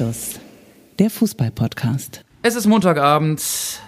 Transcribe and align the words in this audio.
Anstoß, 0.00 0.40
der 0.98 1.10
Fußball-Podcast. 1.10 2.24
Es 2.40 2.54
ist 2.54 2.66
Montagabend, 2.66 3.42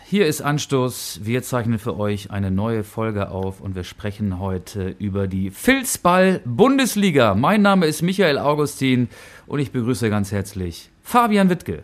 hier 0.05 0.27
ist 0.27 0.43
Anstoß. 0.43 1.21
Wir 1.23 1.43
zeichnen 1.43 1.79
für 1.79 1.99
euch 1.99 2.31
eine 2.31 2.51
neue 2.51 2.85
Folge 2.85 3.31
auf 3.31 3.63
und 3.63 3.75
wir 3.75 3.85
sprechen 3.85 4.39
heute 4.39 4.95
über 4.99 5.27
die 5.27 5.49
Filzball-Bundesliga. 5.49 7.35
Mein 7.35 7.63
Name 7.63 7.87
ist 7.87 8.03
Michael 8.03 8.37
Augustin 8.37 9.09
und 9.47 9.61
ich 9.61 9.73
begrüße 9.73 10.11
ganz 10.11 10.33
herzlich 10.33 10.91
Fabian 11.03 11.49
Wittke. 11.49 11.83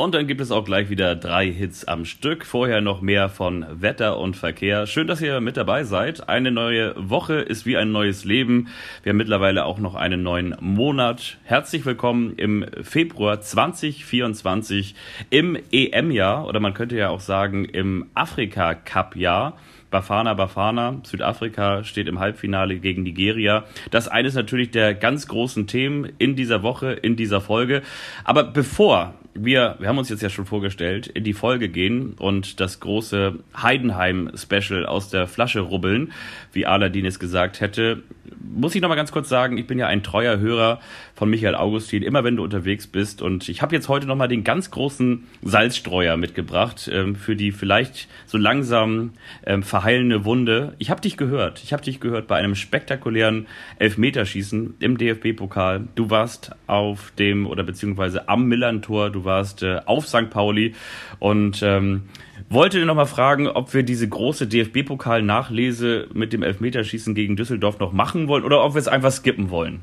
Und 0.00 0.14
dann 0.14 0.28
gibt 0.28 0.40
es 0.40 0.52
auch 0.52 0.64
gleich 0.64 0.90
wieder 0.90 1.16
drei 1.16 1.50
Hits 1.50 1.84
am 1.86 2.04
Stück. 2.04 2.46
Vorher 2.46 2.80
noch 2.80 3.00
mehr 3.00 3.28
von 3.28 3.66
Wetter 3.68 4.20
und 4.20 4.36
Verkehr. 4.36 4.86
Schön, 4.86 5.08
dass 5.08 5.20
ihr 5.20 5.40
mit 5.40 5.56
dabei 5.56 5.82
seid. 5.82 6.28
Eine 6.28 6.52
neue 6.52 6.94
Woche 6.96 7.34
ist 7.34 7.66
wie 7.66 7.76
ein 7.76 7.90
neues 7.90 8.24
Leben. 8.24 8.68
Wir 9.02 9.10
haben 9.10 9.16
mittlerweile 9.16 9.64
auch 9.64 9.80
noch 9.80 9.96
einen 9.96 10.22
neuen 10.22 10.54
Monat. 10.60 11.38
Herzlich 11.42 11.84
willkommen 11.84 12.34
im 12.36 12.64
Februar 12.80 13.40
2024 13.40 14.94
im 15.30 15.58
EM-Jahr 15.72 16.46
oder 16.46 16.60
man 16.60 16.74
könnte 16.74 16.96
ja 16.96 17.08
auch 17.08 17.18
sagen 17.18 17.64
im 17.64 18.06
Afrika-Cup-Jahr. 18.14 19.58
Bafana 19.90 20.34
Bafana, 20.34 21.00
Südafrika 21.02 21.82
steht 21.82 22.08
im 22.08 22.20
Halbfinale 22.20 22.78
gegen 22.78 23.02
Nigeria. 23.02 23.64
Das 23.90 24.04
ist 24.04 24.12
eines 24.12 24.34
natürlich 24.34 24.70
der 24.70 24.94
ganz 24.94 25.26
großen 25.26 25.66
Themen 25.66 26.12
in 26.18 26.36
dieser 26.36 26.62
Woche, 26.62 26.92
in 26.92 27.16
dieser 27.16 27.40
Folge. 27.40 27.82
Aber 28.22 28.44
bevor 28.44 29.14
wir, 29.44 29.76
wir 29.78 29.88
haben 29.88 29.98
uns 29.98 30.08
jetzt 30.08 30.22
ja 30.22 30.30
schon 30.30 30.46
vorgestellt, 30.46 31.06
in 31.06 31.24
die 31.24 31.32
Folge 31.32 31.68
gehen 31.68 32.14
und 32.18 32.60
das 32.60 32.80
große 32.80 33.38
Heidenheim-Special 33.56 34.86
aus 34.86 35.10
der 35.10 35.26
Flasche 35.26 35.60
rubbeln, 35.60 36.12
wie 36.52 36.66
Aladin 36.66 37.06
es 37.06 37.18
gesagt 37.18 37.60
hätte, 37.60 38.02
muss 38.40 38.74
ich 38.74 38.82
noch 38.82 38.88
mal 38.88 38.94
ganz 38.94 39.12
kurz 39.12 39.28
sagen, 39.28 39.58
ich 39.58 39.66
bin 39.66 39.78
ja 39.78 39.86
ein 39.86 40.02
treuer 40.02 40.38
Hörer 40.38 40.80
von 41.14 41.30
Michael 41.30 41.54
Augustin, 41.54 42.02
immer 42.02 42.24
wenn 42.24 42.36
du 42.36 42.44
unterwegs 42.44 42.86
bist. 42.86 43.22
Und 43.22 43.48
ich 43.48 43.62
habe 43.62 43.74
jetzt 43.74 43.88
heute 43.88 44.06
noch 44.06 44.16
mal 44.16 44.28
den 44.28 44.44
ganz 44.44 44.70
großen 44.70 45.26
Salzstreuer 45.42 46.16
mitgebracht 46.16 46.88
ähm, 46.92 47.16
für 47.16 47.36
die 47.36 47.52
vielleicht 47.52 48.08
so 48.26 48.38
langsam 48.38 49.12
ähm, 49.44 49.62
verheilende 49.62 50.24
Wunde. 50.24 50.74
Ich 50.78 50.90
habe 50.90 51.00
dich 51.00 51.16
gehört. 51.16 51.62
Ich 51.62 51.72
habe 51.72 51.82
dich 51.82 52.00
gehört 52.00 52.26
bei 52.26 52.36
einem 52.36 52.54
spektakulären 52.54 53.46
Elfmeterschießen 53.78 54.74
im 54.80 54.98
DFB-Pokal. 54.98 55.88
Du 55.94 56.10
warst 56.10 56.52
auf 56.66 57.12
dem 57.18 57.46
oder 57.46 57.64
beziehungsweise 57.64 58.28
am 58.28 58.46
Millantor. 58.46 59.10
Du 59.10 59.24
warst 59.28 59.62
äh, 59.62 59.80
auf 59.86 60.08
St. 60.08 60.30
Pauli 60.30 60.74
und 61.20 61.62
ähm, 61.62 62.08
wollte 62.50 62.84
noch 62.84 62.96
mal 62.96 63.06
fragen, 63.06 63.46
ob 63.46 63.72
wir 63.72 63.84
diese 63.84 64.08
große 64.08 64.48
DFB-Pokal-Nachlese 64.48 66.08
mit 66.12 66.32
dem 66.32 66.42
Elfmeterschießen 66.42 67.14
gegen 67.14 67.36
Düsseldorf 67.36 67.78
noch 67.78 67.92
machen 67.92 68.26
wollen 68.26 68.42
oder 68.42 68.64
ob 68.64 68.74
wir 68.74 68.80
es 68.80 68.88
einfach 68.88 69.12
skippen 69.12 69.50
wollen. 69.50 69.80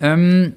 Ähm, 0.00 0.54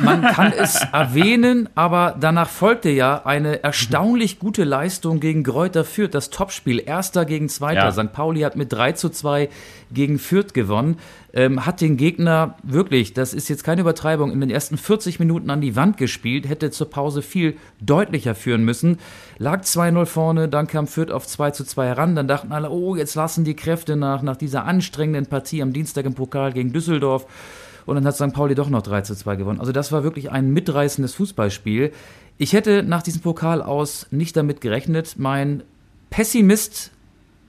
man 0.00 0.22
kann 0.22 0.52
es 0.52 0.76
erwähnen, 0.92 1.68
aber 1.74 2.16
danach 2.18 2.48
folgte 2.48 2.90
ja 2.90 3.24
eine 3.24 3.62
erstaunlich 3.62 4.38
gute 4.38 4.64
Leistung 4.64 5.20
gegen 5.20 5.42
Gräuter 5.42 5.84
Fürth, 5.84 6.14
das 6.14 6.30
Topspiel, 6.30 6.82
erster 6.84 7.24
gegen 7.24 7.48
zweiter. 7.48 7.84
Ja. 7.84 7.92
St. 7.92 8.12
Pauli 8.12 8.40
hat 8.40 8.56
mit 8.56 8.72
3 8.72 8.92
zu 8.92 9.10
2 9.10 9.48
gegen 9.92 10.18
Fürth 10.18 10.54
gewonnen, 10.54 10.98
ähm, 11.34 11.66
hat 11.66 11.80
den 11.80 11.96
Gegner 11.96 12.56
wirklich, 12.62 13.14
das 13.14 13.34
ist 13.34 13.48
jetzt 13.48 13.64
keine 13.64 13.82
Übertreibung, 13.82 14.32
in 14.32 14.40
den 14.40 14.50
ersten 14.50 14.76
40 14.76 15.18
Minuten 15.18 15.50
an 15.50 15.60
die 15.60 15.76
Wand 15.76 15.96
gespielt, 15.96 16.48
hätte 16.48 16.70
zur 16.70 16.90
Pause 16.90 17.22
viel 17.22 17.56
deutlicher 17.80 18.34
führen 18.34 18.64
müssen, 18.64 18.98
lag 19.38 19.60
2-0 19.62 20.06
vorne, 20.06 20.48
dann 20.48 20.66
kam 20.66 20.86
Fürth 20.86 21.10
auf 21.10 21.26
2 21.26 21.50
zu 21.50 21.64
2 21.64 21.86
heran, 21.86 22.16
dann 22.16 22.28
dachten 22.28 22.52
alle, 22.52 22.70
oh, 22.70 22.96
jetzt 22.96 23.14
lassen 23.14 23.44
die 23.44 23.56
Kräfte 23.56 23.96
nach, 23.96 24.22
nach 24.22 24.36
dieser 24.36 24.64
anstrengenden 24.64 25.26
Partie 25.26 25.62
am 25.62 25.72
Dienstag 25.72 26.06
im 26.06 26.14
Pokal 26.14 26.52
gegen 26.52 26.72
Düsseldorf 26.72 27.26
und 27.86 27.94
dann 27.96 28.06
hat 28.06 28.16
St. 28.16 28.32
Pauli 28.32 28.54
doch 28.54 28.68
noch 28.68 28.82
3 28.82 29.02
zu 29.02 29.14
2 29.14 29.36
gewonnen. 29.36 29.60
Also 29.60 29.72
das 29.72 29.92
war 29.92 30.04
wirklich 30.04 30.30
ein 30.30 30.50
mitreißendes 30.52 31.14
Fußballspiel. 31.14 31.92
Ich 32.38 32.52
hätte 32.52 32.82
nach 32.82 33.02
diesem 33.02 33.20
Pokal 33.20 33.62
aus 33.62 34.06
nicht 34.10 34.36
damit 34.36 34.60
gerechnet. 34.60 35.14
Mein 35.18 35.62
Pessimist 36.10 36.90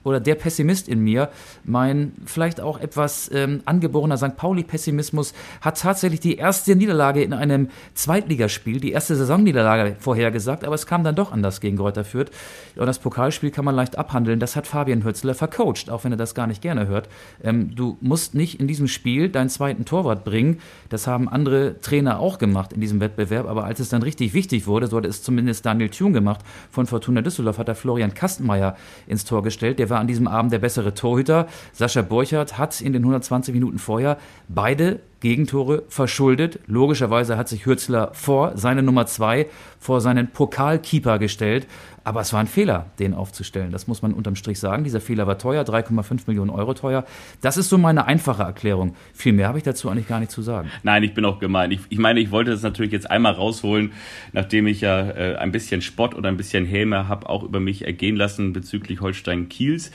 oder 0.04 0.20
der 0.20 0.36
Pessimist 0.36 0.88
in 0.88 1.00
mir, 1.00 1.30
mein 1.64 2.14
vielleicht 2.26 2.62
auch 2.62 2.80
etwas 2.80 3.30
ähm, 3.34 3.62
angeborener 3.66 4.18
St. 4.18 4.36
Pauli-Pessimismus, 4.36 5.34
hat 5.62 5.80
tatsächlich 5.80 6.20
die 6.20 6.36
erste 6.36 6.76
Niederlage 6.76 7.24
in 7.24 7.34
einem 7.34 7.70
Zweitligaspiel, 7.94 8.80
die 8.80 8.92
erste 8.92 9.16
Saisonniederlage 9.16 9.96
vorhergesagt, 10.00 10.64
aber 10.64 10.76
es 10.76 10.86
kam 10.86 11.04
dann 11.04 11.16
doch 11.16 11.32
anders 11.32 11.62
gegen 11.62 11.78
Greuther 11.78 12.04
Fürth. 12.04 12.32
Und 12.76 12.86
das 12.86 13.00
Pokalspiel 13.00 13.52
kann 13.52 13.66
man 13.66 13.76
leicht 13.76 13.98
abhandeln. 13.98 14.40
Das 14.40 14.56
hat 14.56 14.68
Fabian 14.68 15.04
Hürzler 15.04 15.36
vercoacht, 15.36 15.90
auch 15.90 16.04
wenn 16.04 16.12
er 16.12 16.18
das 16.18 16.36
gar 16.36 16.48
nicht 16.48 16.62
gerne 16.62 16.88
hört. 16.88 17.08
Ähm, 17.44 17.76
du 17.76 17.98
musst 18.02 18.36
nicht 18.36 18.60
in 18.60 18.68
diesem 18.68 18.88
Spiel 18.88 19.30
deinen 19.30 19.50
zweiten 19.50 19.86
Torwart 19.86 20.24
bringen. 20.24 20.60
Das 20.90 21.08
haben 21.08 21.30
andere 21.30 21.80
Trainer 21.82 22.20
auch 22.20 22.38
gemacht 22.38 22.74
in 22.74 22.82
diesem 22.82 23.00
Wettbewerb, 23.00 23.48
aber 23.48 23.66
als 23.66 23.80
es 23.80 23.90
dann 23.90 24.04
richtig 24.04 24.34
wichtig 24.34 24.68
wurde, 24.68 24.88
so 24.88 24.98
hat 24.98 25.06
es 25.06 25.24
zumindest 25.24 25.66
Daniel 25.66 25.90
Thune 25.90 26.14
gemacht 26.14 26.42
von 26.72 26.86
Fortuna 26.86 27.22
Düsseldorf, 27.22 27.58
hat 27.58 27.68
er 27.68 27.76
Florian 27.76 28.14
Kastenmeier 28.14 28.76
ins 29.08 29.26
Tor 29.26 29.44
gestellt. 29.44 29.80
Der 29.80 29.90
war 29.94 30.00
an 30.00 30.08
diesem 30.08 30.28
Abend 30.28 30.52
der 30.52 30.60
bessere 30.60 30.94
Torhüter. 30.94 31.48
Sascha 31.72 32.02
Borchardt 32.02 32.58
hat 32.58 32.82
in 32.82 32.92
den 32.92 33.04
120 33.04 33.54
Minuten 33.54 33.78
vorher 33.78 34.18
beide 34.50 35.00
Gegentore 35.22 35.84
verschuldet. 35.88 36.60
Logischerweise 36.66 37.38
hat 37.38 37.48
sich 37.48 37.66
Hürzler 37.66 38.10
vor 38.14 38.58
seine 38.58 38.84
Nummer 38.84 39.06
zwei, 39.06 39.48
vor 39.80 40.02
seinen 40.02 40.32
Pokalkeeper 40.32 41.18
gestellt. 41.20 41.68
Aber 42.04 42.22
es 42.22 42.34
war 42.34 42.40
ein 42.40 42.48
Fehler, 42.48 42.88
den 43.00 43.14
aufzustellen. 43.14 43.72
Das 43.72 43.88
muss 43.88 44.02
man 44.02 44.14
unterm 44.14 44.36
Strich 44.36 44.60
sagen. 44.60 44.84
Dieser 44.84 45.00
Fehler 45.00 45.26
war 45.28 45.38
teuer, 45.38 45.64
3,5 45.64 46.24
Millionen 46.28 46.50
Euro 46.50 46.74
teuer. 46.74 47.06
Das 47.42 47.58
ist 47.58 47.70
so 47.70 47.78
meine 47.78 48.06
einfache 48.06 48.44
Erklärung. 48.44 48.96
Viel 49.14 49.34
mehr 49.34 49.48
habe 49.48 49.58
ich 49.58 49.64
dazu 49.64 49.90
eigentlich 49.90 50.08
gar 50.08 50.20
nicht 50.20 50.32
zu 50.32 50.42
sagen. 50.42 50.70
Nein, 50.84 51.04
ich 51.04 51.14
bin 51.14 51.24
auch 51.24 51.40
gemein. 51.40 51.72
Ich, 51.72 51.80
ich 51.90 52.00
meine, 52.00 52.20
ich 52.20 52.32
wollte 52.32 52.52
das 52.52 52.62
natürlich 52.62 52.92
jetzt 52.92 53.10
einmal 53.10 53.34
rausholen, 53.34 53.94
nachdem 54.34 54.68
ich 54.68 54.82
ja 54.82 55.10
äh, 55.12 55.36
ein 55.36 55.52
bisschen 55.52 55.82
Spott 55.82 56.14
oder 56.16 56.30
ein 56.30 56.38
bisschen 56.38 56.66
Häme 56.66 57.08
habe 57.08 57.30
auch 57.30 57.44
über 57.44 57.60
mich 57.60 57.86
ergehen 57.86 58.16
lassen 58.16 58.54
bezüglich 58.54 59.02
Holstein 59.02 59.48
Kiels. 59.50 59.92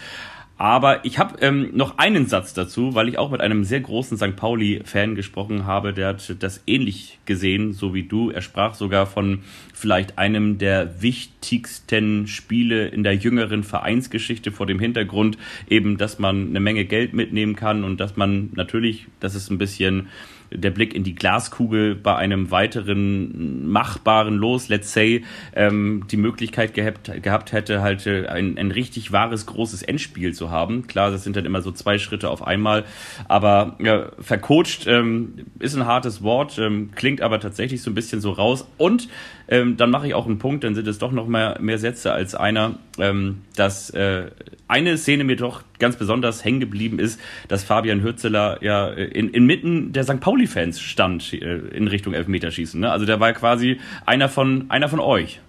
Aber 0.59 1.05
ich 1.05 1.21
habe 1.21 1.37
ähm, 1.41 1.71
noch 1.73 1.99
einen 1.99 2.27
Satz 2.27 2.53
dazu, 2.53 2.97
weil 2.97 3.09
ich 3.09 3.17
auch 3.17 3.31
mit 3.31 3.41
einem 3.41 3.63
sehr 3.63 3.79
großen 3.79 4.17
St. 4.17 4.35
Pauli-Fan 4.35 5.15
gesprochen 5.15 5.67
habe, 5.67 5.93
der 5.93 6.09
hat 6.09 6.35
das 6.41 6.65
ähnlich 6.67 7.21
gesehen, 7.27 7.73
so 7.73 7.95
wie 7.95 8.03
du. 8.03 8.31
Er 8.31 8.43
sprach 8.43 8.75
sogar 8.75 9.07
von 9.07 9.45
vielleicht 9.73 10.19
einem 10.19 10.59
der 10.59 11.01
wichtigsten 11.01 12.27
Spiele 12.27 12.89
in 12.89 13.05
der 13.05 13.15
jüngeren 13.15 13.63
Vereinsgeschichte 13.63 14.51
vor 14.51 14.67
dem 14.67 14.81
Hintergrund 14.81 15.39
eben, 15.71 15.97
dass 15.97 16.19
man 16.19 16.49
eine 16.49 16.61
Menge 16.61 16.87
Geld 16.87 17.13
mitnehmen 17.13 17.55
kann 17.55 17.85
und 17.85 18.01
dass 18.01 18.17
man 18.17 18.51
natürlich, 18.57 19.07
das 19.21 19.37
ist 19.37 19.51
ein 19.51 19.59
bisschen 19.59 20.09
der 20.51 20.71
Blick 20.71 20.95
in 20.95 21.05
die 21.05 21.15
Glaskugel 21.15 21.95
bei 21.95 22.17
einem 22.17 22.51
weiteren 22.51 23.69
machbaren 23.69 24.37
Los, 24.37 24.69
let's 24.69 24.93
say, 24.93 25.25
ähm, 25.55 26.05
die 26.11 26.17
Möglichkeit 26.17 26.75
gehabt, 26.75 27.11
gehabt 27.23 27.53
hätte, 27.53 27.83
halt 27.83 28.07
äh, 28.07 28.27
ein, 28.27 28.59
ein 28.59 28.71
richtig 28.71 29.13
wahres, 29.13 29.47
großes 29.47 29.83
Endspiel 29.83 30.35
zu 30.35 30.51
haben. 30.51 30.87
Klar, 30.87 31.11
das 31.11 31.25
sind 31.25 31.37
dann 31.37 31.45
immer 31.45 31.63
so 31.63 31.73
zwei 31.73 31.99
Schritte 31.99 32.31
auf 32.31 32.47
einmal, 32.47 32.85
aber 33.27 33.77
ja, 33.81 34.11
vercoacht 34.21 34.87
ähm, 34.87 35.47
ist 35.59 35.75
ein 35.75 35.87
hartes 35.87 36.23
Wort, 36.23 36.59
ähm, 36.59 36.91
klingt 36.95 37.21
aber 37.21 37.41
tatsächlich 37.41 37.83
so 37.83 37.91
ein 37.91 37.95
bisschen 37.95 38.21
so 38.21 38.33
raus. 38.33 38.67
Und 38.77 39.09
ähm, 39.49 39.77
dann 39.77 39.91
mache 39.91 40.07
ich 40.07 40.15
auch 40.15 40.27
einen 40.27 40.39
Punkt, 40.39 40.65
dann 40.65 40.75
sind 40.75 40.87
es 40.87 40.99
doch 40.99 41.13
noch 41.13 41.27
mehr, 41.27 41.59
mehr 41.61 41.79
Sätze 41.79 42.13
als 42.13 42.35
einer, 42.35 42.79
ähm, 42.99 43.43
dass 43.57 43.91
äh, 43.91 44.31
eine 44.69 44.99
Szene 44.99 45.25
mir 45.25 45.37
doch 45.37 45.63
ganz 45.79 45.97
besonders 45.97 46.45
hängen 46.45 46.61
geblieben 46.61 46.99
ist, 46.99 47.19
dass 47.49 47.65
Fabian 47.65 48.03
Hürzeler 48.03 48.59
ja 48.63 48.89
in, 48.89 49.31
inmitten 49.31 49.93
der 49.93 50.05
St. 50.05 50.21
Pauli-Fans 50.21 50.81
stand 50.81 51.33
äh, 51.33 51.59
in 51.69 51.89
Richtung 51.89 52.13
Elfmeterschießen. 52.13 52.81
Ne? 52.81 52.91
Also 52.91 53.07
der 53.07 53.21
war 53.21 53.33
quasi 53.33 53.81
einer 54.05 54.29
von, 54.29 54.67
einer 54.69 54.89
von 54.89 55.01
euch. 55.01 55.41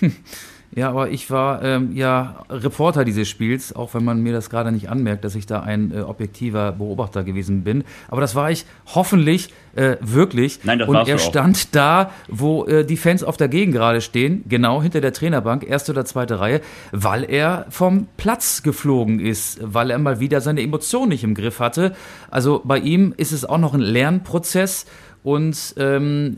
Ja, 0.76 0.90
aber 0.90 1.08
ich 1.08 1.30
war 1.30 1.62
ähm, 1.62 1.96
ja 1.96 2.44
Reporter 2.50 3.06
dieses 3.06 3.26
Spiels, 3.30 3.74
auch 3.74 3.94
wenn 3.94 4.04
man 4.04 4.20
mir 4.20 4.34
das 4.34 4.50
gerade 4.50 4.70
nicht 4.70 4.90
anmerkt, 4.90 5.24
dass 5.24 5.34
ich 5.34 5.46
da 5.46 5.60
ein 5.60 5.90
äh, 5.90 6.02
objektiver 6.02 6.72
Beobachter 6.72 7.24
gewesen 7.24 7.64
bin. 7.64 7.82
Aber 8.08 8.20
das 8.20 8.34
war 8.34 8.50
ich 8.50 8.66
hoffentlich 8.94 9.54
äh, 9.74 9.96
wirklich. 10.02 10.60
Nein, 10.64 10.78
das 10.78 10.86
Und 10.86 11.08
er 11.08 11.16
stand 11.16 11.74
da, 11.74 12.10
wo 12.28 12.66
äh, 12.66 12.84
die 12.84 12.98
Fans 12.98 13.24
auf 13.24 13.38
der 13.38 13.48
Gegend 13.48 13.74
gerade 13.74 14.02
stehen, 14.02 14.44
genau 14.50 14.82
hinter 14.82 15.00
der 15.00 15.14
Trainerbank, 15.14 15.66
erste 15.66 15.92
oder 15.92 16.04
zweite 16.04 16.40
Reihe, 16.40 16.60
weil 16.92 17.24
er 17.24 17.64
vom 17.70 18.06
Platz 18.18 18.62
geflogen 18.62 19.18
ist, 19.18 19.58
weil 19.62 19.90
er 19.90 19.98
mal 19.98 20.20
wieder 20.20 20.42
seine 20.42 20.60
Emotionen 20.60 21.08
nicht 21.08 21.24
im 21.24 21.34
Griff 21.34 21.58
hatte. 21.58 21.96
Also 22.30 22.60
bei 22.62 22.78
ihm 22.78 23.14
ist 23.16 23.32
es 23.32 23.46
auch 23.46 23.56
noch 23.56 23.72
ein 23.72 23.80
Lernprozess 23.80 24.84
und 25.22 25.74
ähm, 25.78 26.36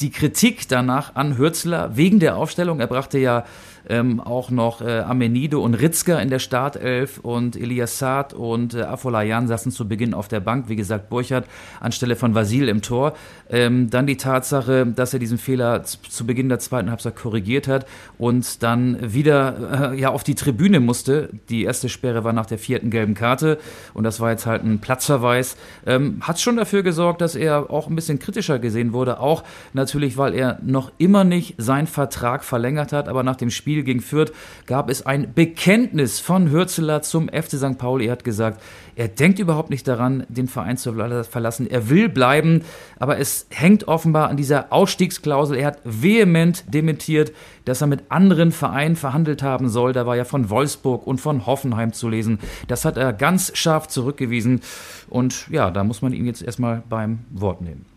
die 0.00 0.10
Kritik 0.10 0.68
danach 0.68 1.14
an 1.14 1.38
Hürzler 1.38 1.96
wegen 1.96 2.20
der 2.20 2.36
Aufstellung. 2.36 2.80
Er 2.80 2.86
brachte 2.86 3.18
ja 3.18 3.44
ähm, 3.88 4.20
auch 4.20 4.50
noch 4.50 4.80
äh, 4.80 5.00
Amenido 5.00 5.62
und 5.62 5.74
Ritzker 5.74 6.20
in 6.20 6.30
der 6.30 6.38
Startelf 6.38 7.18
und 7.18 7.56
Elias 7.56 7.98
Saad 7.98 8.34
und 8.34 8.74
äh, 8.74 8.82
Afolayan 8.82 9.48
saßen 9.48 9.72
zu 9.72 9.88
Beginn 9.88 10.14
auf 10.14 10.28
der 10.28 10.40
Bank. 10.40 10.68
Wie 10.68 10.76
gesagt, 10.76 11.08
Burchard 11.08 11.46
anstelle 11.80 12.16
von 12.16 12.34
Vasil 12.34 12.68
im 12.68 12.82
Tor. 12.82 13.14
Ähm, 13.50 13.90
dann 13.90 14.06
die 14.06 14.16
Tatsache, 14.16 14.86
dass 14.86 15.12
er 15.12 15.18
diesen 15.18 15.38
Fehler 15.38 15.82
zu 15.84 16.26
Beginn 16.26 16.48
der 16.48 16.58
zweiten 16.58 16.90
Halbzeit 16.90 17.16
korrigiert 17.16 17.68
hat 17.68 17.86
und 18.18 18.62
dann 18.62 19.12
wieder 19.12 19.92
äh, 19.92 20.00
ja 20.00 20.10
auf 20.10 20.24
die 20.24 20.34
Tribüne 20.34 20.80
musste. 20.80 21.28
Die 21.48 21.64
erste 21.64 21.88
Sperre 21.88 22.24
war 22.24 22.32
nach 22.32 22.46
der 22.46 22.58
vierten 22.58 22.90
gelben 22.90 23.14
Karte 23.14 23.58
und 23.92 24.04
das 24.04 24.20
war 24.20 24.30
jetzt 24.30 24.46
halt 24.46 24.64
ein 24.64 24.80
Platzverweis. 24.80 25.56
Ähm, 25.86 26.18
hat 26.20 26.40
schon 26.40 26.56
dafür 26.56 26.82
gesorgt, 26.82 27.20
dass 27.20 27.34
er 27.34 27.70
auch 27.70 27.88
ein 27.88 27.96
bisschen 27.96 28.18
kritischer 28.18 28.58
gesehen 28.58 28.92
wurde. 28.92 29.20
Auch 29.20 29.44
natürlich, 29.72 30.16
weil 30.16 30.34
er 30.34 30.58
noch 30.62 30.92
immer 30.98 31.24
nicht 31.24 31.54
seinen 31.58 31.86
Vertrag 31.86 32.44
verlängert 32.44 32.92
hat, 32.92 33.08
aber 33.08 33.22
nach 33.22 33.36
dem 33.36 33.50
Spiel 33.50 33.73
Spiel 33.74 33.82
gegen 33.82 34.00
Fürth 34.00 34.32
gab 34.66 34.88
es 34.88 35.04
ein 35.04 35.34
Bekenntnis 35.34 36.20
von 36.20 36.52
Hürzeler 36.52 37.02
zum 37.02 37.28
FC 37.28 37.56
St. 37.56 37.76
Pauli. 37.76 38.06
Er 38.06 38.12
hat 38.12 38.22
gesagt, 38.22 38.62
er 38.94 39.08
denkt 39.08 39.40
überhaupt 39.40 39.70
nicht 39.70 39.88
daran, 39.88 40.24
den 40.28 40.46
Verein 40.46 40.76
zu 40.76 40.92
verlassen. 40.92 41.68
Er 41.68 41.90
will 41.90 42.08
bleiben, 42.08 42.62
aber 43.00 43.18
es 43.18 43.46
hängt 43.50 43.88
offenbar 43.88 44.28
an 44.28 44.36
dieser 44.36 44.72
Ausstiegsklausel. 44.72 45.56
Er 45.56 45.66
hat 45.66 45.78
vehement 45.82 46.62
dementiert, 46.72 47.32
dass 47.64 47.80
er 47.80 47.88
mit 47.88 48.04
anderen 48.10 48.52
Vereinen 48.52 48.94
verhandelt 48.94 49.42
haben 49.42 49.68
soll. 49.68 49.92
Da 49.92 50.06
war 50.06 50.14
ja 50.14 50.24
von 50.24 50.50
Wolfsburg 50.50 51.04
und 51.04 51.20
von 51.20 51.46
Hoffenheim 51.46 51.92
zu 51.92 52.08
lesen. 52.08 52.38
Das 52.68 52.84
hat 52.84 52.96
er 52.96 53.12
ganz 53.12 53.56
scharf 53.56 53.88
zurückgewiesen. 53.88 54.60
Und 55.08 55.48
ja, 55.50 55.72
da 55.72 55.82
muss 55.82 56.00
man 56.00 56.12
ihn 56.12 56.26
jetzt 56.26 56.42
erstmal 56.42 56.84
beim 56.88 57.24
Wort 57.30 57.60
nehmen. 57.60 57.93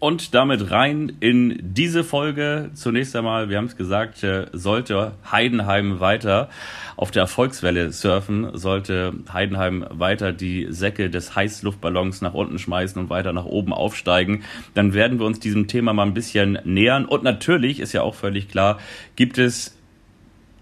Und 0.00 0.34
damit 0.34 0.70
rein 0.70 1.12
in 1.20 1.58
diese 1.60 2.04
Folge. 2.04 2.70
Zunächst 2.72 3.14
einmal, 3.14 3.50
wir 3.50 3.58
haben 3.58 3.66
es 3.66 3.76
gesagt, 3.76 4.24
äh, 4.24 4.46
sollte 4.54 5.12
Heidenheim 5.30 6.00
weiter 6.00 6.48
auf 6.96 7.10
der 7.10 7.20
Erfolgswelle 7.22 7.92
surfen, 7.92 8.56
sollte 8.56 9.12
Heidenheim 9.30 9.84
weiter 9.90 10.32
die 10.32 10.68
Säcke 10.70 11.10
des 11.10 11.36
Heißluftballons 11.36 12.22
nach 12.22 12.32
unten 12.32 12.58
schmeißen 12.58 13.00
und 13.00 13.10
weiter 13.10 13.34
nach 13.34 13.44
oben 13.44 13.74
aufsteigen, 13.74 14.42
dann 14.72 14.94
werden 14.94 15.18
wir 15.18 15.26
uns 15.26 15.38
diesem 15.38 15.66
Thema 15.66 15.92
mal 15.92 16.06
ein 16.06 16.14
bisschen 16.14 16.58
nähern. 16.64 17.04
Und 17.04 17.22
natürlich 17.22 17.78
ist 17.78 17.92
ja 17.92 18.00
auch 18.00 18.14
völlig 18.14 18.48
klar, 18.48 18.78
gibt 19.16 19.36
es 19.36 19.76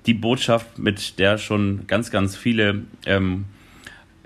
die 0.06 0.14
Botschaft, 0.14 0.80
mit 0.80 1.20
der 1.20 1.38
schon 1.38 1.86
ganz, 1.86 2.10
ganz 2.10 2.36
viele 2.36 2.82
ähm, 3.06 3.44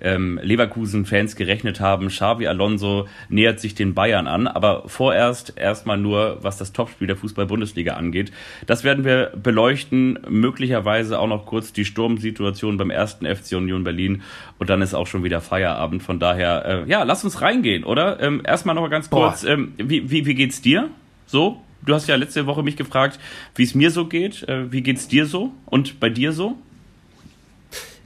ähm, 0.02 0.38
Leverkusen-Fans 0.42 1.36
gerechnet 1.36 1.80
haben. 1.80 2.08
Xavi 2.08 2.46
Alonso 2.46 3.08
nähert 3.28 3.60
sich 3.60 3.74
den 3.74 3.94
Bayern 3.94 4.26
an, 4.26 4.46
aber 4.46 4.84
vorerst 4.86 5.54
erstmal 5.56 5.96
nur, 5.96 6.38
was 6.42 6.58
das 6.58 6.72
Topspiel 6.72 7.06
der 7.06 7.16
Fußball-Bundesliga 7.16 7.94
angeht. 7.94 8.32
Das 8.66 8.84
werden 8.84 9.04
wir 9.04 9.32
beleuchten, 9.40 10.18
möglicherweise 10.28 11.18
auch 11.18 11.28
noch 11.28 11.46
kurz 11.46 11.72
die 11.72 11.84
Sturmsituation 11.84 12.76
beim 12.76 12.90
ersten 12.90 13.26
FC 13.26 13.52
Union 13.52 13.84
Berlin 13.84 14.22
und 14.58 14.70
dann 14.70 14.82
ist 14.82 14.94
auch 14.94 15.06
schon 15.06 15.24
wieder 15.24 15.40
Feierabend. 15.40 16.02
Von 16.02 16.18
daher, 16.18 16.84
äh, 16.84 16.90
ja, 16.90 17.02
lass 17.04 17.24
uns 17.24 17.40
reingehen, 17.40 17.84
oder? 17.84 18.20
Ähm, 18.20 18.42
erstmal 18.44 18.74
noch 18.74 18.88
ganz 18.90 19.10
kurz, 19.10 19.44
ähm, 19.44 19.72
wie, 19.78 20.10
wie, 20.10 20.26
wie 20.26 20.34
geht's 20.34 20.60
dir? 20.60 20.90
So? 21.26 21.62
Du 21.84 21.94
hast 21.94 22.06
ja 22.06 22.14
letzte 22.14 22.46
Woche 22.46 22.62
mich 22.62 22.76
gefragt, 22.76 23.18
wie 23.56 23.64
es 23.64 23.74
mir 23.74 23.90
so 23.90 24.06
geht. 24.06 24.44
Äh, 24.48 24.70
wie 24.70 24.82
geht's 24.82 25.08
dir 25.08 25.26
so? 25.26 25.52
Und 25.66 25.98
bei 25.98 26.10
dir 26.10 26.32
so? 26.32 26.56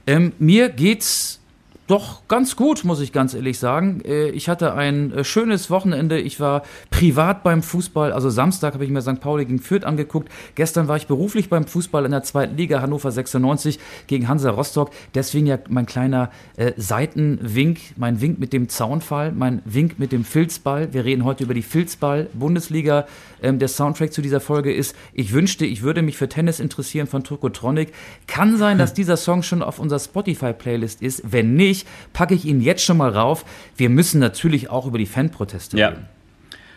Ähm, 0.07 0.31
mir 0.39 0.69
geht's 0.69 1.39
doch, 1.87 2.27
ganz 2.27 2.57
gut, 2.57 2.83
muss 2.83 2.99
ich 2.99 3.13
ganz 3.13 3.33
ehrlich 3.33 3.59
sagen. 3.59 4.01
Äh, 4.03 4.29
ich 4.31 4.49
hatte 4.49 4.73
ein 4.73 5.13
äh, 5.13 5.23
schönes 5.23 5.69
Wochenende. 5.69 6.19
Ich 6.19 6.41
war 6.41 6.63
privat 6.91 7.43
beim 7.43 7.63
Fußball. 7.63 8.11
Also 8.11 8.29
Samstag 8.29 8.73
habe 8.73 8.83
ich 8.83 8.91
mir 8.91 9.01
St. 9.01 9.21
Pauli 9.21 9.45
gegen 9.45 9.59
Fürth 9.59 9.85
angeguckt. 9.85 10.29
Gestern 10.55 10.89
war 10.89 10.97
ich 10.97 11.07
beruflich 11.07 11.49
beim 11.49 11.65
Fußball 11.65 12.03
in 12.03 12.11
der 12.11 12.23
zweiten 12.23 12.57
Liga 12.57 12.81
Hannover 12.81 13.09
96 13.09 13.79
gegen 14.07 14.27
Hansa 14.27 14.49
Rostock. 14.49 14.91
Deswegen 15.15 15.47
ja 15.47 15.59
mein 15.69 15.85
kleiner 15.85 16.29
äh, 16.57 16.73
Seitenwink, 16.75 17.79
mein 17.95 18.19
Wink 18.19 18.37
mit 18.37 18.51
dem 18.51 18.67
Zaunfall, 18.67 19.31
mein 19.31 19.61
Wink 19.63 19.97
mit 19.97 20.11
dem 20.11 20.25
Filzball. 20.25 20.93
Wir 20.93 21.05
reden 21.05 21.23
heute 21.23 21.45
über 21.45 21.53
die 21.53 21.61
Filzball-Bundesliga. 21.61 23.07
Ähm, 23.41 23.59
der 23.59 23.67
Soundtrack 23.69 24.11
zu 24.11 24.21
dieser 24.21 24.41
Folge 24.41 24.73
ist 24.73 24.95
Ich 25.13 25.31
wünschte, 25.31 25.65
ich 25.65 25.83
würde 25.83 26.01
mich 26.01 26.17
für 26.17 26.27
Tennis 26.27 26.59
interessieren 26.59 27.07
von 27.07 27.23
Turkotronic. 27.23 27.93
Kann 28.27 28.57
sein, 28.57 28.77
dass 28.77 28.93
dieser 28.95 29.15
Song 29.15 29.41
schon 29.41 29.61
auf 29.61 29.79
unserer 29.79 29.99
Spotify-Playlist 29.99 31.01
ist. 31.01 31.21
Wenn 31.31 31.55
nicht, 31.55 31.76
nicht, 31.77 31.87
packe 32.13 32.33
ich 32.33 32.45
ihn 32.45 32.61
jetzt 32.61 32.83
schon 32.83 32.97
mal 32.97 33.09
rauf. 33.09 33.45
Wir 33.75 33.89
müssen 33.89 34.19
natürlich 34.19 34.69
auch 34.69 34.85
über 34.85 34.97
die 34.97 35.05
Fanproteste 35.05 35.77
ja. 35.77 35.89
reden. 35.89 36.05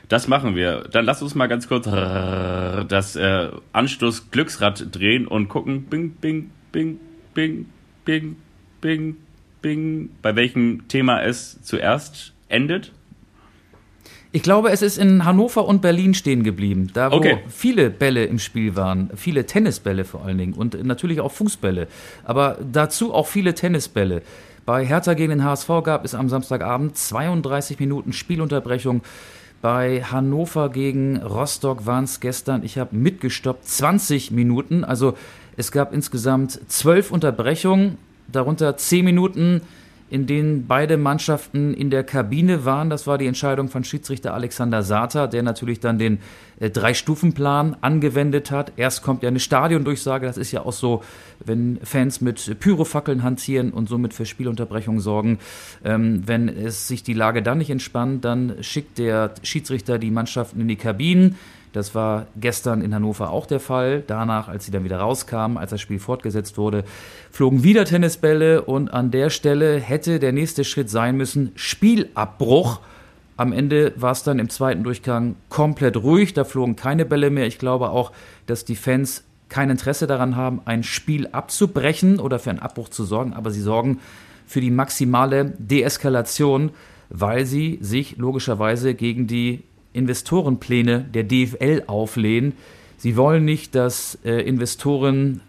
Das 0.09 0.27
machen 0.27 0.57
wir. 0.57 0.89
Dann 0.91 1.05
lass 1.05 1.23
uns 1.23 1.35
mal 1.35 1.47
ganz 1.47 1.69
kurz 1.69 1.87
das 1.87 3.15
äh, 3.17 3.49
Anstoß 3.73 4.31
Glücksrad 4.33 4.89
drehen 4.91 5.27
und 5.27 5.49
gucken. 5.49 5.85
Bing, 5.85 6.11
bing, 6.15 6.51
bing, 6.73 6.99
bing, 7.33 7.67
bing, 8.05 8.37
bing, 8.81 9.17
bing. 9.63 10.11
Bei 10.21 10.35
welchem 10.35 10.89
Thema 10.89 11.23
es 11.23 11.63
zuerst 11.63 12.33
endet? 12.49 12.91
Ich 14.33 14.43
glaube, 14.43 14.71
es 14.71 14.83
ist 14.83 14.97
in 14.97 15.25
Hannover 15.25 15.67
und 15.67 15.83
Berlin 15.83 16.15
stehen 16.15 16.45
geblieben, 16.45 16.91
da 16.95 17.11
wo 17.11 17.17
okay. 17.17 17.39
viele 17.49 17.91
Bälle 17.91 18.27
im 18.27 18.39
Spiel 18.39 18.77
waren, 18.77 19.11
viele 19.17 19.45
Tennisbälle 19.45 20.05
vor 20.05 20.25
allen 20.25 20.39
Dingen 20.39 20.53
und 20.53 20.85
natürlich 20.85 21.21
auch 21.21 21.33
Fußbälle, 21.33 21.89
aber 22.23 22.59
dazu 22.73 23.13
auch 23.13 23.27
viele 23.27 23.55
Tennisbälle. 23.55 24.23
Bei 24.71 24.87
Hertha 24.87 25.15
gegen 25.15 25.31
den 25.31 25.43
HSV 25.43 25.67
gab 25.83 26.05
es 26.05 26.15
am 26.15 26.29
Samstagabend 26.29 26.97
32 26.97 27.81
Minuten 27.81 28.13
Spielunterbrechung. 28.13 29.03
Bei 29.61 30.05
Hannover 30.05 30.69
gegen 30.69 31.17
Rostock 31.17 31.87
waren 31.87 32.05
es 32.05 32.21
gestern, 32.21 32.63
ich 32.63 32.79
habe 32.79 32.95
mitgestoppt, 32.95 33.67
20 33.67 34.31
Minuten. 34.31 34.85
Also 34.85 35.15
es 35.57 35.73
gab 35.73 35.93
insgesamt 35.93 36.61
zwölf 36.71 37.11
Unterbrechungen, 37.11 37.99
darunter 38.29 38.77
10 38.77 39.05
Minuten 39.05 39.63
in 40.11 40.27
denen 40.27 40.67
beide 40.67 40.97
Mannschaften 40.97 41.73
in 41.73 41.89
der 41.91 42.05
Kabine 42.05 42.65
waren. 42.65 42.91
Das 42.91 43.07
war 43.07 43.17
die 43.17 43.27
Entscheidung 43.27 43.69
von 43.69 43.85
Schiedsrichter 43.85 44.35
Alexander 44.35 44.83
Sata, 44.83 45.29
der 45.29 45.43
natürlich 45.43 45.81
dann 45.81 45.99
den 45.99 46.19
äh, 46.59 46.69
Drei-Stufen-Plan 46.69 47.77
angewendet 47.81 48.51
hat. 48.51 48.73
Erst 48.77 49.03
kommt 49.03 49.23
ja 49.23 49.29
eine 49.29 49.41
Stadiondurchsage, 49.41 50.27
das 50.27 50.37
ist 50.37 50.51
ja 50.51 50.63
auch 50.67 50.73
so, 50.73 51.03
wenn 51.45 51.79
Fans 51.83 52.21
mit 52.21 52.59
Pyrofackeln 52.59 53.23
hantieren 53.23 53.71
und 53.71 53.89
somit 53.89 54.13
für 54.13 54.27
Spielunterbrechungen 54.27 55.01
sorgen. 55.01 55.39
Ähm, 55.85 56.23
wenn 56.27 56.49
es 56.49 56.89
sich 56.89 57.03
die 57.03 57.15
Lage 57.15 57.43
dann 57.43 57.59
nicht 57.59 57.71
entspannt, 57.71 58.25
dann 58.25 58.57
schickt 58.63 58.99
der 58.99 59.35
Schiedsrichter 59.43 59.99
die 59.99 60.11
Mannschaften 60.11 60.61
in 60.61 60.69
die 60.69 60.77
Kabinen. 60.77 61.37
Das 61.73 61.95
war 61.95 62.27
gestern 62.37 62.83
in 62.83 62.95
Hannover 62.95 63.31
auch 63.31 63.47
der 63.47 63.61
Fall. 63.61 64.03
Danach, 64.07 64.49
als 64.49 64.65
sie 64.65 64.73
dann 64.73 64.85
wieder 64.85 64.99
rauskamen, 64.99 65.57
als 65.57 65.71
das 65.71 65.81
Spiel 65.81 66.01
fortgesetzt 66.01 66.59
wurde, 66.59 66.85
flogen 67.31 67.63
wieder 67.63 67.85
Tennisbälle 67.85 68.63
und 68.63 68.93
an 68.93 69.11
der 69.11 69.31
Stelle 69.31 69.79
hätte 69.79 70.19
der 70.19 70.33
nächste 70.33 70.65
Schritt 70.65 70.91
sein 70.91 71.17
müssen, 71.17 71.53
Spielabbruch. 71.55 72.81
Am 73.37 73.53
Ende 73.53 73.93
war 73.97 74.13
es 74.13 74.23
dann 74.23 74.39
im 74.39 74.51
zweiten 74.51 74.83
Durchgang 74.83 75.37
komplett 75.49 75.97
ruhig, 75.97 76.35
da 76.35 76.45
flogen 76.45 76.77
keine 76.77 77.05
Bälle 77.05 77.31
mehr. 77.31 77.47
Ich 77.47 77.59
glaube 77.59 77.91
auch, 77.91 78.13
dass 78.47 78.65
die 78.65 78.77
Fans 78.77 79.25
kein 79.49 79.71
Interesse 79.71 80.07
daran 80.07 80.37
haben, 80.37 80.61
ein 80.65 80.83
Spiel 80.83 81.29
abzubrechen 81.29 82.19
oder 82.19 82.39
für 82.39 82.51
einen 82.51 82.59
Abbruch 82.59 82.89
zu 82.89 83.05
sorgen, 83.05 83.33
aber 83.33 83.51
sie 83.51 83.63
sorgen 83.63 84.01
für 84.47 84.61
die 84.61 84.71
maximale 84.71 85.55
Deeskalation, 85.59 86.71
weil 87.09 87.47
sie 87.47 87.79
sich 87.81 88.17
logischerweise 88.17 88.95
gegen 88.95 89.27
die 89.27 89.63
Investorenpläne 89.93 91.01
der 91.01 91.25
DFL 91.25 91.85
auflehnen. 91.87 92.53
Sie 92.97 93.17
wollen 93.17 93.45
nicht, 93.45 93.75
dass 93.75 94.19
äh, 94.25 94.41
Investoren 94.43 95.41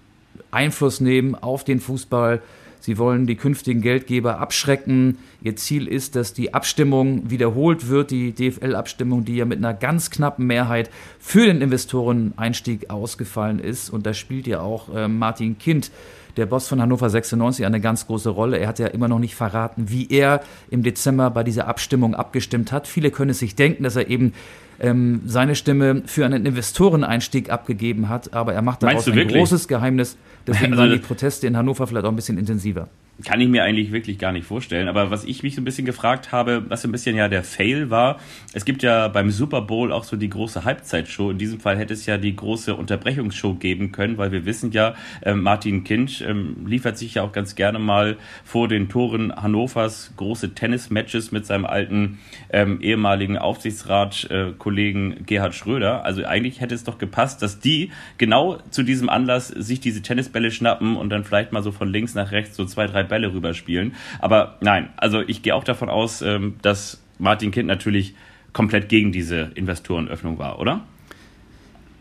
Einfluss 0.52 1.02
nehmen 1.02 1.36
auf 1.36 1.64
den 1.64 1.80
Fußball. 1.80 2.42
Sie 2.80 2.98
wollen 2.98 3.28
die 3.28 3.36
künftigen 3.36 3.82
Geldgeber 3.82 4.40
abschrecken. 4.40 5.20
Ihr 5.44 5.56
Ziel 5.56 5.88
ist, 5.88 6.16
dass 6.16 6.34
die 6.34 6.54
Abstimmung 6.54 7.30
wiederholt 7.30 7.90
wird, 7.90 8.10
die 8.10 8.34
DFL-Abstimmung, 8.34 9.24
die 9.24 9.36
ja 9.36 9.46
mit 9.46 9.60
einer 9.60 9.76
ganz 9.76 10.10
knappen 10.10 10.48
Mehrheit 10.48 10.90
für 11.20 11.46
den 11.46 11.62
Investoreneinstieg 11.62 12.90
ausgefallen 12.90 13.60
ist. 13.60 13.92
Und 13.92 14.08
da 14.08 14.16
spielt 14.16 14.48
ja 14.48 14.62
auch 14.62 14.94
äh, 14.96 15.08
Martin 15.08 15.60
Kind 15.60 15.92
der 16.38 16.46
Boss 16.46 16.68
von 16.68 16.82
Hannover 16.82 17.10
96 17.10 17.66
eine 17.66 17.82
ganz 17.82 18.08
große 18.08 18.30
Rolle. 18.30 18.58
Er 18.58 18.68
hat 18.68 18.80
ja 18.80 18.88
immer 18.88 19.08
noch 19.08 19.20
nicht 19.20 19.36
verraten, 19.36 19.86
wie 19.90 20.08
er 20.10 20.42
im 20.70 20.84
Dezember 20.84 21.30
bei 21.30 21.44
dieser 21.44 21.68
Abstimmung 21.68 22.16
abgestimmt 22.16 22.72
hat. 22.72 22.88
Viele 22.88 23.12
können 23.12 23.32
es 23.32 23.40
sich 23.40 23.56
denken, 23.56 23.84
dass 23.84 23.96
er 23.96 24.10
eben 24.10 24.34
ähm, 24.80 25.22
seine 25.26 25.56
Stimme 25.56 26.04
für 26.06 26.26
einen 26.26 26.46
Investoreneinstieg 26.46 27.50
abgegeben 27.50 28.10
hat, 28.10 28.34
aber 28.34 28.54
er 28.54 28.62
macht 28.62 28.84
daraus 28.84 29.08
ein 29.08 29.16
wirklich? 29.16 29.38
großes 29.38 29.68
Geheimnis. 29.68 30.18
Deswegen 30.48 30.72
also, 30.74 30.84
waren 30.84 30.92
die 30.92 31.00
Proteste 31.06 31.48
in 31.48 31.56
Hannover 31.56 31.86
vielleicht 31.88 32.06
auch 32.06 32.12
ein 32.12 32.16
bisschen 32.16 32.38
intensiver. 32.38 32.88
Kann 33.24 33.42
ich 33.42 33.48
mir 33.48 33.64
eigentlich 33.64 33.92
wirklich 33.92 34.18
gar 34.18 34.32
nicht 34.32 34.46
vorstellen. 34.46 34.88
Aber 34.88 35.12
was 35.12 35.24
ich 35.24 35.44
mich 35.44 35.56
so 35.56 35.62
ein 35.62 35.66
bisschen 35.66 35.86
gefragt 35.86 36.32
habe, 36.32 36.66
was 36.70 36.82
so 36.82 36.88
ein 36.88 36.92
bisschen 36.92 37.16
ja 37.16 37.28
der 37.28 37.44
Fail 37.44 37.90
war, 37.90 38.20
es 38.54 38.66
gibt 38.66 38.84
ja 38.84 39.08
beim 39.08 39.32
Super 39.32 39.62
Bowl 39.62 39.92
auch 39.92 40.04
so 40.04 40.18
die 40.18 40.30
große 40.30 40.66
Halbzeitshow. 40.66 41.32
In 41.32 41.38
diesem 41.38 41.60
Fall 41.60 41.78
hätte 41.78 41.94
es 41.94 42.06
ja 42.06 42.18
die 42.18 42.36
große 42.36 42.76
Unterbrechungsshow 42.76 43.56
geben 43.56 43.92
können, 43.92 44.18
weil 44.18 44.32
wir 44.32 44.46
wissen 44.46 44.72
ja, 44.72 44.96
äh, 45.22 45.34
Martin 45.34 45.84
Kind 45.84 46.24
ähm, 46.28 46.66
liefert 46.66 46.98
sich 46.98 47.16
ja 47.16 47.24
auch 47.24 47.32
ganz 47.32 47.56
gerne 47.56 47.80
mal 47.80 48.18
vor 48.44 48.68
den 48.68 48.90
Toren 48.90 49.36
Hannovers 49.36 50.14
große 50.18 50.54
Tennismatches 50.54 51.32
mit 51.32 51.46
seinem 51.46 51.66
alten 51.66 52.20
ähm, 52.52 52.82
ehemaligen 52.82 53.38
Aufsichtsratkollegen 53.38 55.12
äh, 55.12 55.24
Gerhard 55.24 55.56
Schröder. 55.56 56.06
Also 56.06 56.26
eigentlich 56.26 56.62
hätte 56.62 56.76
es 56.76 56.84
doch 56.84 56.98
gepasst, 56.98 57.42
dass 57.42 57.60
die 57.60 57.92
genau 58.18 58.60
zu 58.70 58.84
diesem 58.84 59.10
Anlass 59.10 59.48
sich 59.48 59.80
diese 59.80 60.02
Tennisbälle 60.02 60.52
schnappen 60.52 60.96
und 60.96 61.10
dann 61.10 61.24
vielleicht 61.24 61.52
mal 61.52 61.64
so 61.64 61.72
von 61.72 61.90
links 61.90 62.16
nach 62.16 62.32
rechts 62.32 62.56
so 62.56 62.66
zwei, 62.66 62.88
drei 62.88 63.04
Bälle 63.12 63.32
rüberspielen. 63.32 63.94
Aber 64.20 64.58
nein, 64.62 64.90
also 64.98 65.22
ich 65.22 65.44
gehe 65.44 65.54
auch 65.54 65.64
davon 65.64 65.90
aus, 65.90 66.24
ähm, 66.24 66.56
dass 66.64 67.04
Martin 67.20 67.52
Kind 67.52 67.68
natürlich 67.68 68.16
komplett 68.54 68.90
gegen 68.90 69.12
diese 69.12 69.52
Investorenöffnung 69.54 70.40
war, 70.40 70.60
oder? 70.60 70.82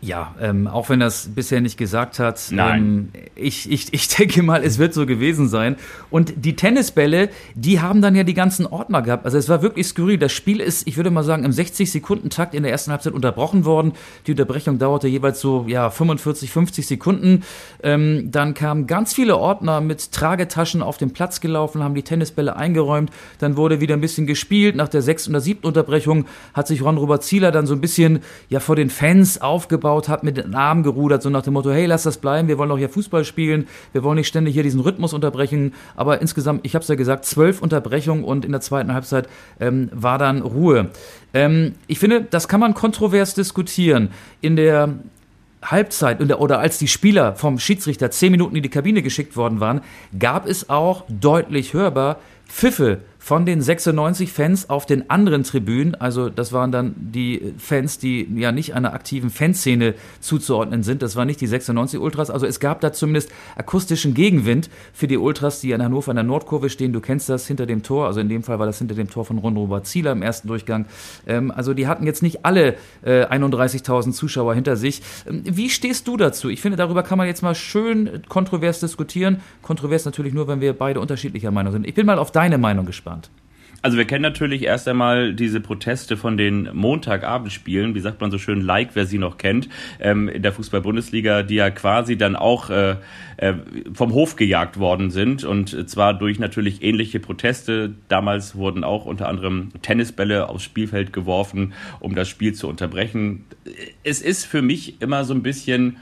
Ja, 0.03 0.33
ähm, 0.41 0.67
auch 0.67 0.89
wenn 0.89 0.99
er 0.99 1.07
es 1.07 1.29
bisher 1.35 1.61
nicht 1.61 1.77
gesagt 1.77 2.17
hat, 2.17 2.41
Nein. 2.49 3.11
Ähm, 3.13 3.21
ich, 3.35 3.71
ich, 3.71 3.93
ich 3.93 4.07
denke 4.17 4.41
mal, 4.41 4.63
es 4.63 4.79
wird 4.79 4.95
so 4.95 5.05
gewesen 5.05 5.47
sein. 5.47 5.75
Und 6.09 6.33
die 6.37 6.55
Tennisbälle, 6.55 7.29
die 7.53 7.81
haben 7.81 8.01
dann 8.01 8.15
ja 8.15 8.23
die 8.23 8.33
ganzen 8.33 8.65
Ordner 8.65 9.03
gehabt. 9.03 9.25
Also 9.25 9.37
es 9.37 9.47
war 9.47 9.61
wirklich 9.61 9.87
skurril. 9.87 10.17
Das 10.17 10.31
Spiel 10.31 10.59
ist, 10.59 10.87
ich 10.87 10.97
würde 10.97 11.11
mal 11.11 11.23
sagen, 11.23 11.43
im 11.43 11.51
60-Sekunden-Takt 11.51 12.55
in 12.55 12.63
der 12.63 12.71
ersten 12.71 12.89
Halbzeit 12.89 13.13
unterbrochen 13.13 13.63
worden. 13.63 13.93
Die 14.25 14.31
Unterbrechung 14.31 14.79
dauerte 14.79 15.07
jeweils 15.07 15.39
so 15.39 15.65
ja 15.67 15.91
45, 15.91 16.49
50 16.49 16.87
Sekunden. 16.87 17.43
Ähm, 17.83 18.31
dann 18.31 18.55
kamen 18.55 18.87
ganz 18.87 19.13
viele 19.13 19.37
Ordner 19.37 19.81
mit 19.81 20.11
Tragetaschen 20.11 20.81
auf 20.81 20.97
den 20.97 21.13
Platz 21.13 21.41
gelaufen, 21.41 21.83
haben 21.83 21.93
die 21.93 22.01
Tennisbälle 22.03 22.55
eingeräumt. 22.55 23.11
Dann 23.37 23.55
wurde 23.55 23.81
wieder 23.81 23.95
ein 23.95 24.01
bisschen 24.01 24.25
gespielt. 24.25 24.75
Nach 24.75 24.89
der 24.89 25.03
sechsten 25.03 25.29
oder 25.29 25.41
siebten 25.41 25.67
Unterbrechung 25.67 26.25
hat 26.55 26.67
sich 26.67 26.81
Ron-Robert 26.81 27.23
Zieler 27.23 27.51
dann 27.51 27.67
so 27.67 27.75
ein 27.75 27.81
bisschen 27.81 28.21
ja 28.49 28.59
vor 28.59 28.75
den 28.75 28.89
Fans 28.89 29.39
aufgebaut 29.39 29.90
aufgebaut, 29.91 30.09
hat 30.09 30.23
mit 30.23 30.37
den 30.37 30.55
Armen 30.55 30.83
gerudert, 30.83 31.21
so 31.21 31.29
nach 31.29 31.41
dem 31.41 31.53
Motto, 31.53 31.71
hey, 31.71 31.85
lass 31.85 32.03
das 32.03 32.17
bleiben, 32.17 32.47
wir 32.47 32.57
wollen 32.57 32.69
doch 32.69 32.77
hier 32.77 32.89
Fußball 32.89 33.25
spielen, 33.25 33.67
wir 33.93 34.03
wollen 34.03 34.17
nicht 34.17 34.27
ständig 34.27 34.53
hier 34.53 34.63
diesen 34.63 34.81
Rhythmus 34.81 35.13
unterbrechen. 35.13 35.73
Aber 35.95 36.21
insgesamt, 36.21 36.65
ich 36.65 36.75
habe 36.75 36.83
es 36.83 36.87
ja 36.87 36.95
gesagt, 36.95 37.25
zwölf 37.25 37.61
Unterbrechungen 37.61 38.23
und 38.23 38.45
in 38.45 38.51
der 38.51 38.61
zweiten 38.61 38.93
Halbzeit 38.93 39.27
ähm, 39.59 39.89
war 39.93 40.17
dann 40.17 40.41
Ruhe. 40.41 40.89
Ähm, 41.33 41.73
ich 41.87 41.99
finde, 41.99 42.21
das 42.29 42.47
kann 42.47 42.59
man 42.59 42.73
kontrovers 42.73 43.33
diskutieren. 43.33 44.09
In 44.41 44.55
der 44.55 44.95
Halbzeit 45.63 46.19
oder 46.21 46.59
als 46.59 46.79
die 46.79 46.87
Spieler 46.87 47.35
vom 47.35 47.59
Schiedsrichter 47.59 48.09
zehn 48.09 48.31
Minuten 48.31 48.55
in 48.55 48.63
die 48.63 48.69
Kabine 48.69 49.03
geschickt 49.03 49.37
worden 49.37 49.59
waren, 49.59 49.81
gab 50.17 50.47
es 50.47 50.69
auch 50.69 51.03
deutlich 51.07 51.73
hörbar 51.73 52.17
Pfiffe 52.47 52.99
von 53.23 53.45
den 53.45 53.61
96 53.61 54.33
Fans 54.33 54.67
auf 54.71 54.87
den 54.87 55.11
anderen 55.11 55.43
Tribünen, 55.43 55.93
also 55.93 56.27
das 56.27 56.53
waren 56.53 56.71
dann 56.71 56.95
die 56.97 57.53
Fans, 57.59 57.99
die 57.99 58.27
ja 58.35 58.51
nicht 58.51 58.73
einer 58.73 58.93
aktiven 58.93 59.29
Fanszene 59.29 59.93
zuzuordnen 60.21 60.81
sind, 60.81 61.03
das 61.03 61.15
waren 61.15 61.27
nicht 61.27 61.39
die 61.39 61.45
96 61.45 61.99
Ultras, 61.99 62.31
also 62.31 62.47
es 62.47 62.59
gab 62.59 62.81
da 62.81 62.91
zumindest 62.91 63.31
akustischen 63.55 64.15
Gegenwind 64.15 64.71
für 64.91 65.07
die 65.07 65.17
Ultras, 65.17 65.61
die 65.61 65.71
in 65.71 65.83
Hannover 65.83 66.09
an 66.09 66.15
der 66.15 66.23
Nordkurve 66.23 66.71
stehen, 66.71 66.93
du 66.93 66.99
kennst 66.99 67.29
das, 67.29 67.45
hinter 67.45 67.67
dem 67.67 67.83
Tor, 67.83 68.07
also 68.07 68.19
in 68.19 68.27
dem 68.27 68.41
Fall 68.41 68.57
war 68.57 68.65
das 68.65 68.79
hinter 68.79 68.95
dem 68.95 69.07
Tor 69.07 69.23
von 69.23 69.37
Ron-Robert 69.37 69.85
Zieler 69.85 70.13
im 70.13 70.23
ersten 70.23 70.47
Durchgang, 70.47 70.87
ähm, 71.27 71.51
also 71.51 71.75
die 71.75 71.85
hatten 71.85 72.07
jetzt 72.07 72.23
nicht 72.23 72.43
alle 72.43 72.73
äh, 73.03 73.25
31.000 73.25 74.13
Zuschauer 74.13 74.55
hinter 74.55 74.75
sich. 74.77 75.03
Ähm, 75.29 75.43
wie 75.45 75.69
stehst 75.69 76.07
du 76.07 76.17
dazu? 76.17 76.49
Ich 76.49 76.59
finde, 76.59 76.75
darüber 76.75 77.03
kann 77.03 77.19
man 77.19 77.27
jetzt 77.27 77.43
mal 77.43 77.53
schön 77.53 78.23
kontrovers 78.29 78.79
diskutieren, 78.79 79.41
kontrovers 79.61 80.05
natürlich 80.05 80.33
nur, 80.33 80.47
wenn 80.47 80.59
wir 80.59 80.73
beide 80.73 80.99
unterschiedlicher 80.99 81.51
Meinung 81.51 81.71
sind. 81.71 81.85
Ich 81.85 81.93
bin 81.93 82.07
mal 82.07 82.17
auf 82.17 82.31
deine 82.31 82.57
Meinung 82.57 82.87
gespannt 82.87 83.10
gespannt. 83.11 83.29
Also 83.83 83.97
wir 83.97 84.05
kennen 84.05 84.21
natürlich 84.21 84.63
erst 84.63 84.87
einmal 84.87 85.33
diese 85.33 85.59
Proteste 85.59 86.15
von 86.15 86.37
den 86.37 86.69
Montagabendspielen, 86.71 87.95
wie 87.95 87.99
sagt 87.99 88.21
man 88.21 88.29
so 88.29 88.37
schön, 88.37 88.61
like, 88.61 88.89
wer 88.93 89.07
sie 89.07 89.17
noch 89.17 89.39
kennt, 89.39 89.69
ähm, 89.99 90.29
in 90.29 90.43
der 90.43 90.53
Fußball-Bundesliga, 90.53 91.41
die 91.41 91.55
ja 91.55 91.71
quasi 91.71 92.15
dann 92.15 92.35
auch 92.35 92.69
äh, 92.69 92.97
äh, 93.37 93.55
vom 93.91 94.13
Hof 94.13 94.35
gejagt 94.35 94.77
worden 94.77 95.09
sind 95.09 95.43
und 95.43 95.89
zwar 95.89 96.13
durch 96.13 96.37
natürlich 96.37 96.83
ähnliche 96.83 97.19
Proteste. 97.19 97.95
Damals 98.07 98.55
wurden 98.55 98.83
auch 98.83 99.05
unter 99.05 99.27
anderem 99.27 99.69
Tennisbälle 99.81 100.47
aufs 100.47 100.63
Spielfeld 100.63 101.11
geworfen, 101.11 101.73
um 101.99 102.13
das 102.13 102.29
Spiel 102.29 102.53
zu 102.53 102.67
unterbrechen. 102.67 103.45
Es 104.03 104.21
ist 104.21 104.45
für 104.45 104.61
mich 104.61 105.01
immer 105.01 105.23
so 105.23 105.33
ein 105.33 105.41
bisschen 105.41 105.97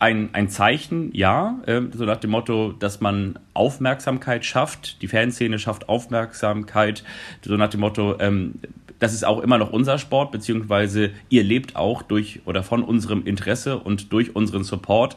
ein, 0.00 0.30
ein 0.32 0.48
Zeichen, 0.48 1.10
ja, 1.12 1.60
äh, 1.66 1.82
so 1.92 2.04
nach 2.04 2.16
dem 2.16 2.30
Motto, 2.30 2.72
dass 2.72 3.00
man 3.00 3.38
Aufmerksamkeit 3.52 4.44
schafft, 4.44 5.02
die 5.02 5.08
Fanszene 5.08 5.58
schafft 5.58 5.88
Aufmerksamkeit, 5.88 7.04
so 7.44 7.54
nach 7.56 7.68
dem 7.68 7.80
Motto, 7.80 8.16
ähm, 8.18 8.54
das 8.98 9.12
ist 9.12 9.24
auch 9.24 9.40
immer 9.40 9.58
noch 9.58 9.72
unser 9.72 9.98
Sport, 9.98 10.32
beziehungsweise 10.32 11.10
ihr 11.28 11.44
lebt 11.44 11.76
auch 11.76 12.02
durch 12.02 12.40
oder 12.46 12.62
von 12.62 12.82
unserem 12.82 13.26
Interesse 13.26 13.78
und 13.78 14.12
durch 14.12 14.34
unseren 14.34 14.64
Support. 14.64 15.16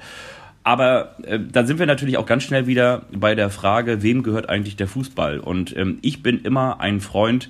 Aber 0.63 1.15
äh, 1.23 1.39
dann 1.39 1.67
sind 1.67 1.79
wir 1.79 1.85
natürlich 1.85 2.17
auch 2.17 2.25
ganz 2.25 2.43
schnell 2.43 2.67
wieder 2.67 3.03
bei 3.11 3.35
der 3.35 3.49
Frage, 3.49 4.01
wem 4.01 4.23
gehört 4.23 4.49
eigentlich 4.49 4.75
der 4.75 4.87
Fußball? 4.87 5.39
Und 5.39 5.75
ähm, 5.75 5.99
ich 6.01 6.23
bin 6.23 6.41
immer 6.41 6.79
ein 6.79 7.01
Freund 7.01 7.49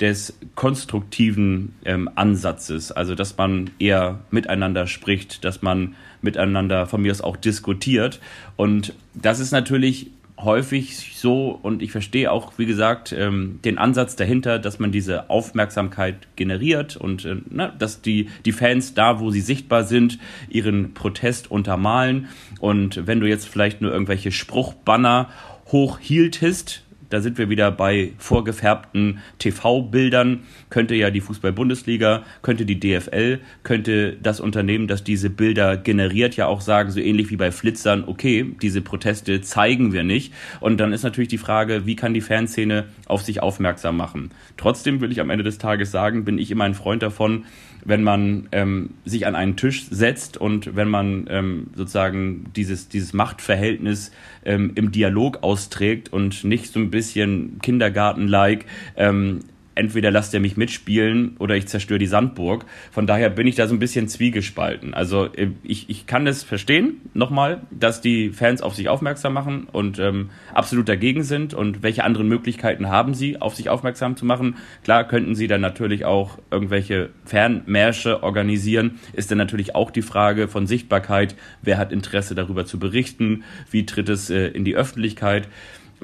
des 0.00 0.38
konstruktiven 0.54 1.74
ähm, 1.84 2.10
Ansatzes, 2.14 2.90
also 2.90 3.14
dass 3.14 3.36
man 3.36 3.70
eher 3.78 4.20
miteinander 4.30 4.86
spricht, 4.86 5.44
dass 5.44 5.62
man 5.62 5.94
miteinander 6.20 6.86
von 6.86 7.02
mir 7.02 7.12
aus 7.12 7.20
auch 7.20 7.36
diskutiert. 7.36 8.20
Und 8.56 8.94
das 9.14 9.38
ist 9.38 9.52
natürlich 9.52 10.10
häufig 10.36 11.16
so 11.16 11.50
und 11.50 11.82
ich 11.82 11.92
verstehe 11.92 12.30
auch, 12.30 12.54
wie 12.56 12.66
gesagt, 12.66 13.12
ähm, 13.12 13.60
den 13.64 13.78
Ansatz 13.78 14.16
dahinter, 14.16 14.58
dass 14.58 14.78
man 14.78 14.90
diese 14.90 15.30
Aufmerksamkeit 15.30 16.16
generiert 16.36 16.96
und 16.96 17.24
äh, 17.24 17.36
na, 17.48 17.68
dass 17.68 18.02
die, 18.02 18.28
die 18.44 18.52
Fans 18.52 18.94
da, 18.94 19.20
wo 19.20 19.30
sie 19.30 19.40
sichtbar 19.40 19.84
sind, 19.84 20.18
ihren 20.48 20.92
Protest 20.92 21.50
untermalen. 21.50 22.28
Und 22.58 23.06
wenn 23.06 23.20
du 23.20 23.28
jetzt 23.28 23.48
vielleicht 23.48 23.80
nur 23.80 23.92
irgendwelche 23.92 24.32
Spruchbanner 24.32 25.30
hochhieltest, 25.70 26.82
da 27.10 27.20
sind 27.20 27.38
wir 27.38 27.50
wieder 27.50 27.70
bei 27.70 28.12
vorgefärbten 28.18 29.18
TV-Bildern. 29.38 30.40
Könnte 30.70 30.94
ja 30.94 31.10
die 31.10 31.20
Fußball-Bundesliga, 31.20 32.22
könnte 32.42 32.66
die 32.66 32.80
DFL, 32.80 33.40
könnte 33.62 34.16
das 34.22 34.40
Unternehmen, 34.40 34.88
das 34.88 35.04
diese 35.04 35.30
Bilder 35.30 35.76
generiert, 35.76 36.36
ja 36.36 36.46
auch 36.46 36.60
sagen, 36.60 36.90
so 36.90 37.00
ähnlich 37.00 37.30
wie 37.30 37.36
bei 37.36 37.52
Flitzern, 37.52 38.04
okay, 38.06 38.54
diese 38.62 38.80
Proteste 38.80 39.40
zeigen 39.40 39.92
wir 39.92 40.04
nicht. 40.04 40.32
Und 40.60 40.78
dann 40.78 40.92
ist 40.92 41.02
natürlich 41.02 41.28
die 41.28 41.38
Frage, 41.38 41.86
wie 41.86 41.96
kann 41.96 42.14
die 42.14 42.20
Fanszene 42.20 42.84
auf 43.06 43.22
sich 43.22 43.42
aufmerksam 43.42 43.96
machen? 43.96 44.30
Trotzdem 44.56 45.00
will 45.00 45.12
ich 45.12 45.20
am 45.20 45.30
Ende 45.30 45.44
des 45.44 45.58
Tages 45.58 45.90
sagen, 45.90 46.24
bin 46.24 46.38
ich 46.38 46.50
immer 46.50 46.64
ein 46.64 46.74
Freund 46.74 47.02
davon, 47.02 47.44
wenn 47.84 48.02
man 48.02 48.48
ähm, 48.52 48.90
sich 49.04 49.26
an 49.26 49.34
einen 49.34 49.56
Tisch 49.56 49.86
setzt 49.90 50.36
und 50.36 50.74
wenn 50.76 50.88
man 50.88 51.26
ähm, 51.28 51.66
sozusagen 51.74 52.46
dieses, 52.56 52.88
dieses 52.88 53.12
Machtverhältnis 53.12 54.10
ähm, 54.44 54.72
im 54.74 54.90
Dialog 54.92 55.42
austrägt 55.42 56.12
und 56.12 56.44
nicht 56.44 56.72
so 56.72 56.80
ein 56.80 56.90
bisschen 56.90 57.58
Kindergarten-like 57.62 58.66
ähm, 58.96 59.40
entweder 59.74 60.10
lasst 60.10 60.34
ihr 60.34 60.40
mich 60.40 60.56
mitspielen 60.56 61.36
oder 61.38 61.56
ich 61.56 61.66
zerstöre 61.66 61.98
die 61.98 62.06
Sandburg. 62.06 62.64
Von 62.90 63.06
daher 63.06 63.30
bin 63.30 63.46
ich 63.46 63.54
da 63.54 63.66
so 63.66 63.74
ein 63.74 63.78
bisschen 63.78 64.08
zwiegespalten. 64.08 64.94
Also 64.94 65.26
äh, 65.34 65.50
ich, 65.62 65.90
ich 65.90 66.06
kann 66.06 66.26
es 66.26 66.42
verstehen, 66.42 67.00
nochmal, 67.14 67.62
dass 67.70 68.00
die 68.00 68.30
Fans 68.30 68.62
auf 68.62 68.74
sich 68.74 68.88
aufmerksam 68.88 69.32
machen 69.32 69.66
und 69.70 69.98
ähm, 69.98 70.30
absolut 70.52 70.88
dagegen 70.88 71.22
sind 71.22 71.54
und 71.54 71.82
welche 71.82 72.04
anderen 72.04 72.28
Möglichkeiten 72.28 72.88
haben 72.88 73.14
sie, 73.14 73.40
auf 73.40 73.54
sich 73.54 73.68
aufmerksam 73.68 74.16
zu 74.16 74.24
machen. 74.24 74.56
Klar 74.82 75.06
könnten 75.06 75.34
sie 75.34 75.46
dann 75.46 75.60
natürlich 75.60 76.04
auch 76.04 76.38
irgendwelche 76.50 77.10
Fernmärsche 77.24 78.22
organisieren. 78.22 78.98
Ist 79.12 79.30
dann 79.30 79.38
natürlich 79.38 79.74
auch 79.74 79.90
die 79.90 80.02
Frage 80.02 80.48
von 80.48 80.66
Sichtbarkeit, 80.66 81.34
wer 81.62 81.78
hat 81.78 81.92
Interesse 81.92 82.34
darüber 82.34 82.66
zu 82.66 82.78
berichten, 82.78 83.44
wie 83.70 83.86
tritt 83.86 84.08
es 84.08 84.30
äh, 84.30 84.48
in 84.48 84.64
die 84.64 84.76
Öffentlichkeit. 84.76 85.48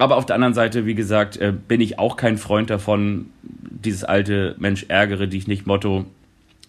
Aber 0.01 0.17
auf 0.17 0.25
der 0.25 0.33
anderen 0.33 0.55
Seite, 0.55 0.87
wie 0.87 0.95
gesagt, 0.95 1.37
äh, 1.37 1.53
bin 1.53 1.79
ich 1.79 1.99
auch 1.99 2.17
kein 2.17 2.39
Freund 2.39 2.71
davon, 2.71 3.27
dieses 3.43 4.03
alte 4.03 4.55
Mensch 4.57 4.87
ärgere 4.87 5.27
dich 5.27 5.47
nicht 5.47 5.67
Motto. 5.67 6.05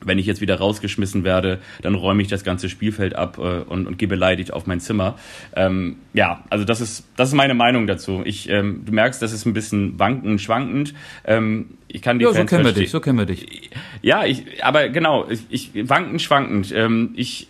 Wenn 0.04 0.18
ich 0.18 0.26
jetzt 0.26 0.42
wieder 0.42 0.56
rausgeschmissen 0.56 1.24
werde, 1.24 1.58
dann 1.80 1.94
räume 1.94 2.20
ich 2.20 2.28
das 2.28 2.44
ganze 2.44 2.68
Spielfeld 2.68 3.16
ab 3.16 3.38
äh, 3.38 3.62
und, 3.62 3.86
und 3.86 3.96
gehe 3.96 4.06
beleidigt 4.06 4.52
auf 4.52 4.66
mein 4.66 4.80
Zimmer. 4.80 5.16
Ähm, 5.56 5.96
ja, 6.12 6.44
also 6.50 6.66
das 6.66 6.82
ist, 6.82 7.06
das 7.16 7.30
ist 7.30 7.34
meine 7.34 7.54
Meinung 7.54 7.86
dazu. 7.86 8.20
Ich, 8.22 8.50
ähm, 8.50 8.82
du 8.84 8.92
merkst, 8.92 9.22
das 9.22 9.32
ist 9.32 9.46
ein 9.46 9.54
bisschen 9.54 9.98
wankend, 9.98 10.42
schwankend. 10.42 10.92
Ähm, 11.24 11.78
ich 11.88 12.02
kann 12.02 12.18
die 12.18 12.26
ja, 12.26 12.32
Fans 12.34 12.50
so 12.50 12.56
kennen 12.56 12.66
wir 12.66 12.74
dich, 12.74 12.90
so 12.90 13.00
kennen 13.00 13.16
wir 13.16 13.24
dich. 13.24 13.70
Ja, 14.02 14.26
ich, 14.26 14.62
aber 14.62 14.90
genau, 14.90 15.26
ich, 15.30 15.46
ich 15.48 15.88
wankend, 15.88 16.20
schwankend. 16.20 16.70
Ähm, 16.76 17.14
ich, 17.16 17.48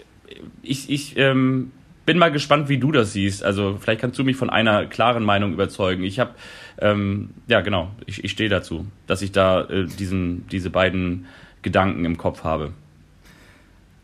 ich, 0.62 0.88
ich 0.90 1.16
ähm, 1.16 1.72
bin 2.04 2.18
mal 2.18 2.32
gespannt, 2.32 2.68
wie 2.68 2.78
du 2.78 2.92
das 2.92 3.12
siehst. 3.12 3.44
Also 3.44 3.78
vielleicht 3.80 4.00
kannst 4.00 4.18
du 4.18 4.24
mich 4.24 4.36
von 4.36 4.50
einer 4.50 4.86
klaren 4.86 5.24
Meinung 5.24 5.52
überzeugen. 5.52 6.02
Ich 6.04 6.18
habe, 6.18 6.32
ähm, 6.80 7.30
ja 7.46 7.60
genau, 7.60 7.90
ich, 8.06 8.24
ich 8.24 8.30
stehe 8.30 8.48
dazu, 8.48 8.86
dass 9.06 9.22
ich 9.22 9.32
da 9.32 9.62
äh, 9.62 9.86
diesen, 9.86 10.46
diese 10.48 10.70
beiden 10.70 11.26
Gedanken 11.62 12.04
im 12.04 12.18
Kopf 12.18 12.44
habe. 12.44 12.72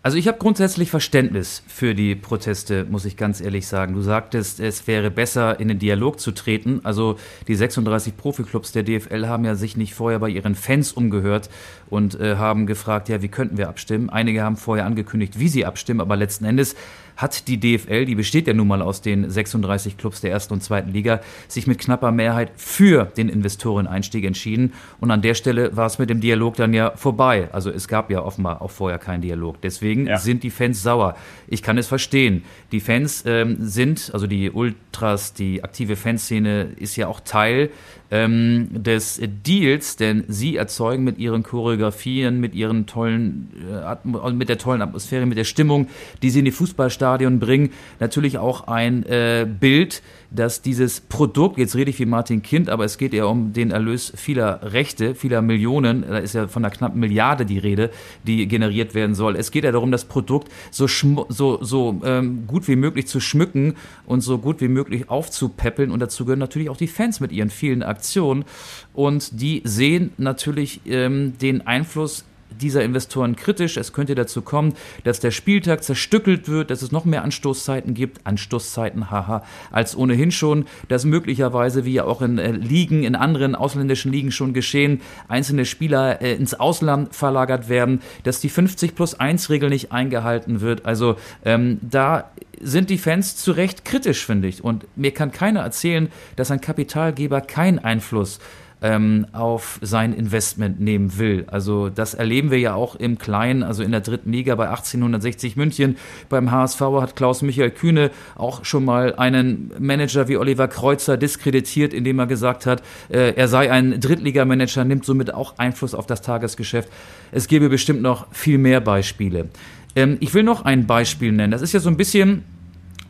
Also 0.00 0.16
ich 0.16 0.28
habe 0.28 0.38
grundsätzlich 0.38 0.90
Verständnis 0.90 1.62
für 1.66 1.92
die 1.92 2.14
Proteste, 2.14 2.86
muss 2.88 3.04
ich 3.04 3.16
ganz 3.16 3.40
ehrlich 3.40 3.66
sagen. 3.66 3.94
Du 3.94 4.00
sagtest, 4.00 4.60
es 4.60 4.86
wäre 4.86 5.10
besser, 5.10 5.58
in 5.58 5.66
den 5.66 5.80
Dialog 5.80 6.20
zu 6.20 6.30
treten. 6.30 6.80
Also 6.84 7.18
die 7.48 7.56
36 7.56 8.16
Profiklubs 8.16 8.70
der 8.70 8.84
DFL 8.84 9.26
haben 9.26 9.44
ja 9.44 9.56
sich 9.56 9.76
nicht 9.76 9.94
vorher 9.94 10.20
bei 10.20 10.28
ihren 10.28 10.54
Fans 10.54 10.92
umgehört 10.92 11.50
und 11.90 12.18
äh, 12.18 12.36
haben 12.36 12.66
gefragt, 12.66 13.08
ja, 13.08 13.22
wie 13.22 13.28
könnten 13.28 13.58
wir 13.58 13.68
abstimmen? 13.68 14.08
Einige 14.08 14.42
haben 14.42 14.56
vorher 14.56 14.86
angekündigt, 14.86 15.40
wie 15.40 15.48
sie 15.48 15.66
abstimmen, 15.66 16.00
aber 16.00 16.16
letzten 16.16 16.44
Endes 16.44 16.76
hat 17.18 17.48
die 17.48 17.58
DFL, 17.58 18.04
die 18.04 18.14
besteht 18.14 18.46
ja 18.46 18.54
nun 18.54 18.68
mal 18.68 18.80
aus 18.80 19.02
den 19.02 19.28
36 19.28 19.98
Clubs 19.98 20.20
der 20.20 20.30
ersten 20.30 20.54
und 20.54 20.62
zweiten 20.62 20.92
Liga, 20.92 21.20
sich 21.48 21.66
mit 21.66 21.80
knapper 21.80 22.12
Mehrheit 22.12 22.52
für 22.54 23.06
den 23.06 23.28
Investoreneinstieg 23.28 24.25
entschieden. 24.25 24.72
Und 25.00 25.10
an 25.10 25.20
der 25.20 25.34
Stelle 25.34 25.76
war 25.76 25.87
es 25.87 25.98
mit 25.98 26.10
dem 26.10 26.20
Dialog 26.20 26.54
dann 26.54 26.72
ja 26.72 26.92
vorbei. 26.96 27.48
Also 27.50 27.70
es 27.70 27.88
gab 27.88 28.10
ja 28.12 28.22
offenbar 28.22 28.62
auch 28.62 28.70
vorher 28.70 29.00
keinen 29.00 29.20
Dialog. 29.20 29.60
Deswegen 29.60 30.06
ja. 30.06 30.18
sind 30.18 30.44
die 30.44 30.50
Fans 30.50 30.80
sauer. 30.80 31.16
Ich 31.48 31.64
kann 31.64 31.76
es 31.76 31.88
verstehen. 31.88 32.44
Die 32.70 32.78
Fans 32.78 33.25
ähm, 33.26 33.56
sind, 33.58 34.10
also 34.14 34.28
die 34.28 34.52
Ultras, 34.52 35.34
die 35.34 35.64
aktive 35.64 35.96
Fanszene 35.96 36.68
ist 36.76 36.94
ja 36.94 37.08
auch 37.08 37.18
Teil 37.18 37.70
ähm, 38.10 38.68
des 38.70 39.20
Deals, 39.22 39.96
denn 39.96 40.24
sie 40.28 40.56
erzeugen 40.56 41.04
mit 41.04 41.18
ihren 41.18 41.42
Choreografien, 41.42 42.40
mit 42.40 42.54
ihren 42.54 42.86
tollen, 42.86 43.50
äh, 43.70 44.32
mit 44.32 44.48
der 44.48 44.58
tollen 44.58 44.82
Atmosphäre, 44.82 45.26
mit 45.26 45.38
der 45.38 45.44
Stimmung, 45.44 45.88
die 46.22 46.30
sie 46.30 46.40
in 46.40 46.44
die 46.44 46.50
Fußballstadion 46.50 47.38
bringen, 47.38 47.70
natürlich 48.00 48.38
auch 48.38 48.66
ein 48.66 49.04
äh, 49.04 49.46
Bild, 49.48 50.02
dass 50.30 50.61
dieses 50.61 51.00
Produkt, 51.00 51.58
jetzt 51.58 51.75
rede 51.75 51.90
ich 51.90 51.99
wie 51.99 52.06
Martin 52.06 52.42
Kind, 52.42 52.68
aber 52.68 52.85
es 52.85 52.99
geht 52.99 53.14
ja 53.14 53.25
um 53.25 53.52
den 53.52 53.70
Erlös 53.70 54.12
vieler 54.14 54.61
Rechte, 54.62 55.14
vieler 55.14 55.40
Millionen, 55.40 56.04
da 56.06 56.18
ist 56.18 56.35
ja 56.35 56.49
von 56.49 56.64
einer 56.64 56.75
knappen 56.75 57.00
Milliarde 57.00 57.47
die 57.47 57.58
Rede, 57.58 57.90
die 58.26 58.47
generiert 58.47 58.94
werden 58.94 59.14
soll. 59.14 59.37
Es 59.37 59.50
geht 59.50 59.64
ja 59.64 59.73
darum, 59.73 59.90
das 59.90 60.04
Produkt 60.04 60.52
so, 60.70 60.87
so, 61.28 61.58
so 61.62 62.00
ähm, 62.04 62.47
gut 62.47 62.68
wie 62.68 62.76
möglich 62.76 63.06
zu 63.06 63.20
schmücken 63.20 63.75
und 64.04 64.20
so 64.20 64.38
gut 64.38 64.61
wie 64.61 64.68
möglich 64.68 65.08
aufzupäppeln 65.08 65.90
und 65.90 66.00
dazu 66.00 66.25
gehören 66.25 66.38
natürlich 66.38 66.68
auch 66.68 66.76
die 66.76 66.88
Fans 66.88 67.20
mit 67.20 67.32
ihren 67.32 67.50
vielen 67.50 67.82
Aktionen 67.82 68.44
und 68.92 69.40
die 69.40 69.62
sehen 69.64 70.12
natürlich 70.18 70.82
ähm, 70.87 71.38
den 71.38 71.66
Einfluss 71.66 72.25
dieser 72.50 72.82
Investoren 72.82 73.36
kritisch. 73.36 73.76
Es 73.76 73.92
könnte 73.92 74.14
dazu 74.14 74.42
kommen, 74.42 74.74
dass 75.04 75.20
der 75.20 75.30
Spieltag 75.30 75.82
zerstückelt 75.82 76.48
wird, 76.48 76.70
dass 76.70 76.82
es 76.82 76.92
noch 76.92 77.04
mehr 77.04 77.22
Anstoßzeiten 77.22 77.94
gibt, 77.94 78.26
Anstoßzeiten, 78.26 79.10
haha, 79.10 79.44
als 79.70 79.96
ohnehin 79.96 80.30
schon, 80.30 80.66
dass 80.88 81.04
möglicherweise, 81.04 81.84
wie 81.84 81.94
ja 81.94 82.04
auch 82.04 82.22
in 82.22 82.38
äh, 82.38 82.52
Ligen, 82.52 83.04
in 83.04 83.14
anderen 83.14 83.54
ausländischen 83.54 84.12
Ligen 84.12 84.32
schon 84.32 84.52
geschehen, 84.52 85.00
einzelne 85.28 85.64
Spieler 85.64 86.20
äh, 86.20 86.34
ins 86.34 86.54
Ausland 86.54 87.14
verlagert 87.14 87.68
werden, 87.68 88.00
dass 88.24 88.40
die 88.40 88.48
50 88.48 88.94
plus 88.94 89.14
1 89.14 89.50
Regel 89.50 89.70
nicht 89.70 89.92
eingehalten 89.92 90.60
wird. 90.60 90.86
Also 90.86 91.16
ähm, 91.44 91.78
da 91.82 92.30
sind 92.60 92.90
die 92.90 92.98
Fans 92.98 93.36
zu 93.36 93.52
Recht 93.52 93.84
kritisch, 93.84 94.24
finde 94.26 94.48
ich. 94.48 94.64
Und 94.64 94.86
mir 94.96 95.12
kann 95.12 95.32
keiner 95.32 95.60
erzählen, 95.60 96.10
dass 96.36 96.50
ein 96.50 96.60
Kapitalgeber 96.60 97.40
keinen 97.40 97.78
Einfluss 97.78 98.40
ähm, 98.82 99.26
auf 99.32 99.78
sein 99.82 100.12
Investment 100.12 100.80
nehmen 100.80 101.18
will. 101.18 101.44
Also 101.49 101.88
das 101.88 102.14
erleben 102.14 102.50
wir 102.50 102.58
ja 102.58 102.75
auch 102.75 102.94
im 102.94 103.18
Kleinen, 103.18 103.62
also 103.62 103.82
in 103.82 103.90
der 103.90 104.00
dritten 104.00 104.32
Liga 104.32 104.54
bei 104.54 104.68
1860 104.68 105.56
München. 105.56 105.97
Beim 106.28 106.50
HSV 106.50 106.80
hat 107.00 107.16
Klaus-Michael 107.16 107.70
Kühne 107.70 108.11
auch 108.37 108.64
schon 108.64 108.85
mal 108.85 109.14
einen 109.16 109.73
Manager 109.78 110.28
wie 110.28 110.37
Oliver 110.37 110.68
Kreuzer 110.68 111.16
diskreditiert, 111.16 111.92
indem 111.92 112.18
er 112.18 112.26
gesagt 112.26 112.66
hat, 112.66 112.82
äh, 113.08 113.35
er 113.35 113.49
sei 113.49 113.70
ein 113.70 114.00
Drittligamanager, 114.00 114.85
nimmt 114.85 115.04
somit 115.04 115.35
auch 115.35 115.58
Einfluss 115.58 115.94
auf 115.94 116.06
das 116.06 116.23
Tagesgeschäft. 116.23 116.88
Es 117.32 117.49
gäbe 117.49 117.68
bestimmt 117.68 118.02
noch 118.02 118.32
viel 118.32 118.58
mehr 118.58 118.80
Beispiele. 118.80 119.49
Ähm, 119.97 120.16
ich 120.20 120.35
will 120.35 120.42
noch 120.42 120.64
ein 120.64 120.87
Beispiel 120.87 121.32
nennen. 121.32 121.50
Das 121.50 121.62
ist 121.62 121.73
ja 121.73 121.80
so 121.80 121.90
ein 121.90 121.97
bisschen 121.97 122.44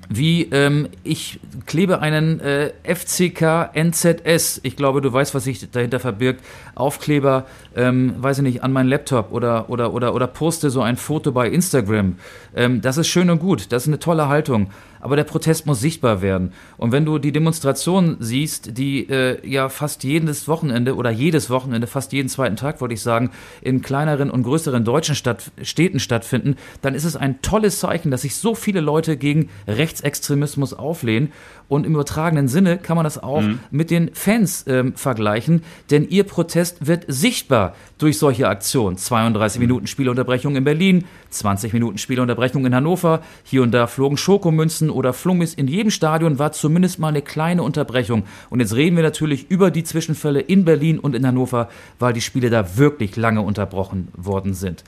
wie 0.09 0.45
ähm, 0.45 0.89
ich 1.05 1.39
klebe 1.67 2.01
einen 2.01 2.41
äh, 2.41 2.73
FCK 2.83 3.71
NZS, 3.75 4.61
ich 4.63 4.77
glaube, 4.77 5.01
du 5.01 5.13
weißt, 5.13 5.35
was 5.35 5.45
sich 5.45 5.71
dahinter 5.71 6.01
verbirgt, 6.01 6.43
Aufkleber, 6.75 7.47
ähm, 7.77 8.15
weiß 8.19 8.39
ich 8.39 8.45
nicht, 8.45 8.63
an 8.63 8.73
meinen 8.73 8.89
Laptop 8.89 9.33
oder, 9.33 9.69
oder, 9.69 9.93
oder, 9.93 10.15
oder 10.15 10.27
poste 10.27 10.71
so 10.71 10.81
ein 10.81 10.97
Foto 10.97 11.33
bei 11.33 11.49
Instagram. 11.49 12.17
Ähm, 12.57 12.81
das 12.81 12.97
ist 12.97 13.09
schön 13.09 13.29
und 13.29 13.39
gut, 13.41 13.71
das 13.73 13.83
ist 13.83 13.89
eine 13.89 13.99
tolle 13.99 14.29
Haltung 14.29 14.71
aber 15.01 15.17
der 15.17 15.25
Protest 15.25 15.67
muss 15.67 15.81
sichtbar 15.81 16.23
werden. 16.23 16.53
Und 16.77 16.93
wenn 16.93 17.05
du 17.05 17.19
die 17.19 17.33
Demonstrationen 17.33 18.17
siehst, 18.21 18.77
die 18.79 19.09
äh, 19.09 19.47
ja 19.49 19.69
fast 19.69 20.05
jedes 20.05 20.49
Wochenende 20.49 20.97
oder 20.97 21.11
jedes 21.11 21.51
Wochenende, 21.51 21.87
fast 21.87 22.13
jeden 22.13 22.29
zweiten 22.29 22.57
Tag, 22.57 22.81
wollte 22.81 22.95
ich 22.95 23.03
sagen, 23.03 23.31
in 23.61 23.83
kleineren 23.83 24.31
und 24.31 24.43
größeren 24.43 24.85
deutschen 24.85 25.15
Stadt, 25.15 25.51
Städten 25.63 26.01
stattfinden, 26.01 26.57
dann 26.83 26.95
ist 26.95 27.05
es 27.05 27.17
ein 27.17 27.43
tolles 27.43 27.79
Zeichen, 27.81 28.11
dass 28.11 28.23
sich 28.23 28.37
so 28.37 28.55
viele 28.55 28.81
Leute 28.81 29.17
gegen 29.17 29.49
Rechtsextremismus 29.67 30.75
auflehnen. 30.75 31.33
Und 31.69 31.85
im 31.85 31.93
übertragenen 31.93 32.49
Sinne 32.49 32.79
kann 32.79 32.97
man 32.97 33.05
das 33.05 33.23
auch 33.23 33.43
mhm. 33.43 33.61
mit 33.71 33.91
den 33.91 34.15
Fans 34.15 34.65
ähm, 34.67 34.95
vergleichen, 34.97 35.63
denn 35.91 36.09
ihr 36.09 36.25
Protest 36.25 36.87
wird 36.87 37.05
sichtbar 37.09 37.75
durch 37.99 38.19
solche 38.19 38.49
Aktionen. 38.49 38.97
32 38.97 39.59
mhm. 39.59 39.67
Minuten 39.67 39.87
Spielunterbrechung 39.87 40.57
in 40.57 40.65
Berlin, 40.65 41.05
20 41.31 41.73
Minuten 41.73 41.99
Spielunterbrechung 41.99 42.65
in 42.65 42.75
Hannover, 42.75 43.21
hier 43.45 43.63
und 43.63 43.73
da 43.73 43.87
flogen 43.87 44.17
Schokomünzen 44.17 44.91
oder 44.91 45.13
Flummis. 45.13 45.55
In 45.55 45.69
jedem 45.69 45.91
Stadion 45.91 46.39
war 46.39 46.53
zumindest 46.53 46.99
mal 46.99 47.09
eine 47.09 47.23
kleine 47.23 47.63
Unterbrechung. 47.63 48.25
Und 48.51 48.61
jetzt 48.61 48.75
reden 48.75 48.97
wir 48.97 49.03
natürlich 49.03 49.51
über 49.51 49.71
die 49.71 49.85
Zwischenfälle 49.85 50.41
in 50.41 50.65
Berlin 50.65 50.99
und 50.99 51.15
in 51.15 51.27
Hannover, 51.27 51.69
weil 51.99 52.13
die 52.13 52.21
Spiele 52.21 52.51
da 52.51 52.77
wirklich 52.77 53.17
lange 53.17 53.43
unterbrochen 53.43 54.09
worden 54.17 54.55
sind. 54.55 54.85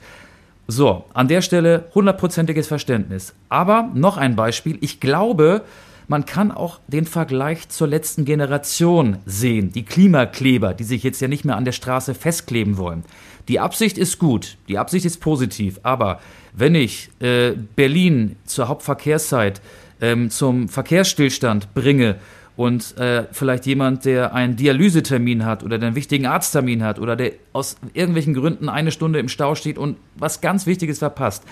So, 0.67 1.03
an 1.13 1.27
der 1.27 1.41
Stelle 1.41 1.89
hundertprozentiges 1.93 2.67
Verständnis. 2.67 3.33
Aber 3.49 3.89
noch 3.93 4.17
ein 4.17 4.35
Beispiel. 4.35 4.77
Ich 4.79 4.99
glaube, 4.99 5.63
man 6.11 6.25
kann 6.25 6.51
auch 6.51 6.81
den 6.89 7.05
Vergleich 7.05 7.69
zur 7.69 7.87
letzten 7.87 8.25
Generation 8.25 9.19
sehen, 9.25 9.71
die 9.71 9.85
Klimakleber, 9.85 10.73
die 10.73 10.83
sich 10.83 11.03
jetzt 11.03 11.21
ja 11.21 11.29
nicht 11.29 11.45
mehr 11.45 11.55
an 11.55 11.63
der 11.63 11.71
Straße 11.71 12.15
festkleben 12.15 12.75
wollen. 12.77 13.05
Die 13.47 13.61
Absicht 13.61 13.97
ist 13.97 14.19
gut, 14.19 14.57
die 14.67 14.77
Absicht 14.77 15.05
ist 15.05 15.21
positiv, 15.21 15.79
aber 15.83 16.19
wenn 16.51 16.75
ich 16.75 17.09
äh, 17.21 17.53
Berlin 17.77 18.35
zur 18.43 18.67
Hauptverkehrszeit 18.67 19.61
ähm, 20.01 20.29
zum 20.29 20.67
Verkehrsstillstand 20.67 21.73
bringe 21.73 22.17
und 22.57 22.97
äh, 22.97 23.23
vielleicht 23.31 23.65
jemand, 23.65 24.03
der 24.03 24.33
einen 24.33 24.57
Dialysetermin 24.57 25.45
hat 25.45 25.63
oder 25.63 25.77
einen 25.77 25.95
wichtigen 25.95 26.25
Arzttermin 26.25 26.83
hat 26.83 26.99
oder 26.99 27.15
der 27.15 27.31
aus 27.53 27.77
irgendwelchen 27.93 28.33
Gründen 28.33 28.67
eine 28.67 28.91
Stunde 28.91 29.19
im 29.19 29.29
Stau 29.29 29.55
steht 29.55 29.77
und 29.77 29.95
was 30.17 30.41
ganz 30.41 30.65
Wichtiges 30.65 30.99
verpasst, 30.99 31.45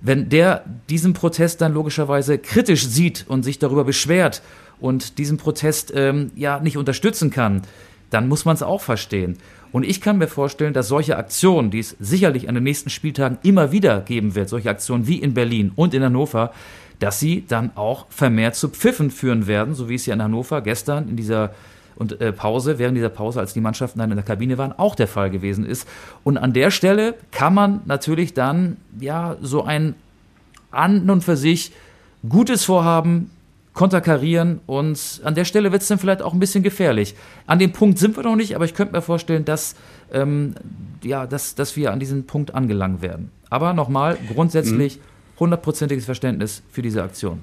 wenn 0.00 0.28
der 0.28 0.64
diesen 0.88 1.12
Protest 1.12 1.60
dann 1.60 1.74
logischerweise 1.74 2.38
kritisch 2.38 2.86
sieht 2.86 3.24
und 3.28 3.42
sich 3.42 3.58
darüber 3.58 3.84
beschwert 3.84 4.42
und 4.80 5.18
diesen 5.18 5.36
Protest 5.36 5.92
ähm, 5.94 6.30
ja 6.34 6.60
nicht 6.60 6.76
unterstützen 6.76 7.30
kann, 7.30 7.62
dann 8.10 8.28
muss 8.28 8.44
man 8.44 8.54
es 8.54 8.62
auch 8.62 8.80
verstehen. 8.80 9.38
Und 9.72 9.84
ich 9.84 10.00
kann 10.00 10.18
mir 10.18 10.28
vorstellen, 10.28 10.72
dass 10.72 10.86
solche 10.86 11.16
Aktionen, 11.16 11.70
die 11.70 11.80
es 11.80 11.96
sicherlich 11.98 12.48
an 12.48 12.54
den 12.54 12.62
nächsten 12.62 12.90
Spieltagen 12.90 13.38
immer 13.42 13.72
wieder 13.72 14.00
geben 14.00 14.36
wird, 14.36 14.48
solche 14.48 14.70
Aktionen 14.70 15.08
wie 15.08 15.18
in 15.18 15.34
Berlin 15.34 15.72
und 15.74 15.94
in 15.94 16.02
Hannover, 16.04 16.52
dass 17.00 17.18
sie 17.18 17.44
dann 17.48 17.72
auch 17.74 18.06
vermehrt 18.08 18.54
zu 18.54 18.68
Pfiffen 18.68 19.10
führen 19.10 19.48
werden, 19.48 19.74
so 19.74 19.88
wie 19.88 19.96
es 19.96 20.06
ja 20.06 20.14
in 20.14 20.22
Hannover 20.22 20.60
gestern 20.60 21.08
in 21.08 21.16
dieser 21.16 21.54
und 21.96 22.20
äh, 22.20 22.32
Pause, 22.32 22.78
während 22.78 22.96
dieser 22.96 23.08
Pause, 23.08 23.40
als 23.40 23.52
die 23.52 23.60
Mannschaften 23.60 23.98
dann 23.98 24.10
in 24.10 24.16
der 24.16 24.24
Kabine 24.24 24.58
waren, 24.58 24.72
auch 24.72 24.94
der 24.94 25.08
Fall 25.08 25.30
gewesen 25.30 25.64
ist. 25.64 25.88
Und 26.22 26.36
an 26.36 26.52
der 26.52 26.70
Stelle 26.70 27.14
kann 27.30 27.54
man 27.54 27.80
natürlich 27.86 28.34
dann 28.34 28.76
ja 28.98 29.36
so 29.40 29.64
ein 29.64 29.94
an 30.70 31.08
und 31.08 31.22
für 31.22 31.36
sich 31.36 31.72
gutes 32.28 32.64
Vorhaben 32.64 33.30
konterkarieren 33.74 34.60
und 34.66 35.20
an 35.24 35.34
der 35.34 35.44
Stelle 35.44 35.72
wird 35.72 35.82
es 35.82 35.88
dann 35.88 35.98
vielleicht 35.98 36.22
auch 36.22 36.32
ein 36.32 36.38
bisschen 36.38 36.62
gefährlich. 36.62 37.16
An 37.46 37.58
dem 37.58 37.72
Punkt 37.72 37.98
sind 37.98 38.16
wir 38.16 38.22
noch 38.22 38.36
nicht, 38.36 38.54
aber 38.54 38.64
ich 38.64 38.74
könnte 38.74 38.94
mir 38.94 39.02
vorstellen, 39.02 39.44
dass, 39.44 39.74
ähm, 40.12 40.54
ja, 41.02 41.26
dass, 41.26 41.56
dass 41.56 41.76
wir 41.76 41.92
an 41.92 41.98
diesen 41.98 42.24
Punkt 42.24 42.54
angelangt 42.54 43.02
werden. 43.02 43.32
Aber 43.50 43.72
nochmal, 43.72 44.16
grundsätzlich 44.32 44.96
mhm. 44.96 45.40
hundertprozentiges 45.40 46.04
Verständnis 46.04 46.62
für 46.70 46.82
diese 46.82 47.02
Aktion. 47.02 47.40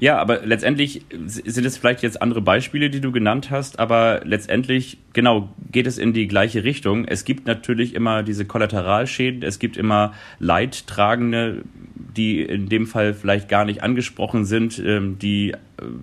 Ja, 0.00 0.18
aber 0.18 0.44
letztendlich 0.44 1.02
sind 1.26 1.64
es 1.64 1.76
vielleicht 1.76 2.02
jetzt 2.02 2.20
andere 2.20 2.40
Beispiele, 2.40 2.90
die 2.90 3.00
du 3.00 3.12
genannt 3.12 3.50
hast, 3.50 3.78
aber 3.78 4.22
letztendlich, 4.24 4.98
genau, 5.12 5.48
geht 5.70 5.86
es 5.86 5.98
in 5.98 6.12
die 6.12 6.26
gleiche 6.26 6.64
Richtung. 6.64 7.04
Es 7.06 7.24
gibt 7.24 7.46
natürlich 7.46 7.94
immer 7.94 8.22
diese 8.22 8.44
Kollateralschäden, 8.44 9.42
es 9.42 9.58
gibt 9.58 9.76
immer 9.76 10.12
Leidtragende, 10.38 11.62
die 12.16 12.42
in 12.42 12.68
dem 12.68 12.86
Fall 12.86 13.14
vielleicht 13.14 13.48
gar 13.48 13.64
nicht 13.64 13.82
angesprochen 13.82 14.44
sind, 14.44 14.78
ähm, 14.78 15.18
die 15.18 15.54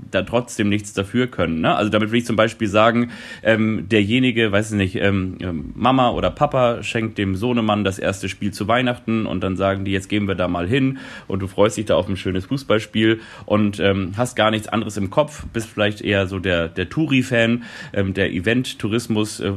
da 0.09 0.23
trotzdem 0.23 0.69
nichts 0.69 0.93
dafür 0.93 1.27
können. 1.27 1.61
Ne? 1.61 1.73
Also 1.75 1.89
damit 1.89 2.11
will 2.11 2.19
ich 2.19 2.25
zum 2.25 2.35
Beispiel 2.35 2.67
sagen, 2.67 3.11
ähm, 3.43 3.87
derjenige, 3.89 4.51
weiß 4.51 4.71
ich 4.71 4.77
nicht, 4.77 4.95
ähm, 4.97 5.37
ähm, 5.39 5.71
Mama 5.75 6.11
oder 6.11 6.29
Papa 6.29 6.83
schenkt 6.83 7.17
dem 7.17 7.35
Sohnemann 7.35 7.83
das 7.83 7.97
erste 7.97 8.27
Spiel 8.29 8.51
zu 8.51 8.67
Weihnachten 8.67 9.25
und 9.25 9.41
dann 9.41 9.55
sagen 9.55 9.85
die, 9.85 9.91
jetzt 9.91 10.09
gehen 10.09 10.27
wir 10.27 10.35
da 10.35 10.47
mal 10.47 10.67
hin 10.67 10.99
und 11.27 11.41
du 11.41 11.47
freust 11.47 11.77
dich 11.77 11.85
da 11.85 11.95
auf 11.95 12.09
ein 12.09 12.17
schönes 12.17 12.45
Fußballspiel 12.45 13.21
und 13.45 13.79
ähm, 13.79 14.11
hast 14.17 14.35
gar 14.35 14.51
nichts 14.51 14.67
anderes 14.67 14.97
im 14.97 15.09
Kopf, 15.09 15.45
bist 15.53 15.69
vielleicht 15.69 16.01
eher 16.01 16.27
so 16.27 16.39
der, 16.39 16.67
der 16.67 16.89
Touri-Fan, 16.89 17.63
ähm, 17.93 18.13
der 18.13 18.31
Event-Tourismus, 18.31 19.39
äh, 19.39 19.53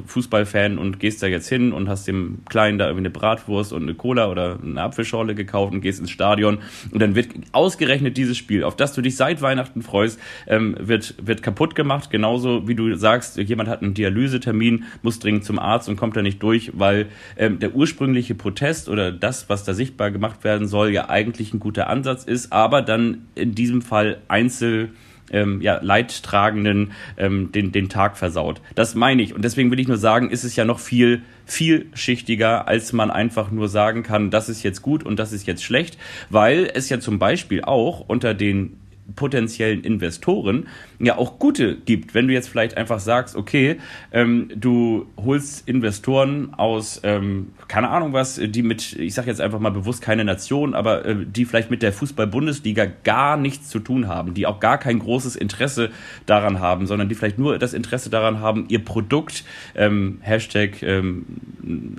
und 0.79 1.01
gehst 1.01 1.23
da 1.23 1.27
jetzt 1.27 1.49
hin 1.49 1.73
und 1.73 1.89
hast 1.89 2.07
dem 2.07 2.39
Kleinen 2.49 2.79
da 2.79 2.87
irgendwie 2.87 3.03
eine 3.03 3.11
Bratwurst 3.11 3.73
und 3.73 3.83
eine 3.83 3.95
Cola 3.95 4.31
oder 4.31 4.59
eine 4.63 4.81
Apfelschorle 4.81 5.35
gekauft 5.35 5.73
und 5.73 5.81
gehst 5.81 6.01
ins 6.01 6.11
Stadion 6.11 6.59
und 6.91 7.01
dann 7.01 7.15
wird 7.15 7.29
ausgerechnet 7.53 8.17
dieses 8.17 8.37
Spiel, 8.37 8.65
auf 8.65 8.77
das 8.77 8.93
du 8.93 9.03
dich 9.03 9.17
seit 9.17 9.43
Weihnachten 9.43 9.83
freust, 9.83 10.04
ähm, 10.47 10.77
wird, 10.79 11.15
wird 11.25 11.43
kaputt 11.43 11.75
gemacht, 11.75 12.11
genauso 12.11 12.69
wie 12.69 12.75
du 12.75 12.95
sagst, 12.97 13.37
jemand 13.37 13.69
hat 13.69 13.83
einen 13.83 13.95
Dialysetermin, 13.95 14.85
muss 15.03 15.19
dringend 15.19 15.45
zum 15.45 15.59
Arzt 15.59 15.89
und 15.89 15.97
kommt 15.97 16.17
da 16.17 16.23
nicht 16.23 16.43
durch, 16.43 16.73
weil 16.75 17.07
ähm, 17.37 17.59
der 17.59 17.75
ursprüngliche 17.75 18.35
Protest 18.35 18.89
oder 18.89 19.13
das, 19.13 19.49
was 19.49 19.65
da 19.65 19.75
sichtbar 19.75 20.11
gemacht 20.11 20.45
werden 20.45 20.69
soll, 20.69 20.91
ja 20.91 21.09
eigentlich 21.09 21.53
ein 21.55 21.61
guter 21.61 21.89
Ansatz 21.89 22.25
ist, 22.25 22.53
aber 22.53 22.83
dann 22.83 23.27
in 23.35 23.55
diesem 23.55 23.83
Fall 23.83 24.19
Einzel 24.29 24.91
ähm, 25.31 25.61
ja, 25.61 25.81
Leidtragenden 25.83 26.93
ähm, 27.17 27.53
den, 27.53 27.73
den 27.73 27.89
Tag 27.89 28.17
versaut. 28.17 28.61
Das 28.75 28.95
meine 28.95 29.23
ich. 29.23 29.35
Und 29.35 29.45
deswegen 29.45 29.71
will 29.71 29.81
ich 29.81 29.89
nur 29.89 29.97
sagen, 29.97 30.31
ist 30.31 30.45
es 30.45 30.57
ja 30.57 30.65
noch 30.65 30.79
viel 30.79 31.23
vielschichtiger, 31.47 32.69
als 32.69 32.93
man 32.93 33.11
einfach 33.11 33.51
nur 33.51 33.69
sagen 33.69 34.03
kann, 34.03 34.31
das 34.31 34.49
ist 34.49 34.63
jetzt 34.63 34.83
gut 34.83 35.05
und 35.05 35.19
das 35.19 35.33
ist 35.33 35.47
jetzt 35.47 35.65
schlecht, 35.65 35.99
weil 36.31 36.71
es 36.73 36.89
ja 36.89 37.01
zum 37.01 37.19
Beispiel 37.19 37.63
auch 37.63 38.01
unter 38.01 38.35
den 38.35 38.77
potenziellen 39.17 39.83
Investoren 39.83 40.69
ja 40.99 41.17
auch 41.17 41.39
gute 41.39 41.77
gibt. 41.77 42.15
Wenn 42.15 42.29
du 42.29 42.35
jetzt 42.35 42.49
vielleicht 42.49 42.77
einfach 42.77 43.01
sagst, 43.01 43.37
okay, 43.37 43.77
ähm, 44.13 44.49
du 44.55 45.07
holst 45.17 45.69
Investoren 45.69 46.55
aus, 46.55 47.01
ähm, 47.03 47.53
keine 47.69 47.91
Ahnung 47.91 48.13
was, 48.13 48.41
die 48.43 48.63
mit, 48.63 48.95
ich 48.95 49.15
sage 49.15 49.29
jetzt 49.29 49.41
einfach 49.41 49.59
mal 49.59 49.71
bewusst 49.71 50.03
keine 50.03 50.25
Nation, 50.25 50.75
aber 50.75 51.05
äh, 51.05 51.17
die 51.27 51.45
vielleicht 51.45 51.71
mit 51.71 51.83
der 51.83 51.93
Fußball-Bundesliga 51.93 52.87
gar 53.05 53.37
nichts 53.37 53.69
zu 53.69 53.79
tun 53.79 54.09
haben, 54.09 54.35
die 54.35 54.47
auch 54.47 54.61
gar 54.61 54.79
kein 54.79 54.99
großes 54.99 55.37
Interesse 55.37 55.91
daran 56.27 56.61
haben, 56.61 56.87
sondern 56.87 57.09
die 57.09 57.15
vielleicht 57.15 57.39
nur 57.39 57.59
das 57.59 57.75
Interesse 57.75 58.11
daran 58.11 58.41
haben, 58.41 58.67
ihr 58.69 58.85
Produkt, 58.85 59.45
ähm, 59.75 60.19
Hashtag 60.21 60.83
ähm, 60.83 61.25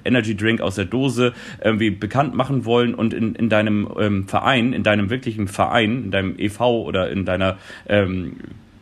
Energy 0.05 0.36
Drink 0.36 0.62
aus 0.62 0.75
der 0.75 0.86
Dose, 0.86 1.34
irgendwie 1.63 1.89
bekannt 1.89 2.36
machen 2.36 2.65
wollen 2.65 2.93
und 2.93 3.13
in, 3.13 3.36
in 3.36 3.49
deinem 3.49 3.89
ähm, 3.99 4.27
Verein, 4.27 4.73
in 4.73 4.84
deinem 4.84 5.10
wirklichen 5.10 5.47
Verein, 5.47 6.05
in 6.05 6.12
deinem 6.12 6.36
EV 6.38 6.62
oder 6.62 7.10
in 7.10 7.25
deiner 7.25 7.58
ähm, 7.88 8.38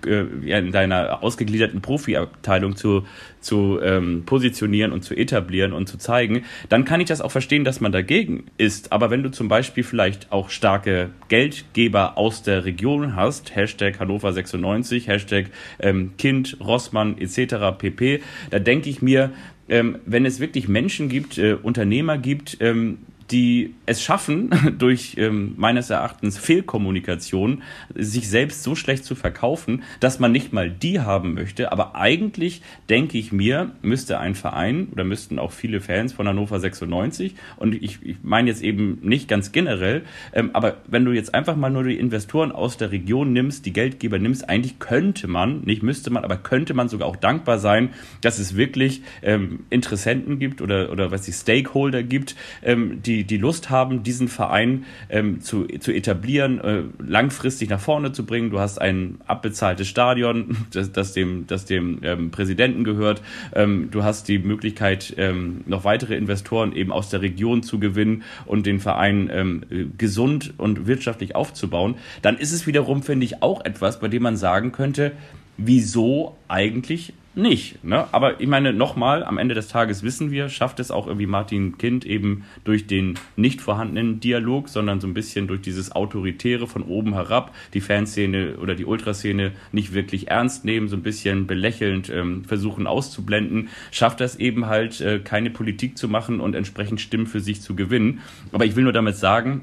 äh, 0.05 0.25
in 0.45 0.71
deiner 0.71 1.23
ausgegliederten 1.23 1.81
Profiabteilung 1.81 2.75
zu, 2.75 3.05
zu 3.39 3.79
ähm, 3.81 4.23
positionieren 4.25 4.91
und 4.91 5.03
zu 5.03 5.15
etablieren 5.15 5.73
und 5.73 5.87
zu 5.87 5.97
zeigen, 5.97 6.43
dann 6.69 6.85
kann 6.85 7.01
ich 7.01 7.07
das 7.07 7.21
auch 7.21 7.31
verstehen, 7.31 7.63
dass 7.63 7.81
man 7.81 7.91
dagegen 7.91 8.45
ist. 8.57 8.91
Aber 8.91 9.09
wenn 9.09 9.23
du 9.23 9.31
zum 9.31 9.47
Beispiel 9.47 9.83
vielleicht 9.83 10.31
auch 10.31 10.49
starke 10.49 11.09
Geldgeber 11.27 12.17
aus 12.17 12.43
der 12.43 12.65
Region 12.65 13.15
hast, 13.15 13.55
Hashtag 13.55 13.99
Hannover 13.99 14.33
96, 14.33 15.07
Hashtag 15.07 15.47
ähm, 15.79 16.13
Kind, 16.17 16.57
Rossmann 16.59 17.17
etc. 17.17 17.77
pp., 17.77 18.21
da 18.49 18.59
denke 18.59 18.89
ich 18.89 19.01
mir, 19.01 19.31
ähm, 19.69 19.99
wenn 20.05 20.25
es 20.25 20.39
wirklich 20.39 20.67
Menschen 20.67 21.09
gibt, 21.09 21.37
äh, 21.37 21.53
Unternehmer 21.53 22.17
gibt, 22.17 22.57
ähm, 22.59 22.99
die 23.33 23.73
es 23.87 24.03
schaffen, 24.03 24.51
durch 24.77 25.15
ähm, 25.17 25.55
meines 25.57 25.89
Erachtens 25.89 26.37
Fehlkommunikation 26.37 27.63
sich 27.95 28.29
selbst 28.29 28.61
so 28.61 28.75
schlecht 28.75 29.03
zu 29.03 29.15
verkaufen, 29.15 29.81
dass 29.99 30.19
man 30.19 30.31
nicht 30.31 30.53
mal 30.53 30.69
die 30.69 30.99
haben 30.99 31.33
möchte. 31.33 31.71
Aber 31.71 31.95
eigentlich 31.95 32.61
denke 32.89 33.17
ich 33.17 33.31
mir, 33.31 33.71
müsste 33.81 34.19
ein 34.19 34.35
Verein 34.35 34.87
oder 34.91 35.03
müssten 35.03 35.39
auch 35.39 35.51
viele 35.51 35.81
Fans 35.81 36.13
von 36.13 36.27
Hannover 36.27 36.59
96 36.59 37.33
und 37.57 37.73
ich, 37.73 37.99
ich 38.03 38.17
meine 38.21 38.49
jetzt 38.49 38.61
eben 38.61 38.99
nicht 39.01 39.27
ganz 39.27 39.51
generell, 39.51 40.03
ähm, 40.33 40.51
aber 40.53 40.77
wenn 40.87 41.03
du 41.03 41.11
jetzt 41.11 41.33
einfach 41.33 41.55
mal 41.55 41.71
nur 41.71 41.83
die 41.83 41.97
Investoren 41.97 42.51
aus 42.51 42.77
der 42.77 42.91
Region 42.91 43.33
nimmst, 43.33 43.65
die 43.65 43.73
Geldgeber 43.73 44.19
nimmst, 44.19 44.47
eigentlich 44.47 44.77
könnte 44.77 45.27
man, 45.27 45.61
nicht 45.61 45.81
müsste 45.81 46.11
man, 46.11 46.23
aber 46.23 46.37
könnte 46.37 46.75
man 46.75 46.87
sogar 46.87 47.07
auch 47.07 47.15
dankbar 47.15 47.57
sein, 47.57 47.89
dass 48.21 48.37
es 48.37 48.55
wirklich 48.55 49.01
ähm, 49.23 49.61
Interessenten 49.71 50.37
gibt 50.37 50.61
oder, 50.61 50.91
oder 50.91 51.09
was 51.09 51.23
die 51.23 51.33
Stakeholder 51.33 52.03
gibt, 52.03 52.35
ähm, 52.61 53.01
die 53.23 53.37
Lust 53.37 53.69
haben, 53.69 54.03
diesen 54.03 54.27
Verein 54.27 54.85
ähm, 55.09 55.41
zu, 55.41 55.65
zu 55.65 55.91
etablieren, 55.91 56.59
äh, 56.61 56.83
langfristig 56.99 57.69
nach 57.69 57.79
vorne 57.79 58.11
zu 58.11 58.25
bringen. 58.25 58.49
Du 58.49 58.59
hast 58.59 58.79
ein 58.79 59.19
abbezahltes 59.25 59.87
Stadion, 59.87 60.57
das, 60.71 60.91
das 60.91 61.13
dem, 61.13 61.47
das 61.47 61.65
dem 61.65 61.99
ähm, 62.03 62.31
Präsidenten 62.31 62.83
gehört. 62.83 63.21
Ähm, 63.53 63.89
du 63.91 64.03
hast 64.03 64.27
die 64.27 64.39
Möglichkeit, 64.39 65.13
ähm, 65.17 65.61
noch 65.65 65.83
weitere 65.83 66.15
Investoren 66.15 66.73
eben 66.73 66.91
aus 66.91 67.09
der 67.09 67.21
Region 67.21 67.63
zu 67.63 67.79
gewinnen 67.79 68.23
und 68.45 68.65
den 68.65 68.79
Verein 68.79 69.29
ähm, 69.31 69.63
gesund 69.97 70.53
und 70.57 70.87
wirtschaftlich 70.87 71.35
aufzubauen. 71.35 71.95
Dann 72.21 72.37
ist 72.37 72.51
es 72.51 72.67
wiederum, 72.67 73.03
finde 73.03 73.25
ich, 73.25 73.41
auch 73.41 73.63
etwas, 73.65 73.99
bei 73.99 74.07
dem 74.07 74.23
man 74.23 74.37
sagen 74.37 74.71
könnte, 74.71 75.11
wieso 75.57 76.35
eigentlich 76.47 77.13
nicht. 77.35 77.83
Ne? 77.83 78.05
Aber 78.11 78.39
ich 78.39 78.47
meine, 78.47 78.73
nochmal, 78.73 79.23
am 79.23 79.37
Ende 79.37 79.55
des 79.55 79.67
Tages 79.67 80.03
wissen 80.03 80.31
wir, 80.31 80.49
schafft 80.49 80.79
es 80.79 80.91
auch 80.91 81.07
irgendwie 81.07 81.25
Martin 81.25 81.77
Kind 81.77 82.05
eben 82.05 82.45
durch 82.63 82.85
den 82.85 83.15
nicht 83.35 83.61
vorhandenen 83.61 84.19
Dialog, 84.19 84.69
sondern 84.69 84.99
so 84.99 85.07
ein 85.07 85.13
bisschen 85.13 85.47
durch 85.47 85.61
dieses 85.61 85.91
Autoritäre 85.95 86.67
von 86.67 86.83
oben 86.83 87.13
herab, 87.13 87.53
die 87.73 87.81
Fanszene 87.81 88.57
oder 88.57 88.75
die 88.75 88.85
Ultraszene 88.85 89.51
nicht 89.71 89.93
wirklich 89.93 90.29
ernst 90.29 90.65
nehmen, 90.65 90.87
so 90.87 90.95
ein 90.95 91.03
bisschen 91.03 91.47
belächelnd 91.47 92.09
ähm, 92.09 92.43
versuchen 92.45 92.85
auszublenden, 92.85 93.69
schafft 93.91 94.19
das 94.19 94.35
eben 94.35 94.67
halt, 94.67 95.01
äh, 95.01 95.19
keine 95.19 95.49
Politik 95.49 95.97
zu 95.97 96.07
machen 96.07 96.39
und 96.39 96.55
entsprechend 96.55 97.01
Stimmen 97.01 97.27
für 97.27 97.39
sich 97.39 97.61
zu 97.61 97.75
gewinnen. 97.75 98.21
Aber 98.51 98.65
ich 98.65 98.75
will 98.75 98.83
nur 98.83 98.93
damit 98.93 99.15
sagen, 99.15 99.61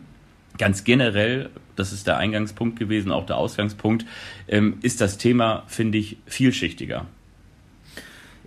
ganz 0.58 0.84
generell, 0.84 1.50
das 1.76 1.92
ist 1.92 2.06
der 2.06 2.18
Eingangspunkt 2.18 2.78
gewesen, 2.78 3.12
auch 3.12 3.26
der 3.26 3.36
Ausgangspunkt, 3.36 4.04
ähm, 4.48 4.78
ist 4.82 5.00
das 5.00 5.18
Thema, 5.18 5.62
finde 5.68 5.98
ich, 5.98 6.18
vielschichtiger. 6.26 7.06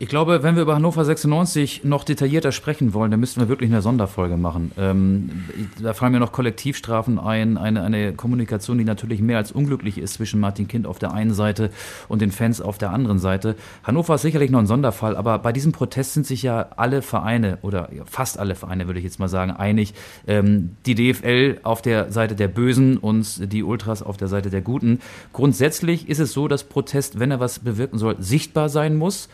Ich 0.04 0.10
glaube, 0.10 0.44
wenn 0.44 0.56
wir 0.56 0.64
über 0.64 0.76
Hannover 0.76 1.06
96 1.06 1.86
noch 1.86 2.04
detaillierter 2.04 2.52
sprechen 2.52 2.94
wollen, 2.94 3.10
dann 3.10 3.22
müssten 3.22 3.40
wir 3.40 3.48
wirklich 3.48 3.72
eine 3.72 3.82
Sonderfolge 3.82 4.36
machen. 4.36 4.74
Ähm, 4.78 5.46
da 5.82 5.94
fallen 5.94 6.12
mir 6.12 6.20
noch 6.20 6.34
Kollektivstrafen 6.34 7.18
ein, 7.18 7.58
eine, 7.58 7.84
eine 7.84 8.12
Kommunikation, 8.12 8.78
die 8.78 8.84
natürlich 8.84 9.22
mehr 9.22 9.38
als 9.38 9.54
unglücklich 9.54 9.98
ist 9.98 10.16
zwischen 10.16 10.42
Martin 10.42 10.68
Kind 10.68 10.88
auf 10.88 11.00
der 11.00 11.14
einen 11.14 11.34
Seite 11.34 11.70
und 12.10 12.22
den 12.22 12.34
Fans 12.34 12.60
auf 12.60 12.78
der 12.78 12.92
anderen 12.92 13.18
Seite. 13.18 13.56
Hannover 13.86 14.16
ist 14.16 14.24
sicherlich 14.24 14.52
noch 14.52 14.60
ein 14.60 14.68
Sonderfall, 14.68 15.16
aber 15.16 15.40
bei 15.40 15.54
diesem 15.54 15.72
Protest 15.72 16.16
sind 16.16 16.28
sich 16.28 16.44
ja 16.44 16.72
alle 16.76 17.02
Vereine 17.02 17.60
oder 17.62 17.88
fast 18.04 18.38
alle 18.38 18.56
Vereine, 18.56 18.88
würde 18.88 19.00
ich 19.00 19.06
jetzt 19.06 19.22
mal 19.22 19.30
sagen, 19.30 19.52
einig. 19.52 19.94
Ähm, 20.28 20.76
die 20.86 20.96
DFL 20.96 21.60
auf 21.64 21.82
der 21.82 22.12
Seite 22.12 22.36
der 22.36 22.50
Bösen 22.50 22.98
und 22.98 23.54
die 23.54 23.64
Ultras 23.64 24.04
auf 24.04 24.18
der 24.18 24.28
Seite 24.28 24.50
der 24.50 24.60
Guten. 24.60 25.00
Grundsätzlich 25.32 26.10
ist 26.10 26.20
es 26.20 26.34
so, 26.34 26.50
dass 26.50 26.66
Protest, 26.66 27.22
wenn 27.22 27.32
er 27.32 27.40
was 27.40 27.60
bewirken 27.60 27.98
soll, 27.98 28.18
sichtbar 28.20 28.68
sein 28.68 28.98
muss. 28.98 29.30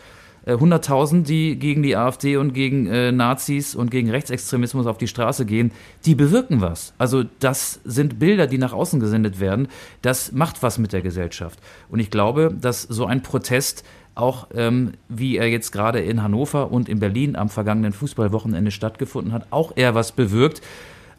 100.000, 0.45 1.19
äh, 1.19 1.23
die 1.23 1.60
gegen 1.60 1.84
die 1.84 1.95
AfD 1.95 2.38
und 2.38 2.54
gegen 2.54 2.88
äh, 2.88 3.12
Nazis 3.12 3.75
und 3.75 3.91
gegen 3.91 4.10
Rechtsextremismus 4.10 4.88
auf 4.88 4.97
die 4.97 5.08
Straße 5.08 5.45
gehen, 5.45 5.71
die 6.06 6.15
bewirken 6.15 6.62
was. 6.62 6.93
Also 6.97 7.23
das 7.39 7.80
sind 7.84 8.19
Bilder, 8.19 8.47
die 8.47 8.58
nach 8.58 8.73
außen 8.73 8.99
gesendet 8.99 9.39
werden. 9.39 9.67
Das 10.02 10.32
macht 10.32 10.63
was 10.63 10.78
mit 10.78 10.93
der 10.93 11.02
Gesellschaft. 11.02 11.60
Und 11.89 11.99
ich 11.99 12.10
glaube, 12.10 12.56
dass 12.60 12.84
so 12.84 13.06
ein 13.06 13.21
Protest 13.21 13.84
auch 14.15 14.47
ähm, 14.54 14.93
wie 15.08 15.38
er 15.38 15.47
jetzt 15.47 15.71
gerade 15.71 15.99
in 15.99 16.21
Hannover 16.21 16.71
und 16.71 16.89
in 16.89 16.99
Berlin 16.99 17.36
am 17.36 17.49
vergangenen 17.49 17.93
Fußballwochenende 17.93 18.71
stattgefunden 18.71 19.32
hat, 19.32 19.47
auch 19.49 19.78
eher 19.78 19.95
was 19.95 20.12
bewirkt, 20.12 20.62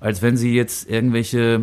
als 0.01 0.23
wenn 0.23 0.37
sie 0.37 0.55
jetzt 0.55 0.89
irgendwelche 0.89 1.63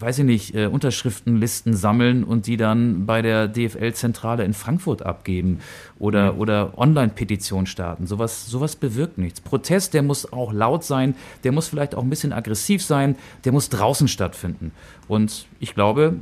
weiß 0.00 0.20
ich 0.20 0.24
nicht, 0.24 0.54
äh, 0.54 0.66
Unterschriftenlisten 0.66 1.74
sammeln 1.74 2.24
und 2.24 2.46
die 2.46 2.56
dann 2.56 3.06
bei 3.06 3.22
der 3.22 3.48
DFL-Zentrale 3.48 4.44
in 4.44 4.54
Frankfurt 4.54 5.02
abgeben 5.02 5.60
oder, 5.98 6.32
mhm. 6.32 6.40
oder 6.40 6.78
Online-Petition 6.78 7.66
starten. 7.66 8.06
Sowas, 8.06 8.46
sowas 8.46 8.76
bewirkt 8.76 9.18
nichts. 9.18 9.40
Protest, 9.40 9.94
der 9.94 10.02
muss 10.02 10.32
auch 10.32 10.52
laut 10.52 10.84
sein, 10.84 11.14
der 11.44 11.52
muss 11.52 11.68
vielleicht 11.68 11.94
auch 11.94 12.02
ein 12.02 12.10
bisschen 12.10 12.32
aggressiv 12.32 12.82
sein, 12.82 13.16
der 13.44 13.52
muss 13.52 13.68
draußen 13.68 14.08
stattfinden. 14.08 14.72
Und 15.06 15.46
ich 15.58 15.74
glaube, 15.74 16.16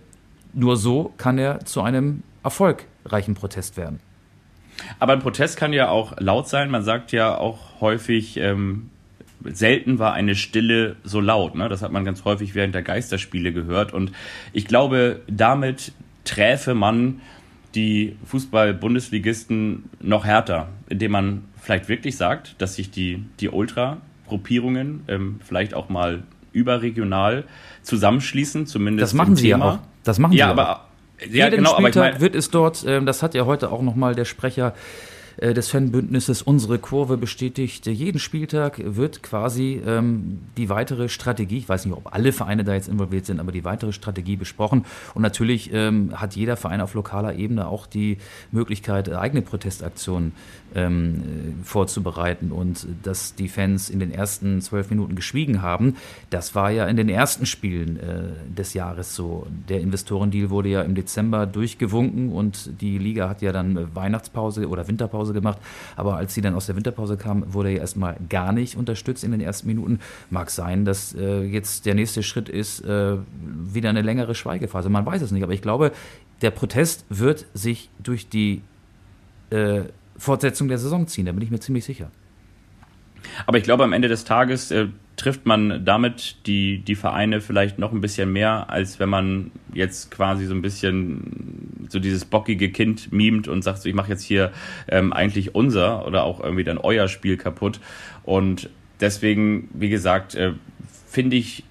nur 0.52 0.76
so 0.76 1.12
kann 1.16 1.38
er 1.38 1.64
zu 1.64 1.82
einem 1.82 2.22
erfolgreichen 2.42 3.34
Protest 3.34 3.76
werden. 3.76 4.00
Aber 4.98 5.12
ein 5.12 5.20
Protest 5.20 5.56
kann 5.56 5.72
ja 5.72 5.88
auch 5.88 6.14
laut 6.18 6.48
sein. 6.48 6.70
Man 6.70 6.82
sagt 6.82 7.12
ja 7.12 7.36
auch 7.36 7.80
häufig, 7.80 8.36
ähm, 8.36 8.90
selten 9.44 9.98
war 9.98 10.12
eine 10.12 10.34
Stille 10.34 10.96
so 11.04 11.20
laut. 11.20 11.54
Ne? 11.54 11.68
Das 11.68 11.82
hat 11.82 11.92
man 11.92 12.04
ganz 12.04 12.24
häufig 12.24 12.54
während 12.54 12.74
der 12.74 12.82
Geisterspiele 12.82 13.52
gehört. 13.52 13.92
Und 13.92 14.12
ich 14.52 14.66
glaube, 14.66 15.20
damit 15.28 15.92
träfe 16.24 16.74
man 16.74 17.20
die 17.74 18.16
Fußball-Bundesligisten 18.24 19.84
noch 20.00 20.24
härter, 20.24 20.68
indem 20.88 21.12
man 21.12 21.44
vielleicht 21.60 21.88
wirklich 21.88 22.16
sagt, 22.16 22.54
dass 22.58 22.76
sich 22.76 22.90
die, 22.90 23.24
die 23.40 23.48
Ultra-Gruppierungen 23.48 25.04
ähm, 25.08 25.40
vielleicht 25.44 25.74
auch 25.74 25.88
mal 25.88 26.22
überregional 26.52 27.44
zusammenschließen, 27.82 28.66
zumindest. 28.66 29.02
Das 29.02 29.14
machen 29.14 29.36
sie 29.36 29.50
Thema. 29.50 29.64
ja 29.64 29.72
auch. 29.72 29.78
Das 30.04 30.18
machen 30.18 30.32
ja, 30.32 30.46
sie 30.46 30.50
aber, 30.50 30.76
auch. 30.76 30.80
Ja, 31.30 31.46
Jeden 31.46 31.58
genau, 31.58 31.70
Spieltag 31.70 31.96
aber 31.96 32.08
ich 32.08 32.12
mein, 32.14 32.20
wird 32.20 32.34
es 32.34 32.50
dort, 32.50 32.84
ähm, 32.86 33.04
das 33.04 33.22
hat 33.22 33.34
ja 33.34 33.44
heute 33.44 33.70
auch 33.70 33.82
nochmal 33.82 34.14
der 34.14 34.24
Sprecher 34.24 34.74
des 35.40 35.68
Fanbündnisses 35.68 36.42
Unsere 36.42 36.78
Kurve 36.78 37.16
bestätigt, 37.16 37.86
jeden 37.86 38.18
Spieltag 38.18 38.80
wird 38.84 39.22
quasi 39.22 39.80
ähm, 39.86 40.40
die 40.56 40.68
weitere 40.68 41.08
Strategie, 41.08 41.58
ich 41.58 41.68
weiß 41.68 41.84
nicht, 41.86 41.96
ob 41.96 42.12
alle 42.12 42.32
Vereine 42.32 42.64
da 42.64 42.74
jetzt 42.74 42.88
involviert 42.88 43.26
sind, 43.26 43.38
aber 43.38 43.52
die 43.52 43.64
weitere 43.64 43.92
Strategie 43.92 44.36
besprochen. 44.36 44.84
Und 45.14 45.22
natürlich 45.22 45.72
ähm, 45.72 46.20
hat 46.20 46.34
jeder 46.34 46.56
Verein 46.56 46.80
auf 46.80 46.94
lokaler 46.94 47.34
Ebene 47.34 47.68
auch 47.68 47.86
die 47.86 48.18
Möglichkeit, 48.50 49.12
eigene 49.12 49.42
Protestaktionen 49.42 50.32
ähm, 50.74 51.54
vorzubereiten. 51.62 52.52
Und 52.52 52.86
dass 53.02 53.34
die 53.34 53.48
Fans 53.48 53.90
in 53.90 54.00
den 54.00 54.12
ersten 54.12 54.60
zwölf 54.60 54.90
Minuten 54.90 55.14
geschwiegen 55.14 55.62
haben, 55.62 55.96
das 56.30 56.54
war 56.54 56.70
ja 56.70 56.86
in 56.86 56.96
den 56.96 57.08
ersten 57.08 57.46
Spielen 57.46 57.98
äh, 57.98 58.54
des 58.54 58.74
Jahres 58.74 59.14
so. 59.14 59.46
Der 59.68 59.80
Investorendeal 59.80 60.50
wurde 60.50 60.68
ja 60.68 60.82
im 60.82 60.94
Dezember 60.94 61.46
durchgewunken 61.46 62.30
und 62.32 62.80
die 62.80 62.98
Liga 62.98 63.28
hat 63.28 63.42
ja 63.42 63.52
dann 63.52 63.94
Weihnachtspause 63.94 64.68
oder 64.68 64.88
Winterpause 64.88 65.32
gemacht. 65.32 65.58
Aber 65.96 66.16
als 66.16 66.34
sie 66.34 66.40
dann 66.40 66.54
aus 66.54 66.66
der 66.66 66.76
Winterpause 66.76 67.16
kam, 67.16 67.52
wurde 67.52 67.70
er 67.70 67.80
erstmal 67.80 68.16
gar 68.28 68.52
nicht 68.52 68.76
unterstützt 68.76 69.24
in 69.24 69.32
den 69.32 69.40
ersten 69.40 69.66
Minuten. 69.66 70.00
Mag 70.30 70.50
sein, 70.50 70.84
dass 70.84 71.14
äh, 71.14 71.42
jetzt 71.42 71.86
der 71.86 71.94
nächste 71.94 72.22
Schritt 72.22 72.48
ist, 72.48 72.84
äh, 72.84 73.16
wieder 73.40 73.90
eine 73.90 74.02
längere 74.02 74.34
Schweigephase. 74.34 74.88
Man 74.88 75.06
weiß 75.06 75.22
es 75.22 75.30
nicht, 75.30 75.42
aber 75.42 75.52
ich 75.52 75.62
glaube, 75.62 75.92
der 76.42 76.50
Protest 76.50 77.04
wird 77.08 77.46
sich 77.54 77.90
durch 77.98 78.28
die 78.28 78.62
äh, 79.50 79.82
Fortsetzung 80.18 80.68
der 80.68 80.78
Saison 80.78 81.06
ziehen, 81.06 81.26
da 81.26 81.32
bin 81.32 81.42
ich 81.42 81.50
mir 81.50 81.60
ziemlich 81.60 81.84
sicher. 81.84 82.10
Aber 83.46 83.58
ich 83.58 83.64
glaube, 83.64 83.84
am 83.84 83.92
Ende 83.92 84.08
des 84.08 84.24
Tages 84.24 84.70
äh, 84.70 84.88
trifft 85.16 85.46
man 85.46 85.84
damit 85.84 86.46
die, 86.46 86.78
die 86.78 86.94
Vereine 86.94 87.40
vielleicht 87.40 87.78
noch 87.78 87.92
ein 87.92 88.00
bisschen 88.00 88.32
mehr, 88.32 88.70
als 88.70 89.00
wenn 89.00 89.08
man 89.08 89.50
jetzt 89.72 90.10
quasi 90.10 90.46
so 90.46 90.54
ein 90.54 90.62
bisschen 90.62 91.86
so 91.88 91.98
dieses 91.98 92.24
bockige 92.24 92.70
Kind 92.70 93.12
mimt 93.12 93.48
und 93.48 93.62
sagt, 93.62 93.82
so, 93.82 93.88
ich 93.88 93.94
mache 93.94 94.10
jetzt 94.10 94.22
hier 94.22 94.52
ähm, 94.88 95.12
eigentlich 95.12 95.54
unser 95.54 96.06
oder 96.06 96.24
auch 96.24 96.40
irgendwie 96.40 96.64
dann 96.64 96.78
euer 96.78 97.08
Spiel 97.08 97.36
kaputt. 97.36 97.80
Und 98.22 98.70
deswegen, 99.00 99.68
wie 99.72 99.88
gesagt, 99.88 100.34
äh, 100.34 100.52
finde 101.06 101.36
ich 101.36 101.64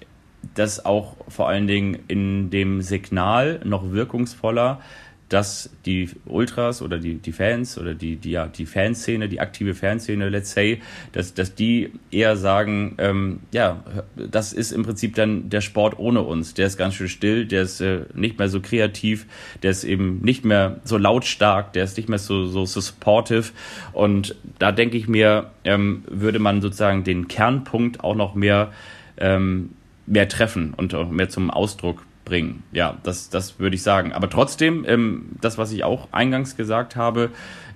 das 0.54 0.84
auch 0.84 1.16
vor 1.28 1.48
allen 1.48 1.66
Dingen 1.66 1.98
in 2.08 2.50
dem 2.50 2.82
Signal 2.82 3.60
noch 3.64 3.92
wirkungsvoller, 3.92 4.80
dass 5.28 5.70
die 5.84 6.08
Ultras 6.24 6.80
oder 6.80 6.98
die, 6.98 7.16
die 7.16 7.32
Fans 7.32 7.78
oder 7.78 7.94
die, 7.94 8.16
die, 8.16 8.30
ja, 8.30 8.46
die 8.46 8.66
Fanszene, 8.66 9.28
die 9.28 9.40
aktive 9.40 9.74
Fanszene, 9.74 10.28
let's 10.28 10.52
say, 10.52 10.80
dass, 11.12 11.34
dass 11.34 11.54
die 11.54 11.92
eher 12.10 12.36
sagen, 12.36 12.94
ähm, 12.98 13.40
ja, 13.52 13.82
das 14.16 14.52
ist 14.52 14.72
im 14.72 14.84
Prinzip 14.84 15.14
dann 15.14 15.50
der 15.50 15.60
Sport 15.60 15.98
ohne 15.98 16.22
uns. 16.22 16.54
Der 16.54 16.66
ist 16.66 16.78
ganz 16.78 16.94
schön 16.94 17.08
still, 17.08 17.46
der 17.46 17.62
ist 17.62 17.80
äh, 17.80 18.00
nicht 18.14 18.38
mehr 18.38 18.48
so 18.48 18.60
kreativ, 18.60 19.26
der 19.62 19.72
ist 19.72 19.84
eben 19.84 20.20
nicht 20.22 20.44
mehr 20.44 20.80
so 20.84 20.96
lautstark, 20.96 21.74
der 21.74 21.84
ist 21.84 21.96
nicht 21.96 22.08
mehr 22.08 22.18
so, 22.18 22.46
so, 22.46 22.64
so 22.64 22.80
supportive. 22.80 23.52
Und 23.92 24.34
da 24.58 24.72
denke 24.72 24.96
ich 24.96 25.08
mir, 25.08 25.50
ähm, 25.64 26.04
würde 26.08 26.38
man 26.38 26.62
sozusagen 26.62 27.04
den 27.04 27.28
Kernpunkt 27.28 28.02
auch 28.02 28.14
noch 28.14 28.34
mehr, 28.34 28.72
ähm, 29.18 29.70
mehr 30.06 30.28
treffen 30.28 30.72
und 30.74 30.94
auch 30.94 31.10
mehr 31.10 31.28
zum 31.28 31.50
Ausdruck 31.50 32.07
bringen. 32.28 32.62
Ja, 32.72 32.98
das, 33.02 33.30
das 33.30 33.58
würde 33.58 33.76
ich 33.76 33.82
sagen. 33.82 34.12
Aber 34.12 34.30
trotzdem, 34.30 34.84
ähm, 34.86 35.30
das, 35.40 35.58
was 35.58 35.72
ich 35.72 35.84
auch 35.84 36.08
eingangs 36.12 36.56
gesagt 36.56 36.96
habe, 36.96 37.30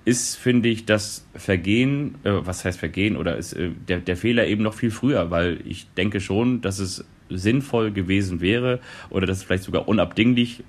ist, 0.05 0.35
finde 0.35 0.69
ich, 0.69 0.85
das 0.85 1.25
Vergehen, 1.33 2.15
äh, 2.23 2.31
was 2.31 2.65
heißt 2.65 2.79
Vergehen, 2.79 3.17
oder 3.17 3.37
ist 3.37 3.53
äh, 3.53 3.71
der, 3.87 3.99
der 3.99 4.17
Fehler 4.17 4.47
eben 4.47 4.63
noch 4.63 4.73
viel 4.73 4.91
früher, 4.91 5.31
weil 5.31 5.59
ich 5.65 5.87
denke 5.97 6.19
schon, 6.19 6.61
dass 6.61 6.79
es 6.79 7.05
sinnvoll 7.29 7.91
gewesen 7.91 8.41
wäre 8.41 8.79
oder 9.09 9.25
dass 9.25 9.37
es 9.37 9.43
vielleicht 9.43 9.63
sogar 9.63 9.87
unabdinglich 9.87 10.63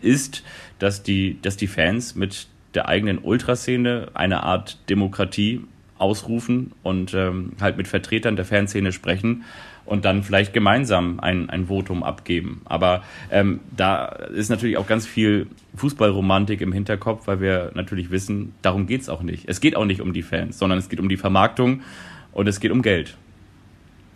ist, 0.00 0.44
dass 0.78 1.02
die, 1.02 1.40
dass 1.40 1.56
die 1.56 1.66
Fans 1.66 2.14
mit 2.14 2.46
der 2.74 2.88
eigenen 2.88 3.18
Ultraszene 3.18 4.08
eine 4.14 4.42
Art 4.42 4.78
Demokratie 4.90 5.62
ausrufen 5.96 6.72
und 6.82 7.14
ähm, 7.14 7.52
halt 7.60 7.76
mit 7.76 7.88
Vertretern 7.88 8.36
der 8.36 8.44
Fanszene 8.44 8.92
sprechen 8.92 9.44
und 9.86 10.04
dann 10.04 10.22
vielleicht 10.22 10.52
gemeinsam 10.52 11.20
ein, 11.20 11.50
ein 11.50 11.66
Votum 11.66 12.02
abgeben. 12.02 12.62
Aber 12.64 13.02
ähm, 13.30 13.60
da 13.76 14.06
ist 14.06 14.48
natürlich 14.48 14.76
auch 14.76 14.86
ganz 14.86 15.06
viel 15.06 15.46
Fußballromantik 15.76 16.60
im 16.60 16.72
Hinterkopf, 16.72 17.26
weil 17.26 17.40
wir 17.40 17.72
natürlich 17.74 18.10
wissen, 18.10 18.54
darum 18.62 18.86
geht 18.86 19.02
es 19.02 19.08
auch 19.08 19.22
nicht. 19.22 19.48
Es 19.48 19.60
geht 19.60 19.76
auch 19.76 19.84
nicht 19.84 20.00
um 20.00 20.12
die 20.12 20.22
Fans, 20.22 20.58
sondern 20.58 20.78
es 20.78 20.88
geht 20.88 21.00
um 21.00 21.08
die 21.08 21.16
Vermarktung 21.16 21.82
und 22.32 22.48
es 22.48 22.60
geht 22.60 22.70
um 22.70 22.82
Geld. 22.82 23.16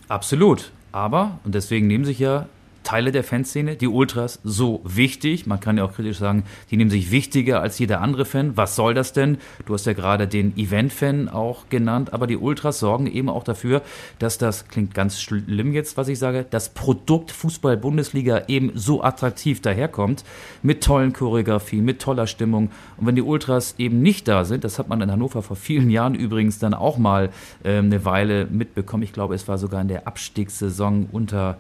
Absolut. 0.09 0.72
Aber, 0.90 1.38
und 1.44 1.54
deswegen 1.54 1.87
nehmen 1.87 2.04
sich 2.04 2.18
ja 2.18 2.48
Teile 2.88 3.12
der 3.12 3.22
Fanszene, 3.22 3.77
die 3.77 3.87
Ultras, 3.87 4.40
so 4.44 4.81
wichtig. 4.83 5.46
Man 5.46 5.61
kann 5.61 5.77
ja 5.77 5.85
auch 5.85 5.92
kritisch 5.92 6.16
sagen, 6.16 6.44
die 6.70 6.79
nehmen 6.79 6.88
sich 6.88 7.11
wichtiger 7.11 7.61
als 7.61 7.79
jeder 7.79 8.01
andere 8.01 8.24
Fan. 8.24 8.57
Was 8.57 8.77
soll 8.77 8.94
das 8.94 9.12
denn? 9.12 9.37
Du 9.66 9.74
hast 9.74 9.85
ja 9.85 9.92
gerade 9.92 10.27
den 10.27 10.57
Event-Fan 10.57 11.29
auch 11.29 11.68
genannt, 11.68 12.14
aber 12.14 12.27
die 12.27 12.38
Ultras 12.38 12.79
sorgen 12.79 13.07
eben 13.07 13.29
auch 13.29 13.44
dafür, 13.44 13.83
dass 14.18 14.38
das, 14.38 14.68
klingt 14.68 14.94
ganz 14.94 15.20
schlimm 15.20 15.74
jetzt, 15.74 15.98
was 15.98 16.09
ich 16.09 16.18
sage, 16.18 16.46
das 16.48 16.70
Produkt 16.70 17.31
Fußball-Bundesliga 17.31 18.44
eben 18.48 18.72
so 18.74 19.03
attraktiv 19.05 19.61
daherkommt, 19.61 20.24
mit 20.62 20.83
tollen 20.83 21.12
Choreografien, 21.12 21.85
mit 21.85 22.01
toller 22.01 22.27
Stimmung. 22.27 22.70
Und 22.96 23.07
wenn 23.07 23.16
die 23.16 23.20
Ultras 23.20 23.74
eben 23.77 24.01
nicht 24.01 24.27
da 24.29 24.46
sind, 24.46 24.64
das 24.64 24.79
hat 24.79 24.88
man 24.88 25.03
in 25.03 25.12
Hannover 25.12 25.42
vor 25.42 25.57
vielen 25.57 25.90
Jahren 25.90 26.14
übrigens 26.14 26.59
dann 26.59 26.72
auch 26.72 26.96
mal 26.96 27.29
äh, 27.64 27.77
eine 27.77 28.07
Weile 28.07 28.46
mitbekommen. 28.46 29.03
Ich 29.03 29.12
glaube, 29.12 29.35
es 29.35 29.46
war 29.46 29.59
sogar 29.59 29.83
in 29.83 29.88
der 29.88 30.07
Abstiegssaison 30.07 31.11
unter 31.12 31.59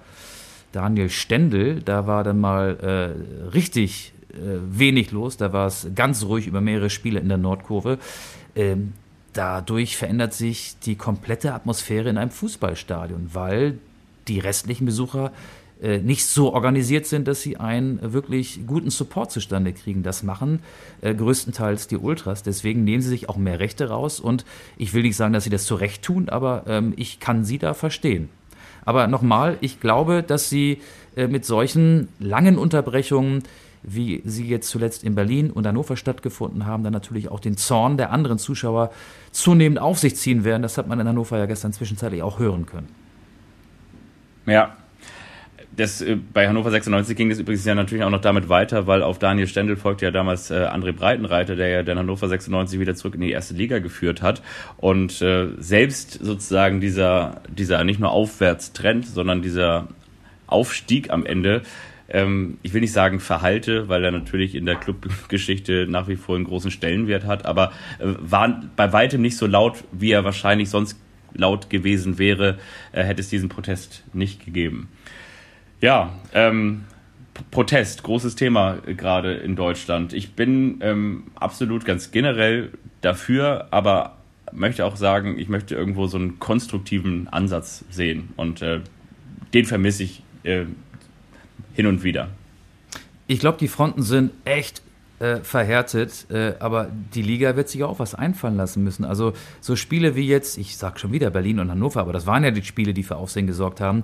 Daniel 0.78 1.10
Stendel, 1.10 1.82
da 1.82 2.06
war 2.06 2.22
dann 2.22 2.38
mal 2.38 2.76
äh, 2.80 3.48
richtig 3.48 4.12
äh, 4.32 4.36
wenig 4.70 5.10
los, 5.10 5.36
da 5.36 5.52
war 5.52 5.66
es 5.66 5.88
ganz 5.96 6.22
ruhig 6.22 6.46
über 6.46 6.60
mehrere 6.60 6.88
Spiele 6.88 7.18
in 7.18 7.28
der 7.28 7.36
Nordkurve. 7.36 7.98
Ähm, 8.54 8.92
dadurch 9.32 9.96
verändert 9.96 10.34
sich 10.34 10.76
die 10.78 10.94
komplette 10.94 11.52
Atmosphäre 11.52 12.08
in 12.08 12.16
einem 12.16 12.30
Fußballstadion, 12.30 13.30
weil 13.32 13.78
die 14.28 14.38
restlichen 14.38 14.84
Besucher 14.84 15.32
äh, 15.82 15.98
nicht 15.98 16.24
so 16.26 16.52
organisiert 16.52 17.06
sind, 17.06 17.26
dass 17.26 17.42
sie 17.42 17.56
einen 17.56 18.12
wirklich 18.12 18.60
guten 18.64 18.90
Support 18.90 19.32
zustande 19.32 19.72
kriegen. 19.72 20.04
Das 20.04 20.22
machen 20.22 20.60
äh, 21.00 21.12
größtenteils 21.12 21.88
die 21.88 21.96
Ultras. 21.96 22.44
Deswegen 22.44 22.84
nehmen 22.84 23.02
sie 23.02 23.08
sich 23.08 23.28
auch 23.28 23.36
mehr 23.36 23.58
Rechte 23.58 23.88
raus. 23.88 24.20
Und 24.20 24.44
ich 24.76 24.94
will 24.94 25.02
nicht 25.02 25.16
sagen, 25.16 25.32
dass 25.32 25.42
sie 25.42 25.50
das 25.50 25.64
zu 25.64 25.74
Recht 25.74 26.04
tun, 26.04 26.28
aber 26.28 26.62
ähm, 26.68 26.92
ich 26.94 27.18
kann 27.18 27.44
sie 27.44 27.58
da 27.58 27.74
verstehen. 27.74 28.28
Aber 28.88 29.06
nochmal, 29.06 29.58
ich 29.60 29.80
glaube, 29.80 30.22
dass 30.22 30.48
sie 30.48 30.80
äh, 31.14 31.26
mit 31.26 31.44
solchen 31.44 32.08
langen 32.20 32.56
Unterbrechungen, 32.56 33.42
wie 33.82 34.22
sie 34.24 34.48
jetzt 34.48 34.70
zuletzt 34.70 35.04
in 35.04 35.14
Berlin 35.14 35.50
und 35.50 35.66
Hannover 35.66 35.94
stattgefunden 35.94 36.64
haben, 36.64 36.84
dann 36.84 36.94
natürlich 36.94 37.28
auch 37.28 37.38
den 37.38 37.58
Zorn 37.58 37.98
der 37.98 38.12
anderen 38.12 38.38
Zuschauer 38.38 38.90
zunehmend 39.30 39.78
auf 39.78 39.98
sich 39.98 40.16
ziehen 40.16 40.42
werden. 40.42 40.62
Das 40.62 40.78
hat 40.78 40.88
man 40.88 40.98
in 41.00 41.06
Hannover 41.06 41.36
ja 41.36 41.44
gestern 41.44 41.74
zwischenzeitlich 41.74 42.22
auch 42.22 42.38
hören 42.38 42.64
können. 42.64 42.88
Ja, 44.46 44.74
das, 45.78 46.02
äh, 46.02 46.16
bei 46.16 46.48
Hannover 46.48 46.70
96 46.70 47.16
ging 47.16 47.30
es 47.30 47.38
übrigens 47.38 47.64
ja 47.64 47.74
natürlich 47.74 48.04
auch 48.04 48.10
noch 48.10 48.20
damit 48.20 48.48
weiter, 48.48 48.86
weil 48.86 49.02
auf 49.02 49.18
Daniel 49.18 49.46
Stendel 49.46 49.76
folgte 49.76 50.06
ja 50.06 50.10
damals 50.10 50.50
äh, 50.50 50.54
André 50.54 50.92
Breitenreiter, 50.92 51.56
der 51.56 51.68
ja 51.68 51.82
dann 51.82 51.98
Hannover 51.98 52.28
96 52.28 52.80
wieder 52.80 52.94
zurück 52.94 53.14
in 53.14 53.20
die 53.20 53.30
erste 53.30 53.54
Liga 53.54 53.78
geführt 53.78 54.20
hat. 54.20 54.42
Und 54.76 55.22
äh, 55.22 55.48
selbst 55.58 56.12
sozusagen 56.12 56.80
dieser, 56.80 57.42
dieser 57.48 57.84
nicht 57.84 58.00
nur 58.00 58.10
Aufwärtstrend, 58.10 59.06
sondern 59.06 59.40
dieser 59.40 59.88
Aufstieg 60.48 61.10
am 61.10 61.24
Ende, 61.24 61.62
ähm, 62.08 62.58
ich 62.62 62.74
will 62.74 62.80
nicht 62.80 62.92
sagen 62.92 63.20
Verhalte, 63.20 63.88
weil 63.88 64.02
er 64.02 64.10
natürlich 64.10 64.56
in 64.56 64.66
der 64.66 64.76
Clubgeschichte 64.76 65.86
nach 65.88 66.08
wie 66.08 66.16
vor 66.16 66.34
einen 66.34 66.44
großen 66.44 66.72
Stellenwert 66.72 67.24
hat, 67.24 67.46
aber 67.46 67.72
äh, 68.00 68.06
war 68.18 68.62
bei 68.74 68.92
weitem 68.92 69.22
nicht 69.22 69.36
so 69.36 69.46
laut, 69.46 69.84
wie 69.92 70.10
er 70.10 70.24
wahrscheinlich 70.24 70.70
sonst 70.70 70.98
laut 71.34 71.70
gewesen 71.70 72.18
wäre, 72.18 72.58
äh, 72.92 73.04
hätte 73.04 73.20
es 73.20 73.28
diesen 73.28 73.48
Protest 73.48 74.02
nicht 74.12 74.44
gegeben. 74.44 74.88
Ja, 75.80 76.12
ähm, 76.32 76.84
Protest, 77.50 78.02
großes 78.02 78.34
Thema 78.34 78.78
gerade 78.84 79.34
in 79.34 79.54
Deutschland. 79.54 80.12
Ich 80.12 80.32
bin 80.34 80.78
ähm, 80.80 81.24
absolut 81.36 81.84
ganz 81.84 82.10
generell 82.10 82.72
dafür, 83.00 83.68
aber 83.70 84.16
möchte 84.52 84.84
auch 84.84 84.96
sagen, 84.96 85.38
ich 85.38 85.48
möchte 85.48 85.76
irgendwo 85.76 86.06
so 86.08 86.16
einen 86.16 86.40
konstruktiven 86.40 87.28
Ansatz 87.28 87.84
sehen 87.90 88.30
und 88.36 88.60
äh, 88.60 88.80
den 89.54 89.66
vermisse 89.66 90.02
ich 90.02 90.22
äh, 90.42 90.64
hin 91.74 91.86
und 91.86 92.02
wieder. 92.02 92.30
Ich 93.28 93.38
glaube, 93.38 93.58
die 93.58 93.68
Fronten 93.68 94.02
sind 94.02 94.32
echt 94.44 94.82
äh, 95.20 95.36
verhärtet, 95.36 96.26
äh, 96.30 96.54
aber 96.58 96.90
die 97.14 97.22
Liga 97.22 97.54
wird 97.54 97.68
sich 97.68 97.84
auch 97.84 98.00
was 98.00 98.14
einfallen 98.16 98.56
lassen 98.56 98.82
müssen. 98.82 99.04
Also 99.04 99.32
so 99.60 99.76
Spiele 99.76 100.16
wie 100.16 100.26
jetzt, 100.26 100.58
ich 100.58 100.76
sag 100.76 100.98
schon 100.98 101.12
wieder 101.12 101.30
Berlin 101.30 101.60
und 101.60 101.70
Hannover, 101.70 102.00
aber 102.00 102.12
das 102.12 102.26
waren 102.26 102.42
ja 102.42 102.50
die 102.50 102.64
Spiele, 102.64 102.94
die 102.94 103.04
für 103.04 103.16
Aufsehen 103.16 103.46
gesorgt 103.46 103.80
haben 103.80 104.02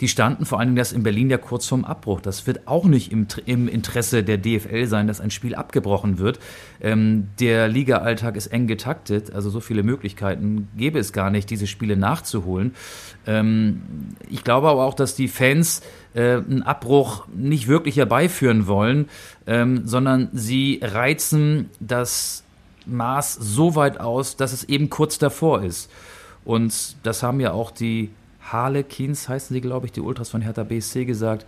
die 0.00 0.08
standen 0.08 0.44
vor 0.44 0.58
allen 0.58 0.68
Dingen 0.68 0.76
das 0.76 0.92
in 0.92 1.02
Berlin 1.02 1.30
ja 1.30 1.38
kurz 1.38 1.66
vorm 1.66 1.84
Abbruch. 1.84 2.20
Das 2.20 2.46
wird 2.46 2.66
auch 2.66 2.84
nicht 2.84 3.12
im, 3.12 3.26
im 3.46 3.68
Interesse 3.68 4.22
der 4.22 4.38
DFL 4.38 4.86
sein, 4.86 5.06
dass 5.06 5.20
ein 5.20 5.30
Spiel 5.30 5.54
abgebrochen 5.54 6.18
wird. 6.18 6.38
Ähm, 6.80 7.28
der 7.40 7.68
Liga-Alltag 7.68 8.36
ist 8.36 8.48
eng 8.48 8.66
getaktet, 8.66 9.32
also 9.32 9.50
so 9.50 9.60
viele 9.60 9.82
Möglichkeiten 9.82 10.68
gäbe 10.76 10.98
es 10.98 11.12
gar 11.12 11.30
nicht, 11.30 11.50
diese 11.50 11.66
Spiele 11.66 11.96
nachzuholen. 11.96 12.74
Ähm, 13.26 13.82
ich 14.28 14.44
glaube 14.44 14.68
aber 14.68 14.84
auch, 14.84 14.94
dass 14.94 15.14
die 15.14 15.28
Fans 15.28 15.82
äh, 16.14 16.36
einen 16.36 16.62
Abbruch 16.62 17.26
nicht 17.34 17.68
wirklich 17.68 17.96
herbeiführen 17.96 18.66
wollen, 18.66 19.08
ähm, 19.46 19.82
sondern 19.86 20.28
sie 20.32 20.80
reizen 20.82 21.70
das 21.80 22.44
Maß 22.86 23.34
so 23.34 23.76
weit 23.76 24.00
aus, 24.00 24.36
dass 24.36 24.52
es 24.52 24.64
eben 24.64 24.90
kurz 24.90 25.18
davor 25.18 25.62
ist. 25.62 25.90
Und 26.44 26.96
das 27.02 27.22
haben 27.22 27.40
ja 27.40 27.52
auch 27.52 27.70
die 27.70 28.10
Harlequins, 28.44 29.28
heißen 29.28 29.54
sie, 29.54 29.60
glaube 29.60 29.86
ich, 29.86 29.92
die 29.92 30.00
Ultras 30.00 30.30
von 30.30 30.42
Hertha 30.42 30.64
BSC 30.64 31.04
gesagt. 31.04 31.46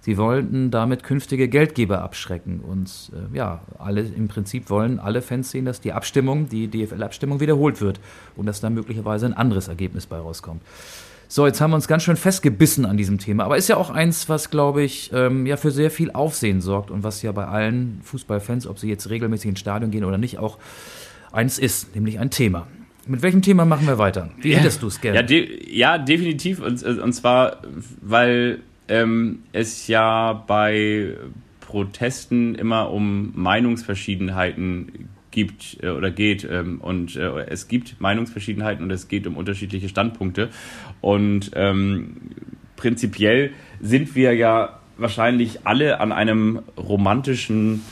Sie 0.00 0.18
wollten 0.18 0.70
damit 0.70 1.02
künftige 1.02 1.48
Geldgeber 1.48 2.02
abschrecken. 2.02 2.60
Und 2.60 3.10
äh, 3.12 3.36
ja, 3.36 3.62
alle 3.78 4.02
im 4.02 4.28
Prinzip 4.28 4.70
wollen 4.70 5.00
alle 5.00 5.20
Fans 5.20 5.50
sehen, 5.50 5.64
dass 5.64 5.80
die 5.80 5.92
Abstimmung, 5.92 6.48
die 6.48 6.68
DFL-Abstimmung 6.68 7.40
wiederholt 7.40 7.80
wird 7.80 7.98
und 8.36 8.46
dass 8.46 8.60
da 8.60 8.70
möglicherweise 8.70 9.26
ein 9.26 9.34
anderes 9.34 9.66
Ergebnis 9.66 10.06
bei 10.06 10.18
rauskommt. 10.18 10.62
So, 11.28 11.44
jetzt 11.44 11.60
haben 11.60 11.72
wir 11.72 11.74
uns 11.74 11.88
ganz 11.88 12.04
schön 12.04 12.14
festgebissen 12.16 12.86
an 12.86 12.96
diesem 12.96 13.18
Thema. 13.18 13.44
Aber 13.44 13.56
ist 13.56 13.66
ja 13.66 13.76
auch 13.76 13.90
eins, 13.90 14.28
was, 14.28 14.50
glaube 14.50 14.84
ich, 14.84 15.10
ähm, 15.12 15.44
ja 15.44 15.56
für 15.56 15.72
sehr 15.72 15.90
viel 15.90 16.12
Aufsehen 16.12 16.60
sorgt 16.60 16.92
und 16.92 17.02
was 17.02 17.22
ja 17.22 17.32
bei 17.32 17.46
allen 17.46 18.00
Fußballfans, 18.04 18.68
ob 18.68 18.78
sie 18.78 18.88
jetzt 18.88 19.10
regelmäßig 19.10 19.48
ins 19.48 19.60
Stadion 19.60 19.90
gehen 19.90 20.04
oder 20.04 20.18
nicht, 20.18 20.38
auch 20.38 20.58
eins 21.32 21.58
ist, 21.58 21.96
nämlich 21.96 22.20
ein 22.20 22.30
Thema. 22.30 22.68
Mit 23.06 23.22
welchem 23.22 23.42
Thema 23.42 23.64
machen 23.64 23.86
wir 23.86 23.98
weiter? 23.98 24.30
Wie 24.40 24.50
ja, 24.50 24.58
hättest 24.58 24.82
du 24.82 24.88
es 24.88 25.00
gerne? 25.00 25.16
Ja, 25.18 25.22
de 25.22 25.72
ja, 25.72 25.98
definitiv. 25.98 26.60
Und, 26.60 26.82
und 26.82 27.12
zwar, 27.12 27.62
weil 28.00 28.60
ähm, 28.88 29.40
es 29.52 29.86
ja 29.86 30.32
bei 30.32 31.14
Protesten 31.60 32.54
immer 32.54 32.90
um 32.90 33.32
Meinungsverschiedenheiten 33.34 35.08
gibt 35.30 35.78
äh, 35.82 35.90
oder 35.90 36.10
geht. 36.10 36.48
Ähm, 36.50 36.80
und 36.80 37.16
äh, 37.16 37.46
es 37.48 37.68
gibt 37.68 38.00
Meinungsverschiedenheiten 38.00 38.82
und 38.82 38.90
es 38.90 39.08
geht 39.08 39.26
um 39.26 39.36
unterschiedliche 39.36 39.88
Standpunkte. 39.88 40.48
Und 41.00 41.52
ähm, 41.54 42.16
prinzipiell 42.76 43.52
sind 43.80 44.14
wir 44.14 44.34
ja 44.34 44.80
wahrscheinlich 44.96 45.66
alle 45.66 46.00
an 46.00 46.10
einem 46.10 46.60
romantischen 46.76 47.82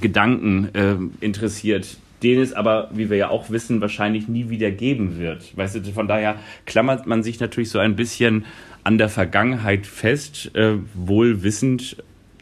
Gedanken 0.00 0.68
äh, 0.74 0.96
interessiert, 1.24 1.98
den 2.24 2.40
es 2.40 2.52
aber, 2.52 2.88
wie 2.92 3.10
wir 3.10 3.16
ja 3.16 3.28
auch 3.28 3.50
wissen, 3.50 3.80
wahrscheinlich 3.80 4.26
nie 4.26 4.48
wieder 4.48 4.70
geben 4.70 5.18
wird. 5.18 5.56
Weißt 5.56 5.76
du, 5.76 5.92
von 5.92 6.08
daher 6.08 6.36
klammert 6.66 7.06
man 7.06 7.22
sich 7.22 7.38
natürlich 7.38 7.70
so 7.70 7.78
ein 7.78 7.94
bisschen 7.94 8.46
an 8.82 8.98
der 8.98 9.08
Vergangenheit 9.08 9.86
fest, 9.86 10.50
äh, 10.54 10.74
wohl 10.94 11.42
wissend, 11.42 11.96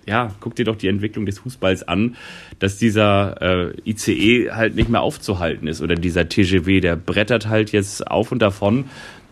ja, 0.07 0.35
guck 0.40 0.55
dir 0.57 0.64
doch 0.64 0.77
die 0.77 0.88
Entwicklung 0.88 1.27
des 1.27 1.38
Fußballs 1.40 1.87
an, 1.87 2.16
dass 2.59 2.79
dieser 2.79 3.73
äh, 3.75 3.90
ICE 3.90 4.51
halt 4.53 4.75
nicht 4.75 4.88
mehr 4.88 5.03
aufzuhalten 5.03 5.68
ist 5.68 5.81
oder 5.81 5.95
dieser 5.95 6.29
TGW, 6.29 6.81
der 6.81 6.97
brettert 6.97 7.49
halt 7.49 7.73
jetzt 7.73 8.07
auf 8.07 8.33
und 8.33 8.40
davon. 8.40 8.87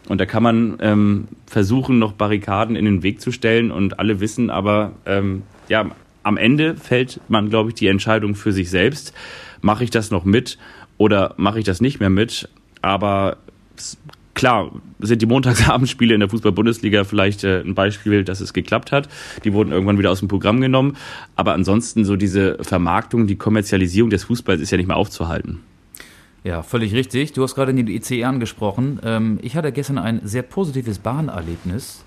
Und 0.08 0.20
da 0.20 0.26
kann 0.26 0.42
man 0.42 0.78
ähm, 0.80 1.28
versuchen, 1.46 1.98
noch 1.98 2.12
Barrikaden 2.12 2.74
in 2.74 2.84
den 2.84 3.02
Weg 3.02 3.20
zu 3.20 3.30
stellen 3.30 3.70
und 3.70 4.00
alle 4.00 4.20
wissen 4.20 4.50
aber, 4.50 4.92
ähm, 5.06 5.42
ja, 5.68 5.90
am 6.22 6.36
Ende 6.36 6.76
fällt 6.76 7.20
man, 7.28 7.50
glaube 7.50 7.70
ich, 7.70 7.74
die 7.74 7.86
Entscheidung 7.86 8.34
für 8.34 8.52
sich 8.52 8.70
selbst. 8.70 9.12
Mache 9.60 9.84
ich 9.84 9.90
das 9.90 10.10
noch 10.10 10.24
mit 10.24 10.58
oder 10.98 11.34
mache 11.36 11.58
ich 11.58 11.64
das 11.64 11.80
nicht 11.80 12.00
mehr 12.00 12.10
mit? 12.10 12.48
Aber 12.82 13.38
klar, 14.34 14.70
sind 15.00 15.22
die 15.22 15.26
Montagsabendspiele 15.26 16.14
in 16.14 16.20
der 16.20 16.28
Fußball-Bundesliga 16.28 17.04
vielleicht 17.04 17.44
äh, 17.44 17.60
ein 17.60 17.74
Beispiel, 17.74 18.24
dass 18.24 18.40
es 18.40 18.52
geklappt 18.52 18.92
hat. 18.92 19.08
Die 19.44 19.52
wurden 19.52 19.72
irgendwann 19.72 19.98
wieder 19.98 20.10
aus 20.10 20.20
dem 20.20 20.28
Programm 20.28 20.60
genommen. 20.60 20.96
Aber 21.36 21.52
ansonsten 21.52 22.04
so 22.04 22.16
diese 22.16 22.58
Vermarktung, 22.62 23.26
die 23.26 23.36
Kommerzialisierung 23.36 24.10
des 24.10 24.24
Fußballs 24.24 24.60
ist 24.60 24.70
ja 24.70 24.78
nicht 24.78 24.86
mehr 24.86 24.96
aufzuhalten. 24.96 25.60
Ja, 26.42 26.62
völlig 26.62 26.94
richtig. 26.94 27.32
Du 27.34 27.42
hast 27.42 27.54
gerade 27.54 27.74
den 27.74 27.86
ICE 27.86 28.24
angesprochen. 28.24 28.98
Ähm, 29.04 29.38
ich 29.42 29.56
hatte 29.56 29.72
gestern 29.72 29.98
ein 29.98 30.20
sehr 30.24 30.42
positives 30.42 30.98
Bahnerlebnis. 30.98 32.04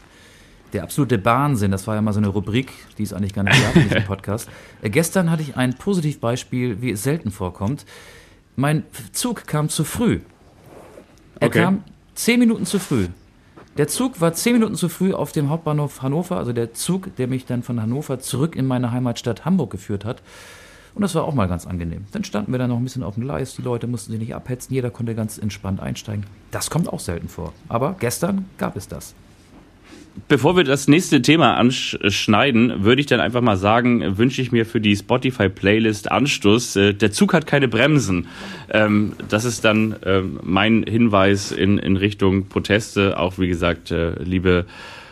Der 0.74 0.84
absolute 0.84 1.24
Wahnsinn, 1.24 1.72
das 1.72 1.88
war 1.88 1.96
ja 1.96 2.02
mal 2.02 2.14
so 2.14 2.20
eine 2.20 2.28
Rubrik, 2.28 2.72
die 2.98 3.04
es 3.04 3.14
eigentlich 3.14 3.34
gar 3.34 3.44
nicht 3.44 3.62
gab 3.62 3.76
in 3.76 3.84
diesem 3.84 4.04
Podcast. 4.08 4.50
Äh, 4.82 4.90
gestern 4.90 5.32
hatte 5.32 5.44
ich 5.44 5.56
ein 5.56 5.76
Positivbeispiel, 5.76 6.82
wie 6.82 6.92
es 6.92 7.04
selten 7.04 7.32
vorkommt. 7.32 7.86
Mein 8.56 8.84
Zug 9.12 9.48
kam 9.48 9.70
zu 9.70 9.84
früh. 9.84 10.20
Er 11.40 11.48
okay. 11.48 11.64
kam 11.64 11.84
Zehn 12.16 12.40
Minuten 12.40 12.66
zu 12.66 12.80
früh. 12.80 13.08
Der 13.78 13.88
Zug 13.88 14.22
war 14.22 14.34
zehn 14.34 14.54
Minuten 14.54 14.76
zu 14.76 14.88
früh 14.88 15.14
auf 15.14 15.32
dem 15.32 15.50
Hauptbahnhof 15.50 16.04
Hannover, 16.04 16.38
also 16.38 16.54
der 16.54 16.76
Zug, 16.76 17.16
der 17.16 17.28
mich 17.28 17.48
dann 17.48 17.64
von 17.64 17.82
Hannover 17.82 18.20
zurück 18.20 18.56
in 18.56 18.68
meine 18.68 18.92
Heimatstadt 18.92 19.46
Hamburg 19.46 19.72
geführt 19.72 20.06
hat. 20.06 20.22
Und 20.94 21.02
das 21.02 21.16
war 21.16 21.24
auch 21.24 21.34
mal 21.34 21.48
ganz 21.48 21.66
angenehm. 21.66 22.06
Dann 22.12 22.24
standen 22.24 22.52
wir 22.52 22.60
da 22.60 22.68
noch 22.68 22.78
ein 22.78 22.84
bisschen 22.84 23.02
auf 23.02 23.16
dem 23.16 23.24
Gleis, 23.24 23.56
die 23.56 23.64
Leute 23.64 23.88
mussten 23.88 24.12
sich 24.12 24.20
nicht 24.20 24.36
abhetzen, 24.36 24.76
jeder 24.76 24.92
konnte 24.92 25.16
ganz 25.16 25.40
entspannt 25.40 25.80
einsteigen. 25.80 26.28
Das 26.52 26.70
kommt 26.70 26.88
auch 26.88 27.00
selten 27.00 27.30
vor. 27.30 27.52
Aber 27.68 27.96
gestern 28.00 28.46
gab 28.60 28.76
es 28.76 28.88
das. 28.88 29.16
Bevor 30.28 30.56
wir 30.56 30.64
das 30.64 30.88
nächste 30.88 31.24
Thema 31.24 31.56
anschneiden, 31.56 32.84
würde 32.84 33.02
ich 33.02 33.08
dann 33.08 33.20
einfach 33.20 33.42
mal 33.42 33.58
sagen, 33.58 34.18
wünsche 34.18 34.44
ich 34.44 34.52
mir 34.52 34.66
für 34.66 34.80
die 34.80 34.96
Spotify-Playlist 34.96 36.12
Anstoß. 36.12 36.76
Äh, 36.76 36.94
der 36.94 37.12
Zug 37.12 37.34
hat 37.34 37.48
keine 37.48 37.68
Bremsen. 37.68 38.28
Ähm, 38.70 39.14
das 39.28 39.44
ist 39.44 39.66
dann 39.66 39.96
ähm, 40.06 40.40
mein 40.44 40.84
Hinweis 40.84 41.52
in, 41.52 41.80
Richtung 41.98 42.48
Proteste. 42.48 43.18
Auch 43.18 43.40
wie 43.40 43.48
gesagt, 43.48 43.90
äh, 43.90 44.14
liebe 44.24 44.66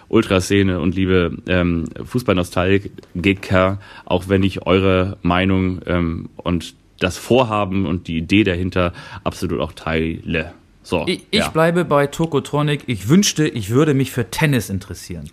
Ultraszene 0.08 0.80
und 0.80 0.94
liebe 0.94 1.36
ähm, 1.48 1.86
Fußballnostalgiker, 2.04 3.80
auch 4.06 4.28
wenn 4.28 4.44
ich 4.44 4.68
eure 4.68 5.18
Meinung 5.22 6.28
und 6.36 6.76
das 7.00 7.18
Vorhaben 7.18 7.86
und 7.86 8.08
die 8.08 8.18
Idee 8.18 8.44
dahinter 8.44 8.94
absolut 9.24 9.62
auch 9.62 9.72
teile. 9.72 10.54
So, 10.84 11.06
ich, 11.08 11.26
ich 11.32 11.48
bleibe 11.48 11.86
bei 11.86 12.08
Tokotronic. 12.08 12.84
Ich 12.88 13.08
wünschte, 13.08 13.48
ich 13.48 13.70
würde 13.70 13.94
mich 13.94 14.12
für 14.12 14.30
Tennis 14.32 14.70
interessieren. 14.70 15.30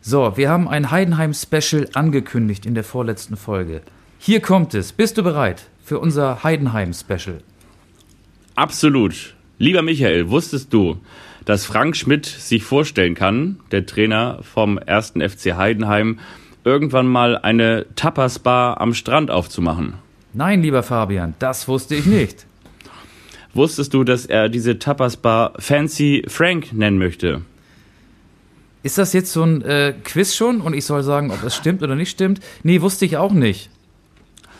So, 0.00 0.36
wir 0.36 0.50
haben 0.50 0.68
ein 0.68 0.90
Heidenheim-Special 0.90 1.88
angekündigt 1.94 2.66
in 2.66 2.74
der 2.74 2.84
vorletzten 2.84 3.36
Folge. 3.36 3.82
Hier 4.18 4.40
kommt 4.40 4.74
es. 4.74 4.92
Bist 4.92 5.18
du 5.18 5.22
bereit 5.22 5.68
für 5.84 5.98
unser 5.98 6.42
Heidenheim-Special? 6.42 7.40
Absolut. 8.54 9.34
Lieber 9.58 9.82
Michael, 9.82 10.30
wusstest 10.30 10.72
du, 10.72 10.98
dass 11.44 11.64
Frank 11.64 11.96
Schmidt 11.96 12.26
sich 12.26 12.62
vorstellen 12.62 13.14
kann, 13.14 13.60
der 13.70 13.86
Trainer 13.86 14.40
vom 14.42 14.78
ersten 14.78 15.20
FC 15.20 15.56
Heidenheim, 15.56 16.18
irgendwann 16.64 17.06
mal 17.06 17.38
eine 17.38 17.86
Tapas-Bar 17.96 18.80
am 18.80 18.94
Strand 18.94 19.30
aufzumachen? 19.30 19.94
Nein, 20.34 20.62
lieber 20.62 20.82
Fabian, 20.82 21.34
das 21.38 21.68
wusste 21.68 21.94
ich 21.94 22.06
nicht. 22.06 22.47
Wusstest 23.58 23.92
du, 23.92 24.04
dass 24.04 24.24
er 24.24 24.48
diese 24.48 24.78
Tapas-Bar 24.78 25.54
Fancy 25.58 26.22
Frank 26.28 26.72
nennen 26.72 26.96
möchte? 26.96 27.42
Ist 28.84 28.98
das 28.98 29.12
jetzt 29.12 29.32
so 29.32 29.42
ein 29.42 29.62
äh, 29.62 29.94
Quiz 30.04 30.36
schon 30.36 30.60
und 30.60 30.74
ich 30.74 30.84
soll 30.84 31.02
sagen, 31.02 31.32
ob 31.32 31.42
das 31.42 31.56
stimmt 31.56 31.82
oder 31.82 31.96
nicht 31.96 32.08
stimmt? 32.08 32.38
Nee, 32.62 32.80
wusste 32.82 33.04
ich 33.04 33.16
auch 33.16 33.32
nicht. 33.32 33.68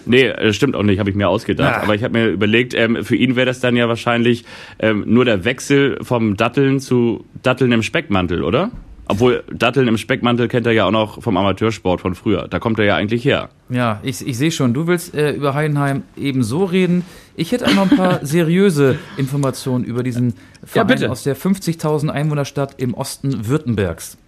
Nee, 0.05 0.53
stimmt 0.53 0.75
auch 0.75 0.83
nicht, 0.83 0.99
habe 0.99 1.11
ich 1.11 1.15
mir 1.15 1.29
ausgedacht. 1.29 1.77
Ach. 1.79 1.83
Aber 1.85 1.95
ich 1.95 2.03
habe 2.03 2.19
mir 2.19 2.27
überlegt, 2.27 2.75
ähm, 2.75 3.05
für 3.05 3.15
ihn 3.15 3.37
wäre 3.37 3.47
das 3.47 3.61
dann 3.61 3.77
ja 3.77 3.89
wahrscheinlich 3.89 4.45
ähm, 4.81 5.05
nur 5.07 5.25
der 5.25 5.45
Wechsel 5.45 5.99
vom 6.03 6.37
Datteln 6.37 6.81
zu 6.81 7.25
Datteln 7.45 7.71
im 7.71 7.85
Speckmantel, 7.85 8.43
oder? 8.43 8.73
Obwohl 9.07 9.45
Datteln 9.51 9.87
im 9.87 9.97
Speckmantel 9.97 10.49
kennt 10.49 10.67
er 10.67 10.73
ja 10.73 10.87
auch 10.87 10.91
noch 10.91 11.23
vom 11.23 11.37
Amateursport 11.37 12.01
von 12.01 12.15
früher. 12.17 12.49
Da 12.49 12.59
kommt 12.59 12.79
er 12.79 12.85
ja 12.85 12.97
eigentlich 12.97 13.25
her. 13.25 13.49
Ja, 13.71 14.01
ich, 14.03 14.27
ich 14.27 14.37
sehe 14.37 14.51
schon, 14.51 14.75
du 14.75 14.87
willst 14.87 15.15
äh, 15.15 15.33
über 15.33 15.55
Heidenheim 15.55 16.03
eben 16.17 16.43
so 16.43 16.65
reden. 16.65 17.05
Ich 17.39 17.53
hätte 17.53 17.67
auch 17.67 17.75
noch 17.75 17.91
ein 17.91 17.97
paar 17.97 18.19
seriöse 18.27 18.99
Informationen 19.17 19.85
über 19.85 20.03
diesen 20.03 20.35
Verein 20.65 20.99
ja, 20.99 21.09
aus 21.09 21.23
der 21.23 21.37
50.000 21.37 22.09
Einwohnerstadt 22.09 22.75
im 22.79 22.95
Osten 22.95 23.47
Württembergs. 23.47 24.19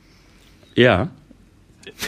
Ja. 0.77 1.09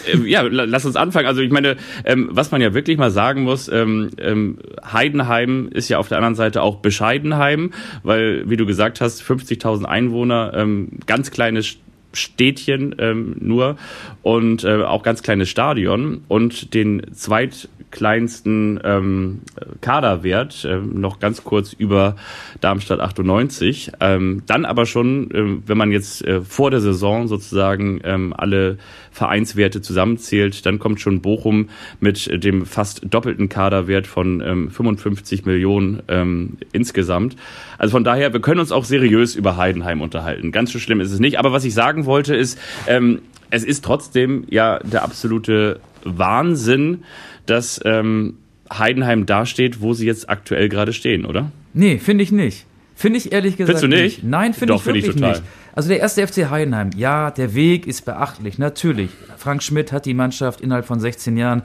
Äh, 0.07 0.19
ja, 0.29 0.43
lass 0.43 0.85
uns 0.85 0.95
anfangen. 0.95 1.27
Also 1.27 1.41
ich 1.41 1.51
meine, 1.51 1.77
ähm, 2.05 2.29
was 2.31 2.53
man 2.53 2.61
ja 2.61 2.73
wirklich 2.73 2.99
mal 2.99 3.11
sagen 3.11 3.43
muss, 3.43 3.69
ähm, 3.69 4.11
ähm, 4.19 4.59
Heidenheim 4.85 5.71
ist 5.73 5.89
ja 5.89 5.99
auf 5.99 6.07
der 6.07 6.19
anderen 6.19 6.37
Seite 6.37 6.63
auch 6.63 6.77
Bescheidenheim, 6.77 7.73
weil, 8.05 8.49
wie 8.49 8.57
du 8.57 8.65
gesagt 8.65 9.01
hast, 9.01 9.23
50.000 9.23 9.85
Einwohner, 9.85 10.53
ähm, 10.55 11.01
ganz 11.07 11.33
kleines 11.33 11.79
Städtchen 12.13 12.95
ähm, 12.99 13.37
nur 13.41 13.77
und 14.23 14.65
äh, 14.65 14.83
auch 14.83 15.03
ganz 15.03 15.23
kleines 15.23 15.49
Stadion 15.49 16.25
und 16.29 16.75
den 16.75 17.03
zweitkleinsten 17.13 18.81
ähm, 18.85 19.41
Kaderwert, 19.81 20.65
äh, 20.65 20.77
noch 20.77 21.19
ganz 21.19 21.45
kurz 21.45 21.73
über 21.73 22.17
Darmstadt 22.61 23.01
98. 23.01 23.93
Ähm, 24.01 24.43
dann 24.47 24.65
aber 24.65 24.87
schon, 24.87 25.31
äh, 25.31 25.69
wenn 25.69 25.79
man 25.79 25.93
jetzt 25.93 26.25
äh, 26.25 26.41
vor 26.41 26.71
der 26.71 26.81
Saison 26.81 27.29
sozusagen 27.29 28.01
ähm, 28.05 28.35
alle 28.37 28.79
Vereinswerte 29.13 29.83
zusammenzählt, 29.83 30.65
dann 30.67 30.79
kommt 30.79 31.01
schon 31.01 31.21
Bochum 31.21 31.69
mit 32.01 32.43
dem 32.43 32.67
fast 32.67 33.03
doppelten 33.09 33.49
Kaderwert 33.49 34.07
von 34.07 34.41
ähm, 34.41 34.71
55 34.71 35.45
Millionen 35.45 36.03
ähm, 36.09 36.57
insgesamt. 36.73 37.37
Also 37.79 37.93
von 37.93 38.05
daher, 38.05 38.33
wir 38.33 38.41
können 38.41 38.61
uns 38.61 38.73
auch 38.73 38.85
seriös 38.85 39.37
über 39.37 39.57
Heidenheim 39.57 40.01
unterhalten. 40.01 40.51
Ganz 40.51 40.73
so 40.73 40.79
schlimm 40.79 41.01
ist 41.01 41.13
es 41.13 41.21
nicht. 41.21 41.39
Aber 41.39 41.53
was 41.53 41.65
ich 41.65 41.75
sagen 41.75 42.07
wollte, 42.07 42.35
ist, 42.35 42.59
ähm, 42.87 43.21
es 43.51 43.65
ist 43.65 43.85
trotzdem 43.85 44.45
ja 44.49 44.79
der 44.79 45.03
absolute 45.03 45.81
Wahnsinn, 46.05 47.05
dass 47.45 47.81
ähm, 47.85 48.39
Heidenheim 48.73 49.27
dasteht, 49.27 49.83
wo 49.83 49.93
sie 49.93 50.07
jetzt 50.07 50.31
aktuell 50.31 50.69
gerade 50.69 50.93
stehen, 50.93 51.27
oder? 51.27 51.53
Nee, 51.75 51.99
finde 51.99 52.25
ich 52.25 52.33
nicht. 52.33 52.67
Finde 53.03 53.19
ich 53.19 53.33
ehrlich 53.33 53.57
gesagt 53.57 53.81
Findest 53.81 53.99
du 53.99 54.03
nicht? 54.05 54.23
Nein, 54.23 54.55
finde 54.55 54.75
ich 54.75 54.87
wirklich 54.87 55.07
find 55.07 55.17
ich 55.17 55.21
nicht. 55.21 55.43
Also 55.75 55.89
der 55.89 55.99
erste 55.99 56.25
FC 56.25 56.51
Heidenheim, 56.51 56.91
ja, 56.95 57.33
der 57.33 57.53
Weg 57.53 57.89
ist 57.89 58.05
beachtlich, 58.05 58.59
natürlich. 58.59 59.11
Frank 59.37 59.65
Schmidt 59.65 59.91
hat 59.91 60.07
die 60.07 60.15
Mannschaft 60.15 60.61
innerhalb 60.61 60.87
von 60.87 61.01
16 61.01 61.37
Jahren 61.37 61.63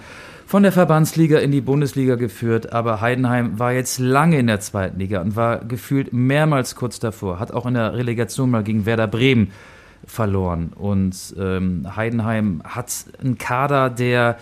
von 0.48 0.64
der 0.64 0.72
Verbandsliga 0.72 1.38
in 1.38 1.52
die 1.52 1.62
Bundesliga 1.62 2.16
geführt, 2.16 2.74
aber 2.74 3.02
Heidenheim 3.02 3.60
war 3.60 3.72
jetzt 3.72 4.00
lange 4.00 4.40
in 4.40 4.48
der 4.48 4.62
zweiten 4.62 5.00
Liga 5.00 5.22
und 5.22 5.36
war 5.36 5.64
gefühlt 5.64 6.12
mehrmals 6.12 6.74
kurz 6.74 6.98
davor, 6.98 7.40
hat 7.40 7.52
auch 7.52 7.68
in 7.68 7.76
der 7.76 7.94
Relegation 7.94 8.50
mal 8.50 8.64
gegen 8.64 8.88
Werder 8.88 9.06
Bremen 9.06 9.52
verloren. 10.08 10.72
Und 10.74 11.36
ähm, 11.40 11.86
Heidenheim 11.96 12.64
hat 12.64 12.92
einen 13.22 13.38
Kader, 13.38 13.92
der 13.92 14.40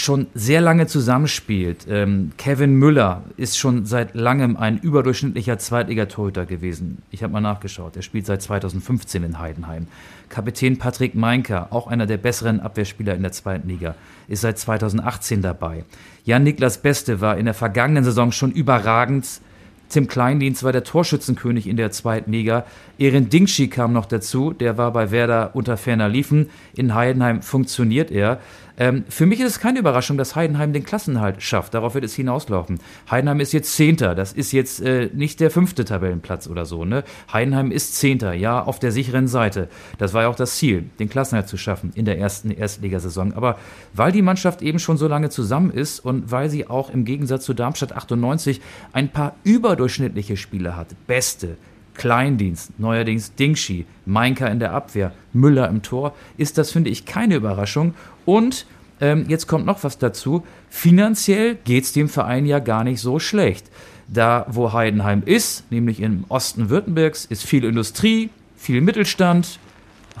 schon 0.00 0.26
sehr 0.34 0.60
lange 0.60 0.86
zusammenspielt. 0.86 1.86
Ähm, 1.88 2.32
Kevin 2.36 2.74
Müller 2.74 3.24
ist 3.36 3.58
schon 3.58 3.86
seit 3.86 4.14
langem 4.14 4.56
ein 4.56 4.78
überdurchschnittlicher 4.78 5.58
Zweitligatorhüter 5.58 6.46
gewesen. 6.46 7.02
Ich 7.10 7.22
habe 7.22 7.32
mal 7.32 7.40
nachgeschaut. 7.40 7.96
Er 7.96 8.02
spielt 8.02 8.26
seit 8.26 8.42
2015 8.42 9.24
in 9.24 9.38
Heidenheim. 9.38 9.86
Kapitän 10.28 10.78
Patrick 10.78 11.14
Meinker, 11.14 11.68
auch 11.70 11.86
einer 11.86 12.06
der 12.06 12.16
besseren 12.16 12.60
Abwehrspieler 12.60 13.14
in 13.14 13.22
der 13.22 13.32
zweiten 13.32 13.68
Liga, 13.68 13.94
ist 14.28 14.40
seit 14.40 14.58
2018 14.58 15.42
dabei. 15.42 15.84
Jan-Niklas 16.24 16.78
Beste 16.78 17.20
war 17.20 17.38
in 17.38 17.44
der 17.44 17.54
vergangenen 17.54 18.04
Saison 18.04 18.32
schon 18.32 18.52
überragend. 18.52 19.40
Tim 19.88 20.08
Kleindienst 20.08 20.64
war 20.64 20.72
der 20.72 20.82
Torschützenkönig 20.82 21.68
in 21.68 21.76
der 21.76 21.92
zweiten 21.92 22.32
Liga. 22.32 22.66
Erin 22.98 23.28
Dingschi 23.28 23.68
kam 23.68 23.92
noch 23.92 24.06
dazu, 24.06 24.52
der 24.52 24.76
war 24.78 24.92
bei 24.92 25.12
Werder 25.12 25.50
unter 25.54 25.76
ferner 25.76 26.08
Liefen. 26.08 26.50
In 26.74 26.94
Heidenheim 26.94 27.40
funktioniert 27.40 28.10
er. 28.10 28.40
Ähm, 28.78 29.04
für 29.08 29.26
mich 29.26 29.40
ist 29.40 29.46
es 29.46 29.60
keine 29.60 29.78
Überraschung, 29.78 30.18
dass 30.18 30.36
Heidenheim 30.36 30.72
den 30.72 30.84
Klassenhalt 30.84 31.42
schafft. 31.42 31.74
Darauf 31.74 31.94
wird 31.94 32.04
es 32.04 32.14
hinauslaufen. 32.14 32.78
Heidenheim 33.10 33.40
ist 33.40 33.52
jetzt 33.52 33.74
Zehnter. 33.74 34.14
Das 34.14 34.32
ist 34.32 34.52
jetzt 34.52 34.80
äh, 34.80 35.10
nicht 35.14 35.40
der 35.40 35.50
fünfte 35.50 35.84
Tabellenplatz 35.84 36.46
oder 36.48 36.66
so. 36.66 36.84
Ne? 36.84 37.04
Heidenheim 37.32 37.70
ist 37.70 37.96
Zehnter, 37.96 38.32
ja, 38.34 38.62
auf 38.62 38.78
der 38.78 38.92
sicheren 38.92 39.28
Seite. 39.28 39.68
Das 39.98 40.14
war 40.14 40.22
ja 40.22 40.28
auch 40.28 40.36
das 40.36 40.56
Ziel, 40.56 40.90
den 40.98 41.08
Klassenhalt 41.08 41.48
zu 41.48 41.56
schaffen 41.56 41.92
in 41.94 42.04
der 42.04 42.18
ersten 42.18 42.50
Erstligasaison. 42.50 43.32
Aber 43.32 43.58
weil 43.94 44.12
die 44.12 44.22
Mannschaft 44.22 44.62
eben 44.62 44.78
schon 44.78 44.96
so 44.96 45.08
lange 45.08 45.30
zusammen 45.30 45.70
ist 45.70 46.00
und 46.00 46.30
weil 46.30 46.50
sie 46.50 46.66
auch 46.66 46.90
im 46.90 47.04
Gegensatz 47.04 47.44
zu 47.44 47.54
Darmstadt 47.54 47.92
98 47.92 48.60
ein 48.92 49.10
paar 49.10 49.36
überdurchschnittliche 49.44 50.36
Spiele 50.36 50.76
hat, 50.76 50.88
beste, 51.06 51.56
Kleindienst, 51.96 52.78
neuerdings 52.78 53.34
Dingschi, 53.34 53.86
Meinker 54.04 54.50
in 54.50 54.58
der 54.58 54.72
Abwehr, 54.72 55.12
Müller 55.32 55.68
im 55.68 55.82
Tor, 55.82 56.14
ist 56.36 56.58
das, 56.58 56.72
finde 56.72 56.90
ich, 56.90 57.04
keine 57.04 57.36
Überraschung. 57.36 57.94
Und 58.24 58.66
ähm, 59.00 59.26
jetzt 59.28 59.46
kommt 59.46 59.66
noch 59.66 59.84
was 59.84 59.98
dazu. 59.98 60.44
Finanziell 60.70 61.56
geht 61.64 61.84
es 61.84 61.92
dem 61.92 62.08
Verein 62.08 62.46
ja 62.46 62.58
gar 62.58 62.84
nicht 62.84 63.00
so 63.00 63.18
schlecht. 63.18 63.70
Da, 64.08 64.46
wo 64.48 64.72
Heidenheim 64.72 65.22
ist, 65.24 65.70
nämlich 65.70 66.00
im 66.00 66.24
Osten 66.28 66.70
Württembergs, 66.70 67.24
ist 67.24 67.44
viel 67.44 67.64
Industrie, 67.64 68.30
viel 68.56 68.80
Mittelstand. 68.80 69.58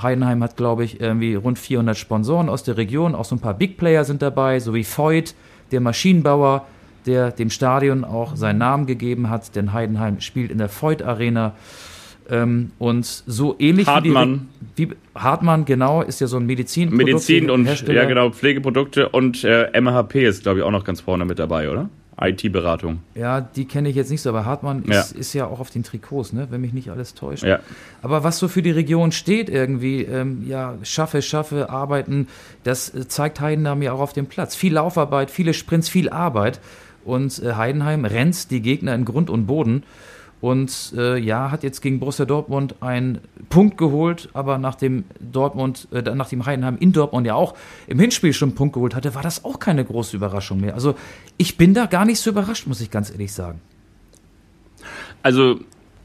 Heidenheim 0.02 0.42
hat, 0.42 0.56
glaube 0.56 0.84
ich, 0.84 1.00
irgendwie 1.00 1.34
rund 1.36 1.58
400 1.58 1.96
Sponsoren 1.96 2.48
aus 2.48 2.64
der 2.64 2.76
Region. 2.76 3.14
Auch 3.14 3.24
so 3.24 3.36
ein 3.36 3.40
paar 3.40 3.54
Big 3.54 3.78
Player 3.78 4.04
sind 4.04 4.22
dabei, 4.22 4.60
so 4.60 4.74
wie 4.74 4.84
Voigt, 4.84 5.34
der 5.70 5.80
Maschinenbauer, 5.80 6.66
der 7.06 7.30
dem 7.30 7.50
Stadion 7.50 8.04
auch 8.04 8.36
seinen 8.36 8.58
Namen 8.58 8.86
gegeben 8.86 9.30
hat, 9.30 9.54
denn 9.56 9.72
Heidenheim 9.72 10.20
spielt 10.20 10.50
in 10.50 10.58
der 10.58 10.68
Voigt 10.68 11.02
Arena. 11.02 11.54
Ähm, 12.28 12.72
und 12.78 13.04
so 13.04 13.54
ähnlich 13.58 13.86
Hartmann. 13.86 14.48
wie, 14.74 14.86
die, 14.86 14.90
wie 14.90 14.96
Hartmann, 15.14 15.64
genau, 15.64 16.02
ist 16.02 16.20
ja 16.20 16.26
so 16.26 16.38
ein 16.38 16.46
Medizin. 16.46 16.90
Medizin 16.90 17.50
und 17.50 17.66
Hersteller. 17.66 18.02
ja 18.02 18.08
genau, 18.08 18.30
Pflegeprodukte 18.30 19.08
und 19.10 19.44
äh, 19.44 19.80
MHP 19.80 20.26
ist, 20.26 20.42
glaube 20.42 20.58
ich, 20.58 20.64
auch 20.64 20.72
noch 20.72 20.84
ganz 20.84 21.00
vorne 21.00 21.24
mit 21.24 21.38
dabei, 21.38 21.70
oder? 21.70 21.88
IT-Beratung. 22.18 23.00
Ja, 23.14 23.42
die 23.42 23.66
kenne 23.66 23.90
ich 23.90 23.96
jetzt 23.96 24.10
nicht 24.10 24.22
so, 24.22 24.30
aber 24.30 24.46
Hartmann 24.46 24.84
ist 24.84 25.12
ja. 25.12 25.18
ist 25.18 25.32
ja 25.34 25.46
auch 25.46 25.60
auf 25.60 25.68
den 25.68 25.82
Trikots, 25.82 26.32
ne? 26.32 26.46
wenn 26.50 26.62
mich 26.62 26.72
nicht 26.72 26.90
alles 26.90 27.12
täuscht. 27.14 27.44
Ja. 27.44 27.60
Aber 28.00 28.24
was 28.24 28.38
so 28.38 28.48
für 28.48 28.62
die 28.62 28.70
Region 28.70 29.12
steht 29.12 29.50
irgendwie, 29.50 30.02
ähm, 30.02 30.44
ja, 30.48 30.76
schaffe, 30.82 31.20
schaffe, 31.20 31.68
arbeiten, 31.68 32.28
das 32.64 32.94
äh, 32.94 33.06
zeigt 33.06 33.40
Heidenheim 33.40 33.82
ja 33.82 33.92
auch 33.92 34.00
auf 34.00 34.14
dem 34.14 34.26
Platz. 34.26 34.54
Viel 34.56 34.72
Laufarbeit, 34.72 35.30
viele 35.30 35.52
Sprints, 35.52 35.90
viel 35.90 36.08
Arbeit. 36.08 36.58
Und 37.06 37.42
äh, 37.42 37.54
Heidenheim 37.54 38.04
rennt 38.04 38.50
die 38.50 38.60
Gegner 38.60 38.94
in 38.94 39.04
Grund 39.04 39.30
und 39.30 39.46
Boden. 39.46 39.84
Und 40.40 40.92
äh, 40.96 41.16
ja, 41.18 41.50
hat 41.50 41.62
jetzt 41.62 41.80
gegen 41.80 41.98
Borussia 41.98 42.26
Dortmund 42.26 42.76
einen 42.80 43.20
Punkt 43.48 43.78
geholt, 43.78 44.28
aber 44.34 44.58
nachdem 44.58 45.04
Dortmund, 45.18 45.88
äh, 45.92 46.02
nachdem 46.14 46.44
Heidenheim 46.44 46.76
in 46.78 46.92
Dortmund 46.92 47.26
ja 47.26 47.34
auch 47.34 47.54
im 47.86 47.98
Hinspiel 47.98 48.34
schon 48.34 48.50
einen 48.50 48.56
Punkt 48.56 48.74
geholt 48.74 48.94
hatte, 48.94 49.14
war 49.14 49.22
das 49.22 49.44
auch 49.44 49.58
keine 49.58 49.84
große 49.84 50.14
Überraschung 50.14 50.60
mehr. 50.60 50.74
Also 50.74 50.94
ich 51.38 51.56
bin 51.56 51.72
da 51.72 51.86
gar 51.86 52.04
nicht 52.04 52.20
so 52.20 52.30
überrascht, 52.30 52.66
muss 52.66 52.82
ich 52.82 52.90
ganz 52.90 53.10
ehrlich 53.10 53.32
sagen. 53.32 53.60
Also 55.22 55.58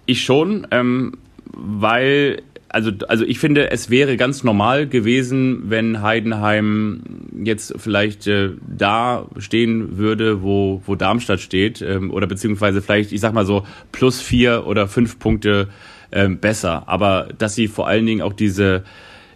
ich 0.05 0.23
schon, 0.23 0.65
ähm, 0.71 1.17
weil 1.53 2.41
also, 2.73 2.91
also 3.07 3.25
ich 3.25 3.39
finde, 3.39 3.69
es 3.71 3.89
wäre 3.89 4.15
ganz 4.15 4.43
normal 4.43 4.87
gewesen, 4.87 5.63
wenn 5.69 6.01
Heidenheim 6.01 7.01
jetzt 7.43 7.73
vielleicht 7.77 8.27
äh, 8.27 8.51
da 8.65 9.27
stehen 9.37 9.97
würde, 9.97 10.41
wo, 10.41 10.81
wo 10.85 10.95
Darmstadt 10.95 11.41
steht, 11.41 11.81
ähm, 11.81 12.11
oder 12.11 12.27
beziehungsweise 12.27 12.81
vielleicht, 12.81 13.11
ich 13.11 13.19
sag 13.19 13.33
mal 13.33 13.45
so, 13.45 13.65
plus 13.91 14.21
vier 14.21 14.65
oder 14.67 14.87
fünf 14.87 15.19
Punkte 15.19 15.67
ähm, 16.13 16.39
besser. 16.39 16.83
Aber 16.87 17.29
dass 17.37 17.55
sie 17.55 17.67
vor 17.67 17.87
allen 17.87 18.05
Dingen 18.05 18.21
auch 18.21 18.33
diese 18.33 18.83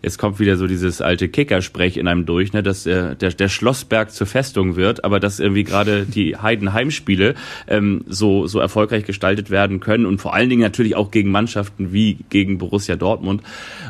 jetzt 0.06 0.20
kommt 0.20 0.40
wieder 0.40 0.56
so 0.56 0.68
dieses 0.68 1.02
alte 1.02 1.28
Kickersprech 1.28 1.98
in 1.98 2.08
einem 2.08 2.28
durch, 2.28 2.54
ne, 2.54 2.62
dass 2.62 2.86
äh, 2.86 3.16
der, 3.16 3.32
der 3.32 3.50
Schlossberg 3.50 4.12
zur 4.12 4.28
Festung 4.28 4.76
wird, 4.76 5.04
aber 5.04 5.20
dass 5.20 5.40
irgendwie 5.40 5.64
gerade 5.64 6.06
die 6.06 6.38
Heidenheimspiele 6.38 7.34
ähm, 7.68 8.04
so, 8.08 8.46
so 8.46 8.60
erfolgreich 8.60 9.06
gestaltet 9.06 9.50
werden 9.50 9.80
können 9.80 10.06
und 10.06 10.22
vor 10.22 10.36
allen 10.36 10.50
Dingen 10.50 10.62
natürlich 10.62 10.96
auch 10.96 11.10
gegen 11.10 11.32
Mannschaften 11.32 11.92
wie 11.92 12.20
gegen 12.30 12.60
Borussia 12.60 12.96
Dortmund. 12.96 13.42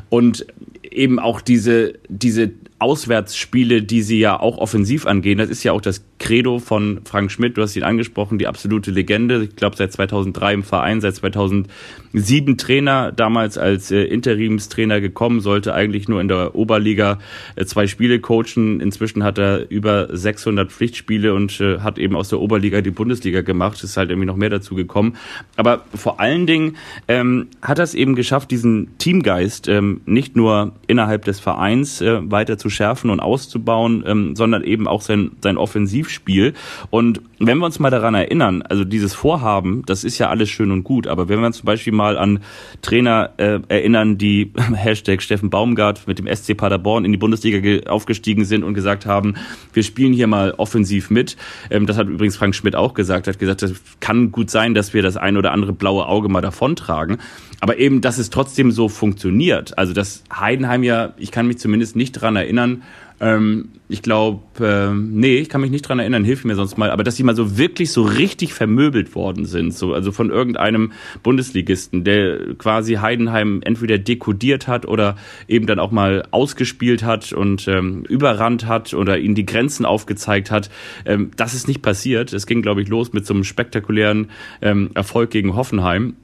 Und 0.10 0.46
eben 0.90 1.20
auch 1.20 1.42
diese, 1.42 1.96
diese 2.08 2.52
Auswärtsspiele, 2.78 3.84
die 3.84 4.02
sie 4.02 4.20
ja 4.20 4.38
auch 4.38 4.58
offensiv 4.58 5.06
angehen. 5.06 5.38
Das 5.38 5.50
ist 5.50 5.64
ja 5.64 5.72
auch 5.72 5.80
das 5.80 6.04
Credo 6.20 6.60
von 6.60 7.02
Frank 7.06 7.32
Schmidt. 7.32 7.58
Du 7.58 7.62
hast 7.62 7.76
ihn 7.76 7.84
angesprochen, 7.84 8.38
die 8.38 8.48
absolute 8.48 8.92
Legende. 8.92 9.44
Ich 9.44 9.56
glaube, 9.56 9.78
seit 9.78 9.94
2003 9.94 10.54
im 10.54 10.64
Verein, 10.64 11.00
seit 11.00 11.16
2007 11.16 12.58
Trainer, 12.58 13.14
damals 13.14 13.58
als 13.58 13.92
äh, 13.92 14.04
Interimstrainer 14.04 15.00
gekommen, 15.00 15.40
sollte 15.40 15.74
eigentlich 15.74 16.10
nur 16.10 16.20
in 16.20 16.28
der 16.28 16.56
Oberliga 16.56 17.20
äh, 17.56 17.64
zwei 17.66 17.88
Spiele 17.88 18.20
coachen. 18.20 18.82
Inzwischen 18.82 19.24
hat 19.24 19.38
er 19.38 19.70
über 19.70 20.10
600 20.16 20.70
Pflichtspiele 20.70 21.34
und 21.34 21.62
äh, 21.62 21.80
hat 21.80 21.98
eben 21.98 22.16
aus 22.16 22.30
der 22.30 22.40
Oberliga 22.40 22.82
die 22.82 22.92
Bundesliga 22.92 23.42
gemacht. 23.42 23.82
Ist 23.84 23.96
halt 23.96 24.10
irgendwie 24.10 24.28
noch 24.28 24.36
mehr 24.36 24.50
dazu 24.50 24.76
gekommen. 24.76 25.16
Aber 25.56 25.86
vor 25.94 26.20
allen 26.20 26.46
Dingen 26.46 26.76
ähm, 27.08 27.48
hat 27.62 27.80
er 27.80 27.84
es 27.84 27.94
eben 27.94 28.16
geschafft, 28.16 28.52
diesen 28.52 28.98
Teamgeist 28.98 29.70
ähm, 29.70 30.02
nicht 30.06 30.36
nur 30.36 30.74
innerhalb 30.88 31.24
des 31.26 31.40
Vereins 31.40 32.02
äh, 32.02 32.20
weiter 32.30 32.58
zu 32.58 32.65
zu 32.66 32.72
schärfen 32.72 33.12
und 33.12 33.20
auszubauen, 33.20 34.04
ähm, 34.08 34.36
sondern 34.36 34.64
eben 34.64 34.88
auch 34.88 35.02
sein, 35.02 35.34
sein 35.44 35.56
Offensivspiel. 35.56 36.56
Und 36.90 37.22
wenn 37.38 37.60
wir 37.60 37.66
uns 37.68 37.78
mal 37.78 37.92
daran 37.92 38.16
erinnern, 38.16 38.64
also 38.64 38.84
dieses 38.84 39.14
Vorhaben, 39.14 39.84
das 39.86 40.04
ist 40.04 40.18
ja 40.18 40.30
alles 40.30 40.50
schön 40.50 40.72
und 40.72 40.84
gut, 40.84 41.06
aber 41.06 41.30
wenn 41.30 41.42
wir 41.42 41.46
uns 41.46 41.58
zum 41.58 41.68
Beispiel 41.68 41.94
mal 41.94 42.18
an 42.18 42.40
Trainer 42.82 43.30
äh, 43.38 43.60
erinnern, 43.68 44.18
die 44.18 44.52
Hashtag 44.74 45.22
Steffen 45.22 45.52
Baumgart 45.52 46.08
mit 46.08 46.18
dem 46.18 46.28
SC 46.34 46.58
Paderborn 46.58 47.06
in 47.06 47.12
die 47.12 47.20
Bundesliga 47.20 47.88
aufgestiegen 47.88 48.46
sind 48.46 48.64
und 48.64 48.74
gesagt 48.74 49.06
haben, 49.06 49.36
wir 49.74 49.84
spielen 49.84 50.14
hier 50.14 50.26
mal 50.26 50.56
offensiv 50.58 51.12
mit. 51.12 51.38
Ähm, 51.70 51.86
das 51.86 52.00
hat 52.00 52.08
übrigens 52.08 52.36
Frank 52.36 52.56
Schmidt 52.56 52.76
auch 52.76 52.96
gesagt, 52.96 53.28
hat 53.28 53.38
gesagt, 53.38 53.62
das 53.62 53.76
kann 54.00 54.32
gut 54.32 54.50
sein, 54.50 54.74
dass 54.74 54.96
wir 54.96 55.04
das 55.04 55.18
ein 55.18 55.38
oder 55.38 55.52
andere 55.52 55.74
blaue 55.74 56.08
Auge 56.08 56.30
mal 56.30 56.42
davontragen. 56.42 57.20
Aber 57.62 57.78
eben, 57.78 58.02
dass 58.02 58.18
es 58.18 58.30
trotzdem 58.30 58.72
so 58.72 58.90
funktioniert. 58.90 59.78
Also, 59.78 59.94
dass 59.94 60.24
Heidenheim 60.34 60.84
ja, 60.84 61.14
ich 61.18 61.32
kann 61.32 61.48
mich 61.48 61.58
zumindest 61.58 61.96
nicht 61.96 62.14
dran 62.14 62.36
erinnern, 62.36 62.84
ähm, 63.20 63.70
ich 63.88 64.02
glaube, 64.02 64.42
äh, 64.66 64.94
nee, 64.94 65.38
ich 65.38 65.48
kann 65.48 65.62
mich 65.62 65.72
nicht 65.72 65.84
dran 65.84 66.00
erinnern, 66.00 66.26
hilf 66.26 66.44
mir 66.44 66.56
sonst 66.56 66.78
mal, 66.78 66.92
aber 66.92 67.04
dass 67.04 67.16
sie 67.16 67.24
mal 67.24 67.36
so 67.36 67.58
wirklich 67.58 67.92
so 67.92 68.04
richtig 68.04 68.54
vermöbelt 68.54 69.16
worden 69.16 69.46
sind, 69.46 69.74
so, 69.74 69.94
also 69.94 70.12
von 70.12 70.32
irgendeinem 70.32 70.92
Bundesligisten, 71.24 72.04
der 72.04 72.56
quasi 72.58 72.96
Heidenheim 72.96 73.62
entweder 73.64 73.98
dekodiert 73.98 74.68
hat 74.68 74.86
oder 74.86 75.16
eben 75.48 75.66
dann 75.66 75.80
auch 75.80 75.92
mal 75.92 76.28
ausgespielt 76.32 77.04
hat 77.04 77.32
und 77.32 77.68
ähm, 77.68 78.04
überrannt 78.10 78.68
hat 78.68 78.94
oder 78.94 79.18
ihnen 79.18 79.36
die 79.36 79.46
Grenzen 79.46 79.86
aufgezeigt 79.86 80.52
hat. 80.52 80.70
Ähm, 81.06 81.32
das 81.38 81.54
ist 81.54 81.68
nicht 81.68 81.82
passiert. 81.82 82.34
Es 82.34 82.48
ging, 82.48 82.62
glaube 82.62 82.82
ich, 82.82 82.90
los 82.90 83.14
mit 83.14 83.26
so 83.26 83.34
einem 83.34 83.44
spektakulären 83.44 84.30
ähm, 84.62 84.90
Erfolg 84.94 85.30
gegen 85.30 85.56
Hoffenheim. 85.56 86.16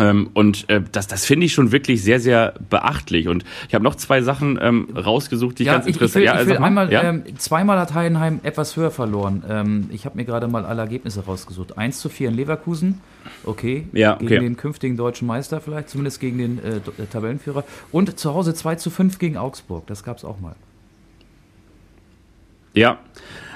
Ähm, 0.00 0.30
und 0.32 0.68
äh, 0.70 0.80
das, 0.90 1.06
das 1.08 1.26
finde 1.26 1.44
ich 1.44 1.52
schon 1.52 1.72
wirklich 1.72 2.02
sehr, 2.02 2.20
sehr 2.20 2.54
beachtlich. 2.70 3.28
Und 3.28 3.44
ich 3.68 3.74
habe 3.74 3.84
noch 3.84 3.94
zwei 3.94 4.22
Sachen 4.22 4.58
ähm, 4.60 4.88
rausgesucht, 4.96 5.58
die 5.58 5.64
ja, 5.64 5.72
ich 5.72 5.76
ganz 5.76 5.86
interessant 5.86 6.12
finde. 6.12 6.26
Ja, 6.26 6.40
ich 6.40 6.46
will 6.46 6.52
also, 6.54 6.64
einmal, 6.64 6.90
ja? 6.90 7.02
ähm, 7.02 7.24
zweimal 7.36 7.78
hat 7.78 7.92
Heidenheim 7.92 8.40
etwas 8.42 8.76
höher 8.76 8.90
verloren. 8.90 9.44
Ähm, 9.46 9.90
ich 9.92 10.06
habe 10.06 10.16
mir 10.16 10.24
gerade 10.24 10.48
mal 10.48 10.64
alle 10.64 10.80
Ergebnisse 10.80 11.26
rausgesucht. 11.26 11.76
1 11.76 12.00
zu 12.00 12.08
4 12.08 12.30
in 12.30 12.34
Leverkusen, 12.34 13.00
okay, 13.44 13.86
ja, 13.92 14.14
okay. 14.14 14.26
gegen 14.26 14.42
den 14.42 14.56
künftigen 14.56 14.96
deutschen 14.96 15.26
Meister 15.26 15.60
vielleicht, 15.60 15.90
zumindest 15.90 16.18
gegen 16.18 16.38
den 16.38 16.58
äh, 16.64 16.76
äh 16.76 17.06
Tabellenführer. 17.12 17.64
Und 17.92 18.18
zu 18.18 18.32
Hause 18.32 18.54
2 18.54 18.76
zu 18.76 18.88
5 18.88 19.18
gegen 19.18 19.36
Augsburg, 19.36 19.86
das 19.86 20.02
gab 20.02 20.16
es 20.16 20.24
auch 20.24 20.40
mal. 20.40 20.54
Ja, 22.72 23.00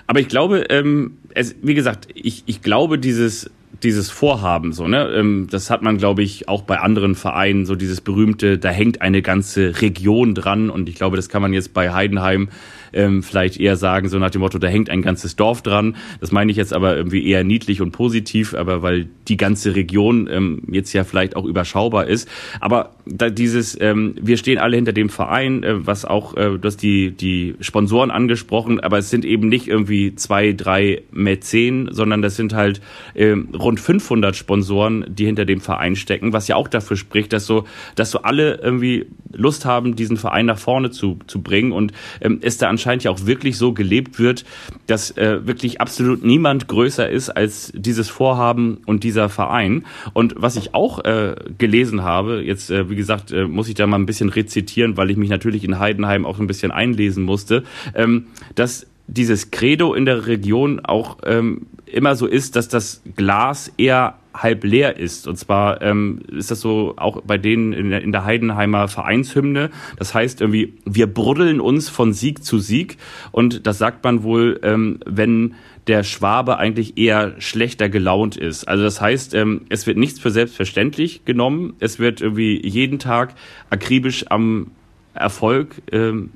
aber 0.06 0.20
ich 0.20 0.28
glaube, 0.28 0.66
ähm, 0.68 1.16
es, 1.32 1.54
wie 1.62 1.74
gesagt, 1.74 2.08
ich, 2.12 2.42
ich 2.44 2.60
glaube, 2.60 2.98
dieses 2.98 3.50
dieses 3.82 4.10
Vorhaben 4.10 4.72
so, 4.72 4.86
ne? 4.88 5.08
Ähm, 5.08 5.48
das 5.50 5.70
hat 5.70 5.82
man, 5.82 5.98
glaube 5.98 6.22
ich, 6.22 6.48
auch 6.48 6.62
bei 6.62 6.78
anderen 6.78 7.14
Vereinen, 7.14 7.66
so 7.66 7.74
dieses 7.74 8.00
berühmte, 8.00 8.58
da 8.58 8.70
hängt 8.70 9.02
eine 9.02 9.22
ganze 9.22 9.80
Region 9.80 10.34
dran 10.34 10.70
und 10.70 10.88
ich 10.88 10.94
glaube, 10.94 11.16
das 11.16 11.28
kann 11.28 11.42
man 11.42 11.52
jetzt 11.52 11.74
bei 11.74 11.92
Heidenheim 11.92 12.48
ähm, 12.92 13.22
vielleicht 13.22 13.58
eher 13.58 13.76
sagen, 13.76 14.08
so 14.08 14.18
nach 14.18 14.30
dem 14.30 14.40
Motto, 14.40 14.58
da 14.58 14.68
hängt 14.68 14.90
ein 14.90 15.02
ganzes 15.02 15.36
Dorf 15.36 15.62
dran. 15.62 15.96
Das 16.20 16.32
meine 16.32 16.50
ich 16.50 16.56
jetzt 16.56 16.72
aber 16.72 16.96
irgendwie 16.96 17.26
eher 17.26 17.44
niedlich 17.44 17.80
und 17.80 17.92
positiv, 17.92 18.54
aber 18.54 18.82
weil 18.82 19.06
die 19.28 19.36
ganze 19.36 19.74
Region 19.74 20.28
ähm, 20.30 20.62
jetzt 20.70 20.92
ja 20.92 21.04
vielleicht 21.04 21.36
auch 21.36 21.44
überschaubar 21.44 22.06
ist. 22.06 22.28
Aber 22.60 22.94
da 23.06 23.30
dieses, 23.30 23.78
ähm, 23.80 24.14
wir 24.20 24.36
stehen 24.36 24.58
alle 24.58 24.76
hinter 24.76 24.92
dem 24.92 25.08
Verein, 25.08 25.62
äh, 25.62 25.86
was 25.86 26.04
auch, 26.04 26.36
äh, 26.36 26.58
du 26.58 26.60
hast 26.62 26.82
die, 26.82 27.10
die 27.10 27.54
Sponsoren 27.60 28.10
angesprochen, 28.10 28.80
aber 28.80 28.98
es 28.98 29.10
sind 29.10 29.24
eben 29.24 29.48
nicht 29.48 29.68
irgendwie 29.68 30.14
zwei, 30.14 30.52
drei 30.52 31.02
Mäzen, 31.12 31.88
sondern 31.92 32.22
das 32.22 32.36
sind 32.36 32.54
halt 32.54 32.80
äh, 33.14 33.34
rund 33.54 33.80
500 33.80 34.36
Sponsoren, 34.36 35.04
die 35.08 35.26
hinter 35.26 35.44
dem 35.44 35.60
Verein 35.60 35.96
stecken, 35.96 36.32
was 36.32 36.48
ja 36.48 36.56
auch 36.56 36.68
dafür 36.68 36.96
spricht, 36.96 37.32
dass 37.32 37.46
so, 37.46 37.64
dass 37.94 38.10
so 38.10 38.22
alle 38.22 38.60
irgendwie 38.62 39.06
Lust 39.32 39.64
haben, 39.64 39.96
diesen 39.96 40.16
Verein 40.16 40.46
nach 40.46 40.58
vorne 40.58 40.90
zu, 40.90 41.18
zu 41.26 41.42
bringen 41.42 41.72
und 41.72 41.92
ähm, 42.20 42.38
es 42.40 42.58
da 42.58 42.68
anscheinend 42.68 42.83
ja 42.84 43.10
auch 43.10 43.26
wirklich 43.26 43.58
so 43.58 43.72
gelebt 43.72 44.18
wird, 44.18 44.44
dass 44.86 45.10
äh, 45.16 45.46
wirklich 45.46 45.80
absolut 45.80 46.24
niemand 46.24 46.68
größer 46.68 47.08
ist 47.08 47.30
als 47.30 47.72
dieses 47.74 48.08
Vorhaben 48.08 48.78
und 48.86 49.04
dieser 49.04 49.28
Verein. 49.28 49.84
Und 50.12 50.34
was 50.36 50.56
ich 50.56 50.74
auch 50.74 51.04
äh, 51.04 51.34
gelesen 51.58 52.02
habe, 52.02 52.42
jetzt 52.42 52.70
äh, 52.70 52.88
wie 52.90 52.96
gesagt, 52.96 53.32
äh, 53.32 53.44
muss 53.46 53.68
ich 53.68 53.74
da 53.74 53.86
mal 53.86 53.98
ein 53.98 54.06
bisschen 54.06 54.28
rezitieren, 54.28 54.96
weil 54.96 55.10
ich 55.10 55.16
mich 55.16 55.30
natürlich 55.30 55.64
in 55.64 55.78
Heidenheim 55.78 56.26
auch 56.26 56.38
ein 56.38 56.46
bisschen 56.46 56.70
einlesen 56.70 57.24
musste, 57.24 57.64
ähm, 57.94 58.26
dass 58.54 58.86
dieses 59.06 59.50
Credo 59.50 59.94
in 59.94 60.06
der 60.06 60.26
Region 60.26 60.80
auch 60.80 61.18
ähm, 61.24 61.66
immer 61.86 62.16
so 62.16 62.26
ist, 62.26 62.56
dass 62.56 62.68
das 62.68 63.02
Glas 63.16 63.72
eher 63.76 64.16
halb 64.34 64.64
leer 64.64 64.98
ist. 64.98 65.28
Und 65.28 65.36
zwar 65.36 65.80
ähm, 65.80 66.20
ist 66.30 66.50
das 66.50 66.60
so 66.60 66.94
auch 66.96 67.22
bei 67.22 67.38
denen 67.38 67.72
in 67.72 67.90
der, 67.90 68.02
in 68.02 68.12
der 68.12 68.24
Heidenheimer 68.24 68.88
Vereinshymne. 68.88 69.70
Das 69.96 70.14
heißt 70.14 70.40
irgendwie, 70.40 70.74
wir 70.84 71.06
bruddeln 71.06 71.60
uns 71.60 71.88
von 71.88 72.12
Sieg 72.12 72.44
zu 72.44 72.58
Sieg. 72.58 72.98
Und 73.30 73.66
das 73.66 73.78
sagt 73.78 74.02
man 74.04 74.22
wohl, 74.24 74.60
ähm, 74.62 74.98
wenn 75.06 75.54
der 75.86 76.02
Schwabe 76.02 76.58
eigentlich 76.58 76.98
eher 76.98 77.34
schlechter 77.40 77.88
gelaunt 77.88 78.36
ist. 78.36 78.66
Also 78.66 78.84
das 78.84 79.00
heißt, 79.00 79.34
ähm, 79.34 79.62
es 79.68 79.86
wird 79.86 79.98
nichts 79.98 80.18
für 80.18 80.30
selbstverständlich 80.30 81.24
genommen. 81.24 81.74
Es 81.78 81.98
wird 81.98 82.20
irgendwie 82.20 82.66
jeden 82.66 82.98
Tag 82.98 83.34
akribisch 83.70 84.26
am 84.30 84.70
Erfolg 85.14 85.76
ähm, 85.92 86.30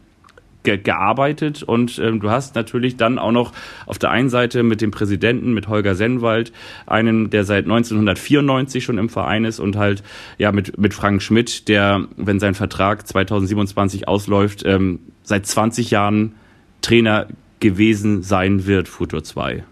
ge 0.68 0.78
gearbeitet 0.78 1.62
und 1.62 1.98
ähm, 1.98 2.20
du 2.20 2.30
hast 2.30 2.54
natürlich 2.54 2.96
dann 2.96 3.18
auch 3.18 3.32
noch 3.32 3.52
auf 3.86 3.98
der 3.98 4.10
einen 4.10 4.28
Seite 4.28 4.62
mit 4.62 4.80
dem 4.80 4.90
Präsidenten, 4.90 5.54
mit 5.54 5.68
Holger 5.68 5.94
Sennwald, 5.94 6.52
einen, 6.86 7.30
der 7.30 7.44
seit 7.44 7.64
1994 7.64 8.84
schon 8.84 8.98
im 8.98 9.08
Verein 9.08 9.44
ist 9.44 9.60
und 9.60 9.76
halt 9.76 10.02
ja 10.36 10.52
mit, 10.52 10.78
mit 10.78 10.92
Frank 10.92 11.22
Schmidt, 11.22 11.68
der, 11.68 12.06
wenn 12.16 12.38
sein 12.38 12.54
Vertrag 12.54 13.06
2027 13.06 14.08
ausläuft, 14.08 14.62
ähm, 14.66 15.00
seit 15.22 15.46
20 15.46 15.90
Jahren 15.90 16.34
Trainer 16.82 17.28
gewesen 17.60 18.22
sein 18.22 18.66
wird, 18.66 18.88
Futur 18.88 19.24
2. 19.24 19.64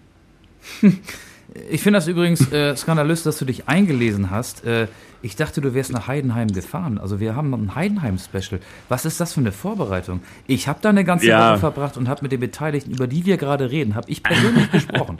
Ich 1.71 1.83
finde 1.83 1.99
das 1.99 2.09
übrigens 2.09 2.53
äh, 2.53 2.77
skandalös, 2.77 3.23
dass 3.23 3.39
du 3.39 3.45
dich 3.45 3.69
eingelesen 3.69 4.31
hast. 4.31 4.65
Äh, 4.65 4.89
ich 5.23 5.37
dachte, 5.37 5.61
du 5.61 5.75
wärst 5.75 5.93
nach 5.93 6.07
Heidenheim 6.07 6.49
gefahren. 6.49 6.99
Also 6.99 7.21
wir 7.21 7.35
haben 7.35 7.53
ein 7.55 7.75
Heidenheim-Special. 7.75 8.61
Was 8.89 9.05
ist 9.05 9.21
das 9.21 9.33
für 9.33 9.41
eine 9.41 9.53
Vorbereitung? 9.53 10.21
Ich 10.47 10.69
habe 10.69 10.79
da 10.83 10.91
eine 10.91 11.05
ganze 11.05 11.27
ja. 11.27 11.53
Woche 11.53 11.61
verbracht 11.61 11.97
und 11.97 12.09
habe 12.09 12.21
mit 12.23 12.33
den 12.33 12.41
Beteiligten, 12.41 12.93
über 12.93 13.07
die 13.07 13.27
wir 13.27 13.37
gerade 13.37 13.71
reden, 13.71 13.95
habe 13.95 14.11
ich 14.11 14.23
persönlich 14.23 14.71
gesprochen. 14.73 15.19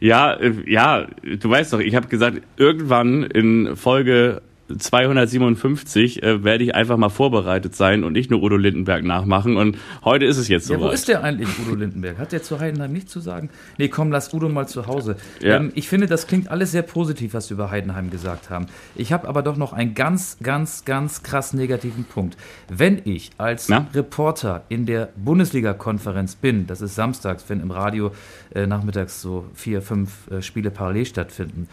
Ja, 0.00 0.32
äh, 0.32 0.52
ja, 0.66 1.06
du 1.22 1.50
weißt 1.50 1.72
doch, 1.72 1.80
ich 1.80 1.94
habe 1.94 2.08
gesagt, 2.08 2.42
irgendwann 2.56 3.22
in 3.22 3.76
Folge 3.76 4.42
257 4.78 6.22
äh, 6.22 6.44
werde 6.44 6.64
ich 6.64 6.74
einfach 6.74 6.96
mal 6.96 7.08
vorbereitet 7.08 7.74
sein 7.74 8.04
und 8.04 8.12
nicht 8.12 8.30
nur 8.30 8.42
Udo 8.42 8.56
Lindenberg 8.56 9.04
nachmachen. 9.04 9.56
Und 9.56 9.78
heute 10.04 10.24
ist 10.24 10.36
es 10.36 10.48
jetzt 10.48 10.66
so. 10.66 10.74
Ja, 10.74 10.80
wo 10.80 10.88
ist 10.88 11.08
der 11.08 11.24
eigentlich, 11.24 11.48
Udo 11.64 11.74
Lindenberg? 11.74 12.18
Hat 12.18 12.32
der 12.32 12.42
zu 12.42 12.60
Heidenheim 12.60 12.92
nichts 12.92 13.12
zu 13.12 13.20
sagen? 13.20 13.50
Nee, 13.78 13.88
komm, 13.88 14.10
lass 14.10 14.32
Udo 14.32 14.48
mal 14.48 14.68
zu 14.68 14.86
Hause. 14.86 15.16
Ja. 15.40 15.56
Ähm, 15.56 15.72
ich 15.74 15.88
finde, 15.88 16.06
das 16.06 16.26
klingt 16.26 16.50
alles 16.50 16.72
sehr 16.72 16.82
positiv, 16.82 17.34
was 17.34 17.50
wir 17.50 17.54
über 17.54 17.70
Heidenheim 17.70 18.10
gesagt 18.10 18.50
haben. 18.50 18.66
Ich 18.94 19.12
habe 19.12 19.28
aber 19.28 19.42
doch 19.42 19.56
noch 19.56 19.72
einen 19.72 19.94
ganz, 19.94 20.38
ganz, 20.42 20.84
ganz 20.84 21.22
krass 21.22 21.52
negativen 21.52 22.04
Punkt. 22.04 22.36
Wenn 22.68 23.00
ich 23.04 23.30
als 23.38 23.68
Na? 23.68 23.86
Reporter 23.94 24.62
in 24.68 24.86
der 24.86 25.08
Bundesliga-Konferenz 25.16 26.36
bin, 26.36 26.66
das 26.66 26.80
ist 26.80 26.94
samstags, 26.94 27.44
wenn 27.48 27.60
im 27.60 27.70
Radio 27.70 28.12
äh, 28.54 28.66
nachmittags 28.66 29.20
so 29.20 29.46
vier, 29.54 29.82
fünf 29.82 30.30
äh, 30.30 30.42
Spiele 30.42 30.70
parallel 30.70 31.06
stattfinden, 31.06 31.68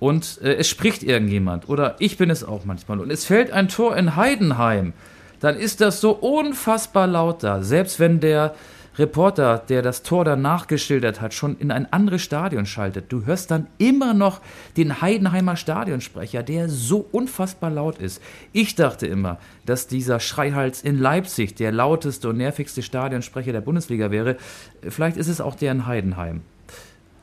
und 0.00 0.40
äh, 0.42 0.54
es 0.54 0.68
spricht 0.68 1.04
irgendjemand 1.04 1.68
oder 1.68 1.94
ich 2.00 2.16
bin 2.16 2.30
es 2.30 2.42
auch 2.42 2.64
manchmal 2.64 2.98
und 2.98 3.12
es 3.12 3.24
fällt 3.24 3.52
ein 3.52 3.68
Tor 3.68 3.96
in 3.96 4.16
Heidenheim, 4.16 4.92
dann 5.38 5.56
ist 5.56 5.80
das 5.80 6.00
so 6.00 6.10
unfassbar 6.10 7.06
laut 7.06 7.44
da. 7.44 7.62
Selbst 7.62 8.00
wenn 8.00 8.18
der 8.18 8.54
Reporter, 8.98 9.62
der 9.68 9.82
das 9.82 10.02
Tor 10.02 10.24
danach 10.24 10.66
geschildert 10.66 11.20
hat, 11.20 11.32
schon 11.32 11.56
in 11.58 11.70
ein 11.70 11.90
anderes 11.92 12.22
Stadion 12.22 12.66
schaltet, 12.66 13.12
du 13.12 13.24
hörst 13.24 13.50
dann 13.50 13.68
immer 13.78 14.14
noch 14.14 14.40
den 14.76 15.00
Heidenheimer 15.00 15.56
Stadionsprecher, 15.56 16.42
der 16.42 16.68
so 16.68 17.06
unfassbar 17.12 17.70
laut 17.70 17.98
ist. 17.98 18.20
Ich 18.52 18.74
dachte 18.74 19.06
immer, 19.06 19.38
dass 19.64 19.86
dieser 19.86 20.18
Schreihals 20.18 20.82
in 20.82 20.98
Leipzig 20.98 21.54
der 21.54 21.72
lauteste 21.72 22.28
und 22.28 22.38
nervigste 22.38 22.82
Stadionsprecher 22.82 23.52
der 23.52 23.60
Bundesliga 23.60 24.10
wäre. 24.10 24.36
Vielleicht 24.86 25.16
ist 25.16 25.28
es 25.28 25.40
auch 25.40 25.54
der 25.54 25.72
in 25.72 25.86
Heidenheim 25.86 26.42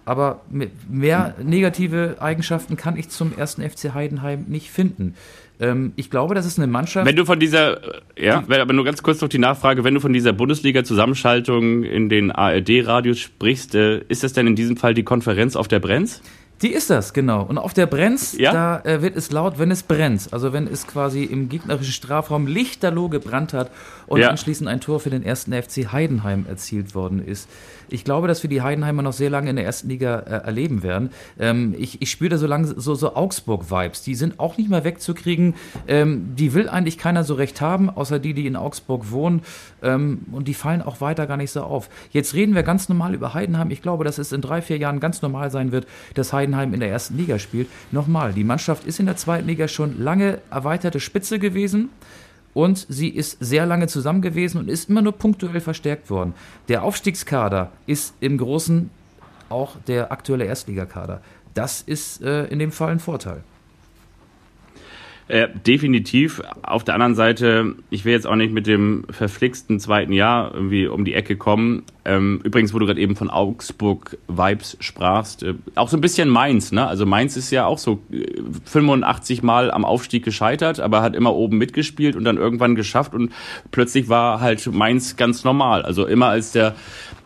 aber 0.07 0.41
mehr 0.89 1.35
negative 1.43 2.15
Eigenschaften 2.19 2.77
kann 2.77 2.95
ich 2.95 3.09
zum 3.09 3.37
ersten 3.37 3.61
FC 3.61 3.93
Heidenheim 3.93 4.45
nicht 4.47 4.71
finden. 4.71 5.15
Ähm, 5.59 5.91
ich 5.97 6.09
glaube, 6.09 6.33
das 6.33 6.45
ist 6.45 6.57
eine 6.57 6.67
Mannschaft. 6.67 7.05
Wenn 7.05 7.17
du 7.17 7.25
von 7.25 7.41
dieser, 7.41 7.81
ja, 8.17 8.41
aber 8.47 8.71
nur 8.71 8.85
ganz 8.85 9.03
kurz 9.03 9.19
noch 9.19 9.27
die 9.27 9.37
Nachfrage, 9.37 9.83
wenn 9.83 9.93
du 9.93 9.99
von 9.99 10.13
dieser 10.13 10.31
Bundesliga-Zusammenschaltung 10.31 11.83
in 11.83 12.07
den 12.07 12.31
ARD-Radios 12.31 13.19
sprichst, 13.19 13.75
äh, 13.75 13.99
ist 14.07 14.23
das 14.23 14.31
denn 14.31 14.47
in 14.47 14.55
diesem 14.55 14.77
Fall 14.77 14.93
die 14.93 15.03
Konferenz 15.03 15.57
auf 15.57 15.67
der 15.67 15.79
Brenz? 15.79 16.21
Die 16.61 16.71
ist 16.73 16.89
das, 16.89 17.13
genau. 17.13 17.43
Und 17.43 17.59
auf 17.59 17.73
der 17.73 17.85
Brenz, 17.85 18.35
ja? 18.37 18.51
da 18.51 18.79
äh, 18.79 19.01
wird 19.01 19.15
es 19.15 19.31
laut, 19.31 19.59
wenn 19.59 19.69
es 19.69 19.83
brennt. 19.83 20.29
Also 20.31 20.53
wenn 20.53 20.67
es 20.67 20.87
quasi 20.87 21.23
im 21.23 21.49
gegnerischen 21.49 21.91
Strafraum 21.93 22.47
lichterloh 22.47 23.09
gebrannt 23.09 23.53
hat 23.53 23.69
und 24.07 24.21
ja. 24.21 24.29
anschließend 24.29 24.67
ein 24.67 24.81
Tor 24.81 24.99
für 24.99 25.11
den 25.11 25.23
ersten 25.23 25.53
FC 25.53 25.91
Heidenheim 25.91 26.45
erzielt 26.47 26.95
worden 26.95 27.23
ist. 27.23 27.47
Ich 27.89 28.03
glaube, 28.03 28.27
dass 28.27 28.43
wir 28.43 28.49
die 28.49 28.61
Heidenheimer 28.61 29.01
noch 29.01 29.13
sehr 29.13 29.29
lange 29.29 29.49
in 29.49 29.55
der 29.55 29.65
ersten 29.65 29.89
Liga 29.89 30.19
äh, 30.19 30.45
erleben 30.45 30.83
werden. 30.83 31.11
Ähm, 31.39 31.75
ich, 31.77 32.01
ich 32.01 32.11
spüre 32.11 32.29
da 32.29 32.37
so 32.37 32.47
lange 32.47 32.67
so, 32.67 32.95
so 32.95 33.15
Augsburg-Vibes. 33.15 34.01
Die 34.03 34.15
sind 34.15 34.39
auch 34.39 34.57
nicht 34.57 34.69
mehr 34.69 34.83
wegzukriegen. 34.83 35.55
Ähm, 35.87 36.35
die 36.35 36.53
will 36.53 36.69
eigentlich 36.69 36.97
keiner 36.97 37.23
so 37.23 37.35
recht 37.35 37.61
haben, 37.61 37.89
außer 37.89 38.19
die, 38.19 38.33
die 38.33 38.47
in 38.47 38.55
Augsburg 38.55 39.11
wohnen. 39.11 39.41
Ähm, 39.81 40.25
und 40.31 40.47
die 40.47 40.53
fallen 40.53 40.81
auch 40.81 41.01
weiter 41.01 41.27
gar 41.27 41.37
nicht 41.37 41.51
so 41.51 41.63
auf. 41.63 41.89
Jetzt 42.11 42.33
reden 42.33 42.55
wir 42.55 42.63
ganz 42.63 42.89
normal 42.89 43.13
über 43.13 43.33
Heidenheim. 43.33 43.71
Ich 43.71 43.81
glaube, 43.81 44.03
dass 44.03 44.17
es 44.17 44.31
in 44.31 44.41
drei, 44.41 44.61
vier 44.61 44.77
Jahren 44.77 44.99
ganz 44.99 45.21
normal 45.21 45.51
sein 45.51 45.71
wird, 45.71 45.87
dass 46.13 46.33
Heidenheim 46.33 46.73
in 46.73 46.79
der 46.79 46.89
ersten 46.89 47.17
Liga 47.17 47.39
spielt. 47.39 47.67
Nochmal, 47.91 48.33
die 48.33 48.43
Mannschaft 48.43 48.85
ist 48.85 48.99
in 48.99 49.05
der 49.05 49.15
zweiten 49.15 49.47
Liga 49.47 49.67
schon 49.67 50.01
lange 50.01 50.39
erweiterte 50.49 50.99
Spitze 50.99 51.39
gewesen 51.39 51.89
und 52.57 52.87
sie 52.89 53.09
ist 53.09 53.37
sehr 53.39 53.67
lange 53.67 53.85
zusammen 53.85 54.23
gewesen 54.23 54.57
und 54.57 54.67
ist 54.67 54.89
immer 54.89 55.03
nur 55.03 55.11
punktuell 55.11 55.61
verstärkt 55.61 56.09
worden. 56.09 56.33
Der 56.69 56.81
Aufstiegskader 56.81 57.71
ist 57.85 58.15
im 58.19 58.39
Großen 58.39 58.89
auch 59.49 59.75
der 59.85 60.11
aktuelle 60.11 60.45
Erstligakader. 60.45 61.21
Das 61.53 61.83
ist 61.83 62.23
äh, 62.23 62.45
in 62.45 62.57
dem 62.57 62.71
Fall 62.71 62.93
ein 62.93 62.99
Vorteil. 62.99 63.43
Äh, 65.29 65.49
definitiv. 65.65 66.41
Auf 66.63 66.85
der 66.85 66.93
anderen 66.93 67.15
Seite, 67.15 67.75
ich 67.89 68.05
will 68.05 68.13
jetzt 68.13 68.25
auch 68.25 68.35
nicht 68.35 68.53
mit 68.53 68.65
dem 68.65 69.03
verflixten 69.09 69.79
zweiten 69.79 70.13
Jahr 70.13 70.53
irgendwie 70.53 70.87
um 70.87 71.03
die 71.03 71.13
Ecke 71.13 71.35
kommen. 71.35 71.83
Ähm, 72.05 72.39
übrigens, 72.45 72.73
wo 72.73 72.79
du 72.79 72.85
gerade 72.85 73.01
eben 73.01 73.17
von 73.17 73.29
Augsburg-Vibes 73.29 74.77
sprachst, 74.79 75.43
äh, 75.43 75.55
auch 75.75 75.89
so 75.89 75.97
ein 75.97 76.01
bisschen 76.01 76.29
Mainz, 76.29 76.71
ne? 76.71 76.87
Also 76.87 77.05
Mainz 77.05 77.35
ist 77.35 77.51
ja 77.51 77.65
auch 77.65 77.77
so 77.77 77.99
äh, 78.09 78.25
85 78.63 79.43
Mal 79.43 79.69
am 79.69 79.83
Aufstieg 79.83 80.23
gescheitert, 80.23 80.79
aber 80.79 81.01
hat 81.01 81.13
immer 81.13 81.35
oben 81.35 81.57
mitgespielt 81.57 82.15
und 82.15 82.23
dann 82.23 82.37
irgendwann 82.37 82.75
geschafft 82.75 83.13
und 83.13 83.33
plötzlich 83.71 84.07
war 84.07 84.39
halt 84.39 84.65
Mainz 84.71 85.17
ganz 85.17 85.43
normal. 85.43 85.81
Also 85.81 86.05
immer 86.05 86.27
als 86.27 86.53
der 86.53 86.75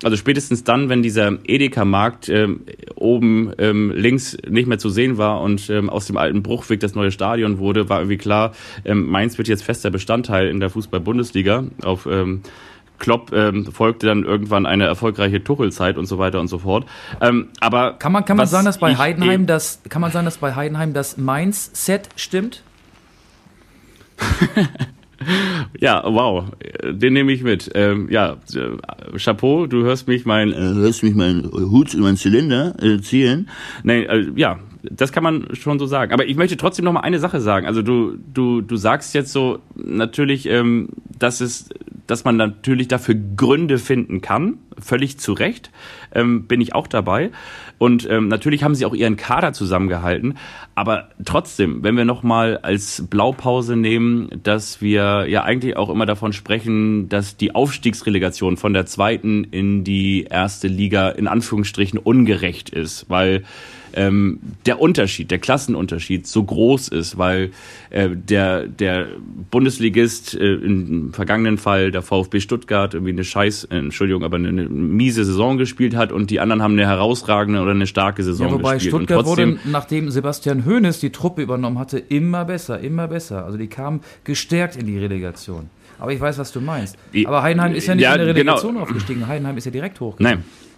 also 0.03 0.17
spätestens 0.17 0.63
dann, 0.63 0.89
wenn 0.89 1.03
dieser 1.03 1.37
Edeka-Markt 1.43 2.29
ähm, 2.29 2.61
oben 2.95 3.53
ähm, 3.57 3.91
links 3.95 4.37
nicht 4.47 4.67
mehr 4.67 4.79
zu 4.79 4.89
sehen 4.89 5.17
war 5.17 5.41
und 5.41 5.69
ähm, 5.69 5.89
aus 5.89 6.07
dem 6.07 6.17
alten 6.17 6.41
Bruchweg 6.41 6.79
das 6.79 6.95
neue 6.95 7.11
Stadion 7.11 7.59
wurde, 7.59 7.89
war 7.89 7.99
irgendwie 7.99 8.17
klar, 8.17 8.53
ähm, 8.83 9.07
Mainz 9.07 9.37
wird 9.37 9.47
jetzt 9.47 9.63
fester 9.63 9.91
Bestandteil 9.91 10.47
in 10.47 10.59
der 10.59 10.69
Fußball-Bundesliga. 10.69 11.65
Auf 11.83 12.07
ähm, 12.07 12.41
Klopp 12.97 13.31
ähm, 13.33 13.65
folgte 13.65 14.07
dann 14.07 14.23
irgendwann 14.23 14.65
eine 14.65 14.85
erfolgreiche 14.85 15.43
Tuchelzeit 15.43 15.97
und 15.97 16.05
so 16.05 16.17
weiter 16.17 16.39
und 16.39 16.47
so 16.47 16.59
fort. 16.59 16.85
Ähm, 17.19 17.49
aber 17.59 17.93
kann 17.93 18.11
man 18.11 18.25
kann 18.25 18.37
man 18.37 18.47
sagen, 18.47 18.65
dass 18.65 18.77
bei 18.77 18.95
Heidenheim 18.95 19.47
das 19.47 19.81
kann 19.89 20.01
man 20.01 20.11
sagen, 20.11 20.25
dass 20.25 20.37
bei 20.37 20.55
Heidenheim 20.55 20.93
das 20.93 21.17
Mainz 21.17 21.71
Set 21.73 22.09
stimmt? 22.15 22.63
Ja, 25.79 26.03
wow, 26.05 26.45
den 26.83 27.13
nehme 27.13 27.31
ich 27.31 27.43
mit. 27.43 27.71
Ähm, 27.75 28.07
ja, 28.11 28.37
äh, 28.53 29.17
Chapeau, 29.17 29.67
du 29.67 29.83
hörst 29.83 30.07
mich 30.07 30.25
mein, 30.25 30.51
äh, 30.51 30.55
hörst 30.55 31.01
mich 31.01 31.15
mein 31.15 31.43
Hut, 31.51 31.95
mein 31.97 32.17
Zylinder 32.17 32.75
äh, 32.81 32.99
zielen. 32.99 33.49
Nein, 33.83 34.03
äh, 34.03 34.25
ja, 34.35 34.59
das 34.83 35.11
kann 35.11 35.23
man 35.23 35.47
schon 35.53 35.79
so 35.79 35.85
sagen. 35.85 36.13
Aber 36.13 36.25
ich 36.25 36.35
möchte 36.35 36.57
trotzdem 36.57 36.85
noch 36.85 36.93
mal 36.93 37.01
eine 37.01 37.19
Sache 37.19 37.39
sagen. 37.39 37.65
Also 37.65 37.81
du, 37.81 38.17
du, 38.33 38.61
du 38.61 38.75
sagst 38.75 39.13
jetzt 39.13 39.31
so 39.31 39.59
natürlich, 39.75 40.47
ähm, 40.47 40.89
dass 41.17 41.41
es, 41.41 41.69
dass 42.07 42.23
man 42.23 42.37
natürlich 42.37 42.87
dafür 42.87 43.15
Gründe 43.15 43.77
finden 43.77 44.21
kann. 44.21 44.57
Völlig 44.79 45.19
zu 45.19 45.33
Recht 45.33 45.71
ähm, 46.13 46.47
bin 46.47 46.61
ich 46.61 46.73
auch 46.73 46.87
dabei. 46.87 47.31
Und 47.81 48.07
ähm, 48.07 48.27
natürlich 48.27 48.63
haben 48.63 48.75
sie 48.75 48.85
auch 48.85 48.93
ihren 48.93 49.17
Kader 49.17 49.53
zusammengehalten. 49.53 50.37
Aber 50.75 51.09
trotzdem, 51.25 51.81
wenn 51.81 51.97
wir 51.97 52.05
noch 52.05 52.21
mal 52.21 52.59
als 52.61 53.07
Blaupause 53.09 53.75
nehmen, 53.75 54.29
dass 54.43 54.83
wir 54.83 55.25
ja 55.27 55.41
eigentlich 55.41 55.77
auch 55.77 55.89
immer 55.89 56.05
davon 56.05 56.31
sprechen, 56.31 57.09
dass 57.09 57.37
die 57.37 57.55
Aufstiegsrelegation 57.55 58.57
von 58.57 58.73
der 58.73 58.85
zweiten 58.85 59.45
in 59.45 59.83
die 59.83 60.25
erste 60.25 60.67
Liga 60.67 61.09
in 61.09 61.27
Anführungsstrichen 61.27 61.97
ungerecht 61.97 62.69
ist, 62.69 63.09
weil 63.09 63.45
ähm, 63.95 64.39
der 64.65 64.79
Unterschied, 64.79 65.31
der 65.31 65.39
Klassenunterschied 65.39 66.27
so 66.27 66.43
groß 66.43 66.89
ist, 66.89 67.17
weil 67.17 67.51
äh, 67.89 68.09
der, 68.09 68.67
der 68.67 69.07
Bundesligist 69.49 70.35
äh, 70.35 70.53
im 70.53 71.13
vergangenen 71.13 71.57
Fall, 71.57 71.91
der 71.91 72.01
VfB 72.01 72.39
Stuttgart, 72.39 72.93
irgendwie 72.93 73.13
eine 73.13 73.23
Scheiß, 73.23 73.65
äh, 73.65 73.77
Entschuldigung, 73.77 74.23
aber 74.23 74.37
eine, 74.37 74.49
eine 74.49 74.63
miese 74.63 75.25
Saison 75.25 75.57
gespielt 75.57 75.95
hat 75.95 76.11
und 76.11 76.29
die 76.29 76.39
anderen 76.39 76.61
haben 76.61 76.73
eine 76.73 76.87
herausragende 76.87 77.61
oder 77.61 77.71
eine 77.71 77.87
starke 77.87 78.23
Saison 78.23 78.47
ja, 78.47 78.53
wobei 78.53 78.73
gespielt. 78.75 78.95
Stuttgart 78.95 79.25
trotzdem, 79.25 79.51
wurde, 79.51 79.69
nachdem 79.69 80.09
Sebastian 80.09 80.65
Hoeneß 80.65 80.99
die 80.99 81.11
Truppe 81.11 81.41
übernommen 81.41 81.79
hatte, 81.79 81.99
immer 81.99 82.45
besser, 82.45 82.79
immer 82.79 83.07
besser. 83.07 83.45
Also 83.45 83.57
die 83.57 83.67
kamen 83.67 84.01
gestärkt 84.23 84.75
in 84.75 84.87
die 84.87 84.97
Relegation. 84.97 85.69
Aber 85.99 86.11
ich 86.11 86.19
weiß, 86.19 86.39
was 86.39 86.51
du 86.51 86.61
meinst. 86.61 86.97
Aber 87.25 87.43
Heidenheim 87.43 87.75
ist 87.75 87.85
ja 87.85 87.93
nicht 87.93 88.03
ja, 88.03 88.13
in 88.13 88.25
der 88.25 88.33
genau. 88.33 88.53
Relegation 88.53 88.73
genau. 88.73 88.83
aufgestiegen. 88.85 89.27
Heidenheim 89.27 89.55
ist 89.57 89.65
ja 89.65 89.71
direkt 89.71 89.99
hochgegangen. 89.99 90.39
Nein. 90.39 90.70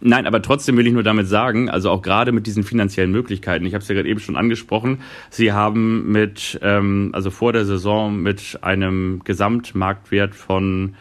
Nein, 0.00 0.26
aber 0.26 0.42
trotzdem 0.42 0.76
will 0.76 0.86
ich 0.86 0.92
nur 0.92 1.02
damit 1.02 1.26
sagen, 1.28 1.70
also 1.70 1.90
auch 1.90 2.02
gerade 2.02 2.30
mit 2.32 2.46
diesen 2.46 2.62
finanziellen 2.62 3.10
Möglichkeiten, 3.10 3.64
ich 3.64 3.72
habe 3.74 3.82
es 3.82 3.88
ja 3.88 3.94
gerade 3.94 4.08
eben 4.08 4.20
schon 4.20 4.36
angesprochen, 4.36 4.98
Sie 5.30 5.52
haben 5.52 6.12
mit, 6.12 6.58
ähm, 6.62 7.10
also 7.12 7.30
vor 7.30 7.52
der 7.52 7.64
Saison 7.64 8.16
mit 8.20 8.58
einem 8.62 9.22
Gesamtmarktwert 9.24 10.34
von 10.34 10.94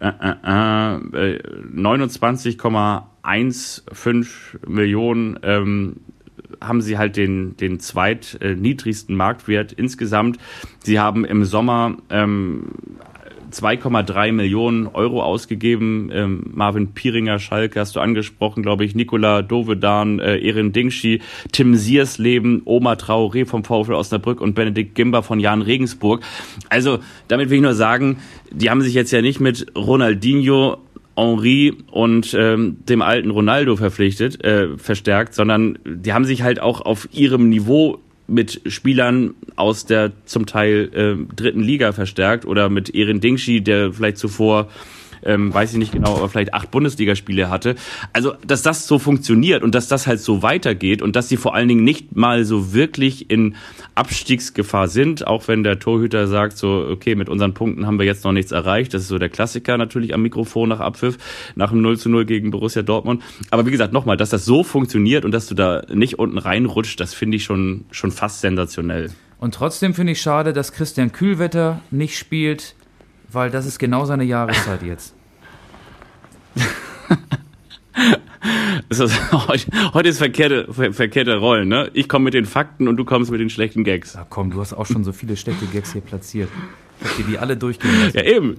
äh, 0.00 0.08
äh, 0.08 1.38
29,15 1.74 3.06
äh, 3.24 4.68
Millionen 4.68 5.38
ähm, 5.42 5.96
haben 6.60 6.80
sie 6.80 6.98
halt 6.98 7.16
den, 7.16 7.56
den 7.56 7.80
zweitniedrigsten 7.80 9.16
Marktwert 9.16 9.72
insgesamt. 9.72 10.38
Sie 10.80 10.98
haben 10.98 11.24
im 11.24 11.44
Sommer 11.44 11.96
ähm, 12.10 12.72
2,3 13.52 14.32
Millionen 14.32 14.86
Euro 14.86 15.22
ausgegeben. 15.22 16.10
Ähm, 16.12 16.44
Marvin 16.52 16.88
Pieringer, 16.92 17.38
Schalke 17.38 17.80
hast 17.80 17.96
du 17.96 18.00
angesprochen, 18.00 18.62
glaube 18.62 18.84
ich, 18.84 18.94
Nikola 18.94 19.42
Dovedan, 19.42 20.18
äh, 20.18 20.38
Erin 20.38 20.72
Dingschi, 20.72 21.20
Tim 21.52 21.74
Siersleben, 21.74 22.62
Oma 22.64 22.94
Traoré 22.94 23.46
vom 23.46 23.64
VfL 23.64 23.94
Osnabrück 23.94 24.40
und 24.40 24.54
Benedikt 24.54 24.94
Gimber 24.94 25.22
von 25.22 25.40
Jan 25.40 25.62
Regensburg. 25.62 26.22
Also 26.68 26.98
damit 27.28 27.50
will 27.50 27.56
ich 27.56 27.62
nur 27.62 27.74
sagen, 27.74 28.18
die 28.50 28.70
haben 28.70 28.82
sich 28.82 28.94
jetzt 28.94 29.12
ja 29.12 29.22
nicht 29.22 29.40
mit 29.40 29.66
Ronaldinho 29.76 30.78
Henri 31.16 31.74
und 31.90 32.34
ähm, 32.38 32.78
dem 32.88 33.02
alten 33.02 33.30
Ronaldo 33.30 33.76
verpflichtet, 33.76 34.42
äh, 34.44 34.76
verstärkt, 34.78 35.34
sondern 35.34 35.78
die 35.84 36.12
haben 36.12 36.24
sich 36.24 36.42
halt 36.42 36.60
auch 36.60 36.80
auf 36.80 37.08
ihrem 37.12 37.48
Niveau 37.48 37.98
mit 38.26 38.60
Spielern 38.66 39.34
aus 39.56 39.84
der 39.84 40.12
zum 40.24 40.46
Teil 40.46 40.90
äh, 40.94 41.34
dritten 41.34 41.60
Liga 41.60 41.92
verstärkt 41.92 42.44
oder 42.44 42.68
mit 42.68 42.94
Erin 42.94 43.20
Dingschi, 43.20 43.60
der 43.60 43.92
vielleicht 43.92 44.18
zuvor 44.18 44.68
ähm, 45.22 45.52
weiß 45.52 45.72
ich 45.72 45.78
nicht 45.78 45.92
genau, 45.92 46.16
aber 46.16 46.28
vielleicht 46.28 46.54
acht 46.54 46.70
Bundesligaspiele 46.70 47.50
hatte. 47.50 47.76
Also, 48.12 48.34
dass 48.46 48.62
das 48.62 48.86
so 48.86 48.98
funktioniert 48.98 49.62
und 49.62 49.74
dass 49.74 49.88
das 49.88 50.06
halt 50.06 50.20
so 50.20 50.42
weitergeht 50.42 51.02
und 51.02 51.16
dass 51.16 51.28
sie 51.28 51.36
vor 51.36 51.54
allen 51.54 51.68
Dingen 51.68 51.84
nicht 51.84 52.16
mal 52.16 52.44
so 52.44 52.72
wirklich 52.72 53.30
in 53.30 53.54
Abstiegsgefahr 53.94 54.88
sind, 54.88 55.26
auch 55.26 55.48
wenn 55.48 55.62
der 55.62 55.78
Torhüter 55.78 56.26
sagt 56.26 56.56
so, 56.56 56.86
okay, 56.90 57.14
mit 57.14 57.28
unseren 57.28 57.54
Punkten 57.54 57.86
haben 57.86 57.98
wir 57.98 58.06
jetzt 58.06 58.24
noch 58.24 58.32
nichts 58.32 58.52
erreicht. 58.52 58.94
Das 58.94 59.02
ist 59.02 59.08
so 59.08 59.18
der 59.18 59.28
Klassiker 59.28 59.76
natürlich 59.78 60.14
am 60.14 60.22
Mikrofon 60.22 60.68
nach 60.68 60.80
Abpfiff, 60.80 61.18
nach 61.54 61.70
dem 61.70 61.82
0 61.82 61.98
zu 61.98 62.08
0 62.08 62.24
gegen 62.24 62.50
Borussia 62.50 62.82
Dortmund. 62.82 63.22
Aber 63.50 63.66
wie 63.66 63.70
gesagt, 63.70 63.92
nochmal, 63.92 64.16
dass 64.16 64.30
das 64.30 64.44
so 64.44 64.64
funktioniert 64.64 65.24
und 65.24 65.32
dass 65.32 65.46
du 65.46 65.54
da 65.54 65.82
nicht 65.92 66.18
unten 66.18 66.38
reinrutscht, 66.38 66.98
das 67.00 67.14
finde 67.14 67.36
ich 67.36 67.44
schon, 67.44 67.84
schon 67.90 68.10
fast 68.10 68.40
sensationell. 68.40 69.10
Und 69.38 69.54
trotzdem 69.54 69.92
finde 69.92 70.12
ich 70.12 70.20
schade, 70.20 70.52
dass 70.52 70.72
Christian 70.72 71.10
Kühlwetter 71.10 71.80
nicht 71.90 72.16
spielt, 72.16 72.74
weil 73.32 73.50
das 73.50 73.66
ist 73.66 73.78
genau 73.78 74.04
seine 74.04 74.24
Jahreszeit 74.24 74.82
jetzt. 74.82 75.14
ist 78.88 79.32
heute, 79.32 79.66
heute, 79.94 80.08
ist 80.08 80.18
verkehrte, 80.18 80.72
ver, 80.72 80.92
verkehrte 80.92 81.36
Rollen, 81.36 81.68
ne? 81.68 81.90
Ich 81.94 82.08
komme 82.08 82.24
mit 82.24 82.34
den 82.34 82.46
Fakten 82.46 82.88
und 82.88 82.96
du 82.96 83.04
kommst 83.04 83.30
mit 83.30 83.40
den 83.40 83.50
schlechten 83.50 83.84
Gags. 83.84 84.14
Ja, 84.14 84.26
komm, 84.28 84.50
du 84.50 84.60
hast 84.60 84.72
auch 84.72 84.86
schon 84.86 85.04
so 85.04 85.12
viele 85.12 85.36
schlechte 85.36 85.66
Gags 85.66 85.92
hier 85.92 86.02
platziert. 86.02 86.48
Ich 87.00 87.08
hab 87.08 87.16
dir 87.16 87.24
die 87.24 87.38
alle 87.38 87.56
durchgehen 87.56 87.90
lassen. 88.00 88.16
Ja, 88.16 88.24
eben. 88.24 88.56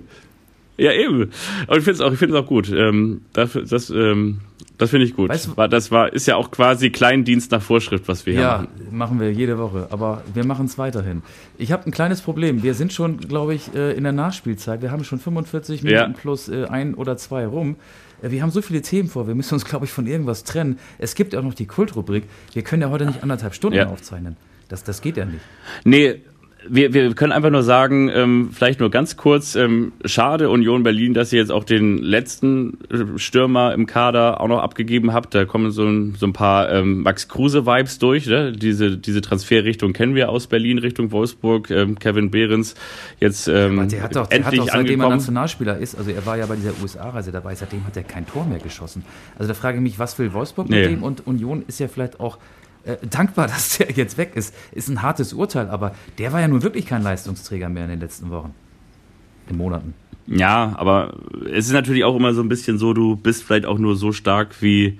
Ja, 0.77 0.91
eben. 0.91 1.31
Aber 1.67 1.77
ich 1.77 1.83
finde 1.83 1.91
es 1.91 2.01
auch, 2.01 2.13
ich 2.13 2.33
auch 2.33 2.47
gut. 2.47 2.71
Ähm, 2.71 3.21
das, 3.33 3.57
das, 3.69 3.89
ähm, 3.89 4.39
das 4.77 4.89
finde 4.89 5.05
ich 5.05 5.15
gut. 5.15 5.29
Weißt 5.29 5.51
das 5.69 5.91
war, 5.91 6.11
ist 6.11 6.25
ja 6.25 6.35
auch 6.35 6.51
quasi 6.51 6.89
Kleindienst 6.89 7.51
nach 7.51 7.61
Vorschrift, 7.61 8.07
was 8.07 8.25
wir 8.25 8.33
hier 8.33 8.41
ja, 8.41 8.57
machen. 8.57 8.67
Ja, 8.79 8.85
machen 8.91 9.19
wir 9.19 9.31
jede 9.31 9.57
Woche. 9.57 9.87
Aber 9.91 10.23
wir 10.33 10.45
machen 10.45 10.65
es 10.65 10.77
weiterhin. 10.77 11.21
Ich 11.57 11.71
habe 11.71 11.85
ein 11.85 11.91
kleines 11.91 12.21
Problem. 12.21 12.63
Wir 12.63 12.73
sind 12.73 12.91
schon, 12.91 13.17
glaube 13.17 13.53
ich, 13.53 13.73
äh, 13.75 13.93
in 13.93 14.03
der 14.03 14.13
Nachspielzeit. 14.13 14.81
Wir 14.81 14.91
haben 14.91 15.03
schon 15.03 15.19
45 15.19 15.83
Minuten 15.83 16.11
ja. 16.13 16.17
plus 16.19 16.49
äh, 16.49 16.65
ein 16.65 16.95
oder 16.95 17.17
zwei 17.17 17.45
rum. 17.45 17.75
Äh, 18.21 18.31
wir 18.31 18.41
haben 18.41 18.49
so 18.49 18.61
viele 18.61 18.81
Themen 18.81 19.09
vor. 19.09 19.27
Wir 19.27 19.35
müssen 19.35 19.53
uns, 19.53 19.65
glaube 19.65 19.85
ich, 19.85 19.91
von 19.91 20.07
irgendwas 20.07 20.43
trennen. 20.43 20.79
Es 20.97 21.13
gibt 21.13 21.35
auch 21.35 21.43
noch 21.43 21.53
die 21.53 21.67
Kultrubrik. 21.67 22.23
Wir 22.53 22.63
können 22.63 22.81
ja 22.81 22.89
heute 22.89 23.05
nicht 23.05 23.21
anderthalb 23.21 23.53
Stunden 23.53 23.77
ja. 23.77 23.87
aufzeichnen. 23.87 24.37
Das, 24.69 24.83
das 24.83 25.01
geht 25.01 25.17
ja 25.17 25.25
nicht. 25.25 25.41
Nee, 25.83 26.21
wir, 26.67 26.93
wir 26.93 27.13
können 27.13 27.31
einfach 27.31 27.49
nur 27.49 27.63
sagen, 27.63 28.09
ähm, 28.13 28.49
vielleicht 28.51 28.79
nur 28.79 28.89
ganz 28.89 29.17
kurz, 29.17 29.55
ähm, 29.55 29.91
schade 30.05 30.49
Union 30.49 30.83
Berlin, 30.83 31.13
dass 31.13 31.33
ihr 31.33 31.39
jetzt 31.39 31.51
auch 31.51 31.63
den 31.63 31.97
letzten 31.97 32.77
äh, 32.89 33.17
Stürmer 33.17 33.73
im 33.73 33.85
Kader 33.85 34.39
auch 34.41 34.47
noch 34.47 34.59
abgegeben 34.61 35.13
habt. 35.13 35.35
Da 35.35 35.45
kommen 35.45 35.71
so 35.71 35.85
ein, 35.85 36.15
so 36.15 36.25
ein 36.25 36.33
paar 36.33 36.71
ähm, 36.71 37.03
Max 37.03 37.27
Kruse-Vibes 37.27 37.99
durch. 37.99 38.27
Ne? 38.27 38.53
Diese, 38.53 38.97
diese 38.97 39.21
Transferrichtung 39.21 39.93
kennen 39.93 40.15
wir 40.15 40.29
aus 40.29 40.47
Berlin 40.47 40.77
Richtung 40.77 41.11
Wolfsburg. 41.11 41.69
Ähm, 41.69 41.99
Kevin 41.99 42.31
Behrens 42.31 42.75
jetzt 43.19 43.47
ähm, 43.47 43.79
Aber 43.79 43.87
der 43.87 44.03
hat 44.03 44.15
doch, 44.15 44.27
der 44.27 44.37
endlich 44.37 44.61
hat 44.61 44.67
doch, 44.67 44.73
seitdem 44.73 44.79
angekommen. 44.79 45.11
er 45.11 45.17
Nationalspieler 45.17 45.77
ist, 45.77 45.95
also 45.95 46.11
er 46.11 46.25
war 46.25 46.37
ja 46.37 46.45
bei 46.45 46.55
dieser 46.55 46.73
USA-Reise 46.81 47.31
dabei, 47.31 47.55
seitdem 47.55 47.85
hat 47.85 47.97
er 47.97 48.03
kein 48.03 48.25
Tor 48.25 48.45
mehr 48.45 48.59
geschossen. 48.59 49.03
Also 49.37 49.47
da 49.47 49.53
frage 49.53 49.77
ich 49.77 49.83
mich, 49.83 49.99
was 49.99 50.17
will 50.19 50.33
Wolfsburg 50.33 50.69
mit 50.69 50.79
nee. 50.79 50.87
dem? 50.87 51.03
Und 51.03 51.27
Union 51.27 51.63
ist 51.67 51.79
ja 51.79 51.87
vielleicht 51.87 52.19
auch 52.19 52.37
äh, 52.85 52.97
dankbar, 53.09 53.47
dass 53.47 53.77
der 53.77 53.91
jetzt 53.91 54.17
weg 54.17 54.31
ist. 54.35 54.53
Ist 54.71 54.89
ein 54.89 55.01
hartes 55.01 55.33
Urteil, 55.33 55.69
aber 55.69 55.95
der 56.17 56.33
war 56.33 56.41
ja 56.41 56.47
nun 56.47 56.63
wirklich 56.63 56.85
kein 56.85 57.01
Leistungsträger 57.01 57.69
mehr 57.69 57.85
in 57.85 57.91
den 57.91 57.99
letzten 57.99 58.29
Wochen, 58.29 58.53
in 59.49 59.57
Monaten. 59.57 59.93
Ja, 60.27 60.73
aber 60.77 61.15
es 61.51 61.67
ist 61.67 61.73
natürlich 61.73 62.03
auch 62.03 62.15
immer 62.15 62.33
so 62.33 62.41
ein 62.41 62.49
bisschen 62.49 62.77
so, 62.77 62.93
du 62.93 63.15
bist 63.15 63.43
vielleicht 63.43 63.65
auch 63.65 63.77
nur 63.77 63.95
so 63.95 64.11
stark, 64.13 64.61
wie, 64.61 64.99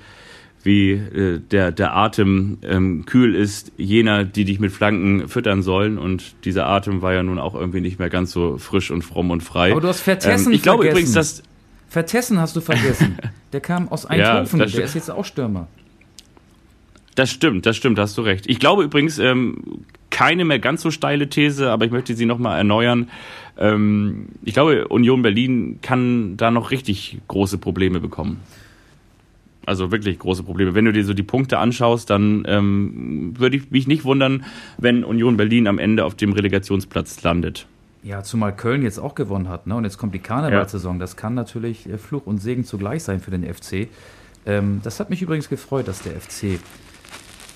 wie 0.64 0.92
äh, 0.92 1.40
der, 1.40 1.72
der 1.72 1.96
Atem 1.96 2.58
ähm, 2.62 3.06
kühl 3.06 3.36
ist, 3.36 3.72
jener, 3.78 4.26
die 4.26 4.44
dich 4.44 4.60
mit 4.60 4.72
Flanken 4.72 5.30
füttern 5.30 5.62
sollen. 5.62 5.98
Und 5.98 6.36
dieser 6.46 6.68
Atem 6.68 7.02
war 7.02 7.14
ja 7.14 7.24
nun 7.24 7.40
auch 7.40 7.56
irgendwie 7.56 7.82
nicht 7.82 8.00
mehr 8.00 8.10
ganz 8.10 8.32
so 8.32 8.58
frisch 8.58 8.92
und 8.92 9.02
fromm 9.02 9.32
und 9.32 9.42
frei. 9.42 9.72
Aber 9.72 9.82
du 9.82 9.88
hast 9.88 10.02
Vertessen 10.02 10.48
ähm, 10.48 10.54
Ich 10.54 10.62
glaube 10.62 10.88
übrigens, 10.88 11.14
dass... 11.14 11.44
Vertessen 11.88 12.40
hast 12.40 12.56
du 12.56 12.62
vergessen. 12.62 13.18
Der 13.54 13.62
kam 13.62 13.88
aus 13.88 14.06
Eindhoven, 14.08 14.60
ja, 14.60 14.66
der 14.66 14.84
ist 14.84 14.96
jetzt 14.96 15.12
auch 15.12 15.26
Stürmer. 15.26 15.68
Das 17.16 17.30
stimmt, 17.30 17.66
das 17.66 17.78
stimmt, 17.78 18.00
hast 18.00 18.18
du 18.18 18.22
recht. 18.22 18.46
Ich 18.48 18.60
glaube 18.60 18.84
übrigens, 18.84 19.20
ähm, 19.20 19.86
keine 20.10 20.46
mehr 20.46 20.60
ganz 20.60 20.82
so 20.82 20.92
steile 20.92 21.30
These, 21.30 21.70
aber 21.70 21.86
ich 21.86 21.92
möchte 21.92 22.16
sie 22.16 22.26
nochmal 22.26 22.58
erneuern. 22.58 23.10
Ähm, 23.58 24.28
ich 24.44 24.54
glaube, 24.54 24.88
Union 24.88 25.22
Berlin 25.22 25.80
kann 25.82 26.38
da 26.38 26.52
noch 26.52 26.72
richtig 26.72 27.20
große 27.28 27.58
Probleme 27.58 28.00
bekommen. 28.00 28.40
Also 29.66 29.92
wirklich 29.92 30.20
große 30.20 30.44
Probleme. 30.44 30.76
Wenn 30.76 30.86
du 30.86 30.92
dir 30.92 31.06
so 31.06 31.14
die 31.14 31.24
Punkte 31.24 31.58
anschaust, 31.58 32.10
dann 32.10 32.44
ähm, 32.48 33.34
würde 33.38 33.58
ich 33.58 33.72
mich 33.72 33.88
nicht 33.88 34.04
wundern, 34.04 34.44
wenn 34.78 35.04
Union 35.04 35.38
Berlin 35.38 35.68
am 35.68 35.80
Ende 35.80 36.04
auf 36.04 36.16
dem 36.16 36.34
Relegationsplatz 36.34 37.24
landet. 37.24 37.66
Ja, 38.04 38.22
zumal 38.24 38.54
Köln 38.54 38.82
jetzt 38.84 39.00
auch 39.00 39.16
gewonnen 39.16 39.48
hat, 39.48 39.66
ne? 39.66 39.76
Und 39.76 39.86
jetzt 39.86 39.98
kommt 39.98 40.14
die 40.14 40.20
Karnevalsaison. 40.20 40.96
Ja. 40.96 41.00
Das 41.00 41.16
kann 41.16 41.36
natürlich 41.36 41.88
äh, 41.88 41.98
Fluch 41.98 42.26
und 42.26 42.40
Segen 42.40 42.66
zugleich 42.66 43.04
sein 43.04 43.22
für 43.22 43.32
den 43.32 43.46
FC. 43.52 43.88
Ähm, 44.46 44.82
das 44.84 45.00
hat 45.00 45.10
mich 45.10 45.22
übrigens 45.22 45.48
gefreut, 45.48 45.88
dass 45.88 46.02
der 46.02 46.20
FC 46.20 46.60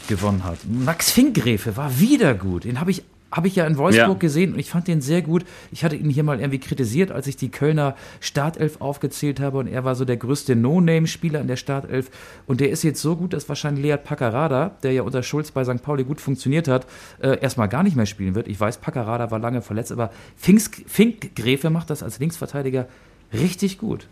gewonnen 0.08 0.44
hat. 0.44 0.60
Max 0.68 1.12
Finkgräfe 1.12 1.78
war 1.78 2.00
wieder 2.00 2.34
gut. 2.34 2.64
Den 2.64 2.80
habe 2.80 2.92
ich 2.92 3.04
habe 3.32 3.48
ich 3.48 3.56
ja 3.56 3.66
in 3.66 3.78
Wolfsburg 3.78 4.10
ja. 4.10 4.20
gesehen 4.20 4.54
und 4.54 4.60
ich 4.60 4.70
fand 4.70 4.88
den 4.88 5.02
sehr 5.02 5.22
gut. 5.22 5.46
Ich 5.72 5.84
hatte 5.84 5.96
ihn 5.96 6.10
hier 6.10 6.24
mal 6.24 6.40
irgendwie 6.40 6.60
kritisiert, 6.60 7.12
als 7.12 7.28
ich 7.28 7.36
die 7.36 7.50
Kölner 7.50 7.96
Startelf 8.20 8.80
aufgezählt 8.80 9.40
habe 9.40 9.58
und 9.58 9.68
er 9.68 9.84
war 9.84 9.96
so 9.96 10.06
der 10.06 10.18
größte 10.18 10.56
No-Name-Spieler 10.56 11.42
in 11.42 11.48
der 11.48 11.58
Startelf 11.58 12.10
und 12.46 12.62
der 12.62 12.70
ist 12.70 12.84
jetzt 12.84 13.02
so 13.02 13.16
gut, 13.16 13.34
dass 13.34 13.50
wahrscheinlich 13.50 13.84
Lead 13.84 14.04
Paccarada, 14.04 14.78
der 14.82 14.94
ja 14.94 15.02
unter 15.02 15.24
Schulz 15.24 15.52
bei 15.52 15.64
St. 15.66 15.82
Pauli 15.82 16.04
gut 16.04 16.22
funktioniert 16.22 16.68
hat, 16.68 16.88
äh, 17.20 17.40
erstmal 17.40 17.68
gar 17.68 17.84
nicht 17.84 17.96
mehr 17.96 18.06
spielen 18.06 18.36
wird. 18.36 18.48
Ich 18.48 18.60
weiß, 18.60 18.78
Paccarada 18.78 19.30
war 19.30 19.40
lange 19.40 19.62
verletzt, 19.62 19.92
aber 19.92 20.12
Finks, 20.38 20.72
Fink 20.88 21.36
Gräfe 21.36 21.70
macht 21.70 21.90
das 21.90 22.04
als 22.04 22.20
Linksverteidiger 22.20 22.88
richtig 23.34 23.78
gut. 23.78 24.08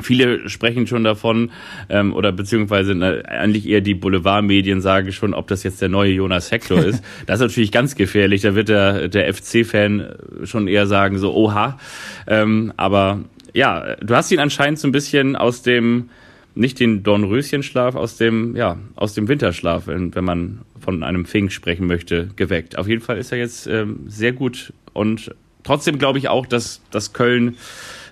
Viele 0.00 0.48
sprechen 0.48 0.86
schon 0.86 1.04
davon, 1.04 1.50
ähm, 1.88 2.14
oder 2.14 2.32
beziehungsweise 2.32 2.94
na, 2.94 3.20
eigentlich 3.24 3.66
eher 3.66 3.80
die 3.80 3.94
Boulevardmedien 3.94 4.80
sagen 4.80 5.12
schon, 5.12 5.34
ob 5.34 5.48
das 5.48 5.62
jetzt 5.64 5.82
der 5.82 5.88
neue 5.88 6.12
Jonas 6.12 6.50
Hector 6.50 6.78
ist. 6.78 7.02
Das 7.26 7.40
ist 7.40 7.46
natürlich 7.46 7.72
ganz 7.72 7.94
gefährlich. 7.94 8.42
Da 8.42 8.54
wird 8.54 8.68
der, 8.68 9.08
der 9.08 9.32
FC-Fan 9.32 10.14
schon 10.44 10.68
eher 10.68 10.86
sagen, 10.86 11.18
so, 11.18 11.34
oha. 11.34 11.78
Ähm, 12.26 12.72
aber 12.76 13.20
ja, 13.54 13.96
du 13.96 14.14
hast 14.14 14.30
ihn 14.30 14.38
anscheinend 14.38 14.78
so 14.78 14.88
ein 14.88 14.92
bisschen 14.92 15.36
aus 15.36 15.62
dem, 15.62 16.10
nicht 16.54 16.80
den 16.80 17.02
Dornröschenschlaf, 17.02 17.94
aus 17.94 18.16
dem, 18.16 18.56
ja, 18.56 18.78
aus 18.94 19.14
dem 19.14 19.28
Winterschlaf, 19.28 19.86
wenn, 19.86 20.12
man 20.20 20.60
von 20.80 21.02
einem 21.02 21.24
Fink 21.24 21.52
sprechen 21.52 21.86
möchte, 21.86 22.30
geweckt. 22.36 22.78
Auf 22.78 22.88
jeden 22.88 23.02
Fall 23.02 23.18
ist 23.18 23.32
er 23.32 23.38
jetzt 23.38 23.66
ähm, 23.66 24.00
sehr 24.06 24.32
gut 24.32 24.72
und 24.92 25.34
trotzdem 25.62 25.98
glaube 25.98 26.18
ich 26.18 26.28
auch, 26.28 26.46
dass, 26.46 26.82
dass 26.90 27.12
Köln 27.12 27.56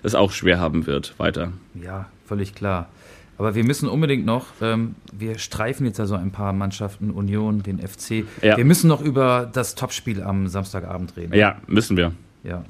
es 0.03 0.15
auch 0.15 0.31
schwer 0.31 0.59
haben 0.59 0.87
wird 0.87 1.17
weiter. 1.17 1.51
Ja, 1.73 2.07
völlig 2.25 2.55
klar. 2.55 2.89
Aber 3.37 3.53
wir 3.53 3.63
müssen 3.63 3.87
unbedingt 3.87 4.25
noch, 4.25 4.47
ähm, 4.61 4.95
wir 5.13 5.37
streifen 5.37 5.85
jetzt 5.85 5.99
also 5.99 6.15
ein 6.15 6.31
paar 6.31 6.53
Mannschaften, 6.53 7.11
Union, 7.11 7.61
den 7.61 7.79
FC. 7.79 8.25
Ja. 8.41 8.57
Wir 8.57 8.65
müssen 8.65 8.87
noch 8.87 9.01
über 9.01 9.49
das 9.51 9.75
Topspiel 9.75 10.23
am 10.23 10.47
Samstagabend 10.47 11.15
reden. 11.17 11.33
Ja, 11.35 11.57
müssen 11.67 11.97
wir. 11.97 12.13
Ja. 12.43 12.65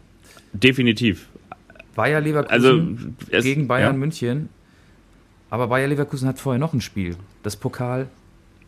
Definitiv. 0.52 1.30
Bayer 1.96 2.20
Leverkusen 2.20 2.54
also, 2.54 2.82
es, 3.32 3.44
gegen 3.44 3.68
Bayern 3.68 3.94
ja. 3.94 4.00
München. 4.00 4.50
Aber 5.50 5.68
Bayer 5.68 5.88
Leverkusen 5.88 6.28
hat 6.28 6.40
vorher 6.40 6.60
noch 6.60 6.74
ein 6.74 6.82
Spiel. 6.82 7.16
Das 7.44 7.56
Pokal 7.56 8.08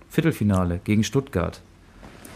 Viertelfinale 0.09 0.79
gegen 0.83 1.03
Stuttgart. 1.03 1.61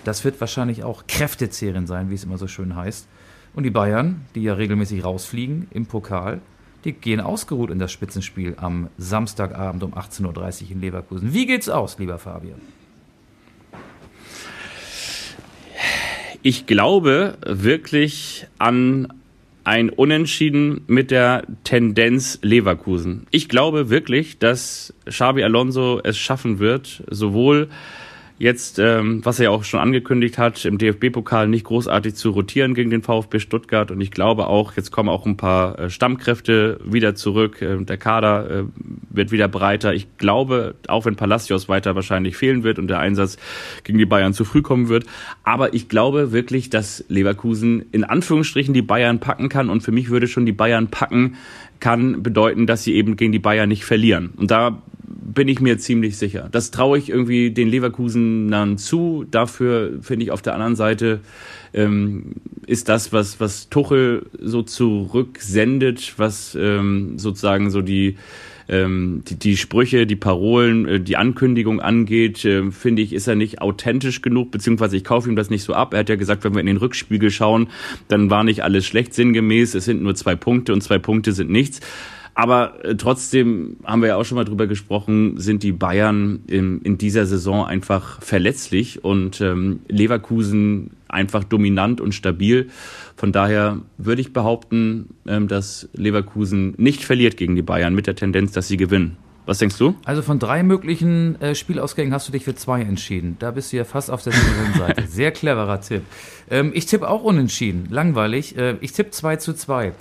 Das 0.04 0.24
wird 0.26 0.40
wahrscheinlich 0.40 0.84
auch 0.84 1.08
Kräftezehren 1.08 1.88
sein, 1.88 2.10
wie 2.10 2.16
es 2.16 2.24
immer 2.24 2.38
so 2.38 2.48
schön 2.48 2.76
heißt. 2.76 3.08
Und 3.54 3.64
die 3.64 3.70
Bayern, 3.70 4.22
die 4.36 4.44
ja 4.44 4.54
regelmäßig 4.54 5.04
rausfliegen 5.04 5.68
im 5.72 5.86
Pokal, 5.86 6.42
die 6.86 6.94
gehen 6.94 7.22
ausgeruht 7.22 7.70
in 7.70 7.80
das 7.80 7.92
Spitzenspiel 7.92 8.56
am 8.58 8.90
Samstagabend 8.98 9.84
um 9.84 9.94
18.30 9.94 10.64
Uhr 10.64 10.72
in 10.72 10.82
Leverkusen. 10.82 11.34
Wie 11.34 11.46
geht's 11.46 11.70
aus, 11.70 11.98
lieber 12.00 12.20
Fabian? 12.20 12.60
Ich 16.42 16.66
glaube 16.66 17.38
wirklich 17.46 18.48
an 18.58 19.08
ein 19.64 19.90
Unentschieden 19.90 20.82
mit 20.88 21.10
der 21.10 21.44
Tendenz 21.64 22.40
Leverkusen. 22.42 23.28
Ich 23.32 23.48
glaube 23.48 23.90
wirklich, 23.90 24.40
dass 24.40 24.94
Xabi 25.06 25.42
Alonso 25.42 26.02
es 26.04 26.18
schaffen 26.18 26.60
wird, 26.60 27.04
sowohl 27.10 27.70
jetzt, 28.40 28.80
ähm, 28.80 29.24
was 29.24 29.40
er 29.40 29.46
ja 29.46 29.50
auch 29.52 29.64
schon 29.64 29.80
angekündigt 29.80 30.38
hat, 30.38 30.66
im 30.66 30.78
DFB-Pokal 30.78 31.48
nicht 31.48 31.66
großartig 31.66 32.16
zu 32.16 32.32
rotieren 32.32 32.74
gegen 32.74 32.90
den 32.90 33.02
VfB 33.02 33.40
Stuttgart. 33.40 33.92
Und 33.92 34.02
ich 34.02 34.12
glaube 34.12 34.48
auch, 34.48 34.76
jetzt 34.76 34.92
kommen 34.92 35.10
auch 35.10 35.26
ein 35.26 35.38
paar 35.38 35.80
äh, 35.80 35.90
Stammkräfte 35.90 36.80
wieder 36.84 37.16
zurück. 37.16 37.62
Äh, 37.62 37.84
der 37.84 37.98
Kader 37.98 38.50
äh, 38.50 38.64
wird 39.10 39.32
wieder 39.32 39.48
breiter. 39.48 39.94
Ich 39.94 40.18
glaube, 40.18 40.76
auch 40.88 41.06
wenn 41.06 41.16
Palacios 41.16 41.70
weiter 41.70 41.96
wahrscheinlich 41.96 42.36
fehlen 42.36 42.64
wird 42.64 42.80
und 42.80 42.88
der 42.88 43.00
Einsatz 43.00 43.38
gegen 43.84 43.98
die 43.98 44.06
Bayern 44.06 44.34
zu 44.34 44.46
früh 44.46 44.62
kommen 44.62 44.90
wird. 44.90 45.06
Aber 45.44 45.74
ich 45.74 45.88
glaube 45.88 46.32
wirklich, 46.32 46.70
dass 46.70 47.06
Leverkusen 47.08 47.86
in 47.92 48.04
Anführungsstrichen 48.04 48.74
die 48.74 48.82
Bayern 48.82 49.20
packen 49.20 49.50
kann. 49.50 49.70
Und 49.70 49.82
für 49.82 49.92
mich 49.92 50.10
würde 50.10 50.28
schon 50.28 50.46
die 50.46 50.52
Bayern 50.52 50.88
packen 50.88 51.38
kann 51.80 52.24
bedeuten, 52.24 52.66
dass 52.66 52.86
sie 52.86 52.94
eben 52.94 53.18
gegen 53.18 53.34
die 53.34 53.40
Bayern 53.40 53.68
nicht 53.68 53.84
verlieren. 53.84 54.32
Und 54.38 54.52
da 54.52 54.82
bin 55.04 55.48
ich 55.48 55.60
mir 55.60 55.78
ziemlich 55.78 56.18
sicher. 56.18 56.50
Das 56.52 56.72
traue 56.72 56.98
ich 56.98 57.10
irgendwie 57.10 57.52
den 57.52 57.68
Leverkusenern 57.68 58.78
zu. 58.78 59.26
Dafür 59.30 60.00
finde 60.02 60.26
ich 60.26 60.32
auf 60.32 60.42
der 60.42 60.54
anderen 60.54 60.76
Seite 60.76 61.22
ähm, 61.74 62.36
ist 62.68 62.90
das, 62.90 63.12
was, 63.12 63.40
was 63.40 63.70
Tuchel 63.70 64.28
so 64.40 64.62
zurücksendet, 64.62 66.14
was 66.18 66.56
ähm, 66.60 67.18
sozusagen 67.18 67.72
so 67.72 67.82
die, 67.82 68.18
ähm, 68.70 69.24
die, 69.28 69.38
die 69.38 69.58
Sprüche, 69.58 70.06
die 70.06 70.16
Parolen, 70.16 70.88
äh, 70.88 71.00
die 71.00 71.18
Ankündigung 71.18 71.82
angeht, 71.82 72.46
äh, 72.46 72.72
finde 72.72 73.02
ich, 73.02 73.12
ist 73.12 73.28
er 73.28 73.36
nicht 73.36 73.62
authentisch 73.62 74.22
genug, 74.22 74.52
beziehungsweise 74.52 74.96
ich 74.96 75.04
kaufe 75.04 75.30
ihm 75.30 75.36
das 75.36 75.50
nicht 75.50 75.64
so 75.64 75.74
ab. 75.74 75.94
Er 75.94 76.02
hat 76.02 76.10
ja 76.10 76.16
gesagt, 76.16 76.44
wenn 76.44 76.54
wir 76.54 76.62
in 76.62 76.68
den 76.68 76.78
Rückspiegel 76.78 77.32
schauen, 77.32 77.70
dann 78.08 78.30
war 78.30 78.44
nicht 78.44 78.64
alles 78.64 78.86
schlecht 78.86 79.14
sinngemäß, 79.14 79.76
es 79.76 79.86
sind 79.86 80.02
nur 80.02 80.16
zwei 80.16 80.36
Punkte 80.36 80.74
und 80.74 80.82
zwei 80.82 81.00
Punkte 81.00 81.34
sind 81.34 81.50
nichts. 81.50 81.82
Aber 82.36 82.84
äh, 82.84 82.96
trotzdem 82.96 83.78
haben 83.84 84.02
wir 84.02 84.10
ja 84.10 84.16
auch 84.16 84.24
schon 84.24 84.36
mal 84.36 84.46
drüber 84.46 84.68
gesprochen, 84.68 85.40
sind 85.40 85.64
die 85.64 85.72
Bayern 85.72 86.42
in, 86.48 86.82
in 86.82 86.98
dieser 86.98 87.26
Saison 87.26 87.66
einfach 87.66 88.22
verletzlich 88.22 89.04
und 89.04 89.40
ähm, 89.42 89.82
Leverkusen 89.88 90.92
einfach 91.08 91.44
dominant 91.44 92.02
und 92.02 92.14
stabil. 92.14 92.70
Von 93.16 93.32
daher 93.32 93.80
würde 93.98 94.22
ich 94.22 94.34
behaupten, 94.34 95.10
ähm, 95.28 95.48
dass 95.48 95.90
Leverkusen 95.94 96.74
nicht 96.78 97.04
verliert 97.04 97.38
gegen 97.38 97.56
die 97.56 97.62
Bayern 97.62 97.94
mit 97.94 98.08
der 98.08 98.16
Tendenz, 98.16 98.52
dass 98.52 98.68
sie 98.68 98.78
gewinnen. 98.78 99.18
Was 99.46 99.58
denkst 99.58 99.78
du? 99.78 99.96
Also 100.06 100.22
von 100.22 100.40
drei 100.40 100.64
möglichen 100.64 101.40
äh, 101.42 101.54
Spielausgängen 101.54 102.14
hast 102.14 102.30
du 102.30 102.32
dich 102.32 102.46
für 102.46 102.56
zwei 102.56 102.82
entschieden. 102.82 103.36
Da 103.40 103.52
bist 103.52 103.74
du 103.74 103.78
ja 103.78 103.84
fast 103.84 104.10
auf 104.10 104.24
der 104.24 104.32
sicheren 104.32 104.74
Seite. 104.78 105.04
Sehr 105.08 105.32
cleverer 105.32 105.82
Tipp. 105.82 106.04
Ähm, 106.50 106.72
ich 106.74 106.86
tippe 106.86 107.10
auch 107.10 107.24
unentschieden. 107.24 107.88
Langweilig. 107.90 108.58
Äh, 108.58 108.78
ich 108.80 108.94
tippe 108.94 109.12
2 109.12 109.36
zu 109.36 109.54
2. 109.54 109.94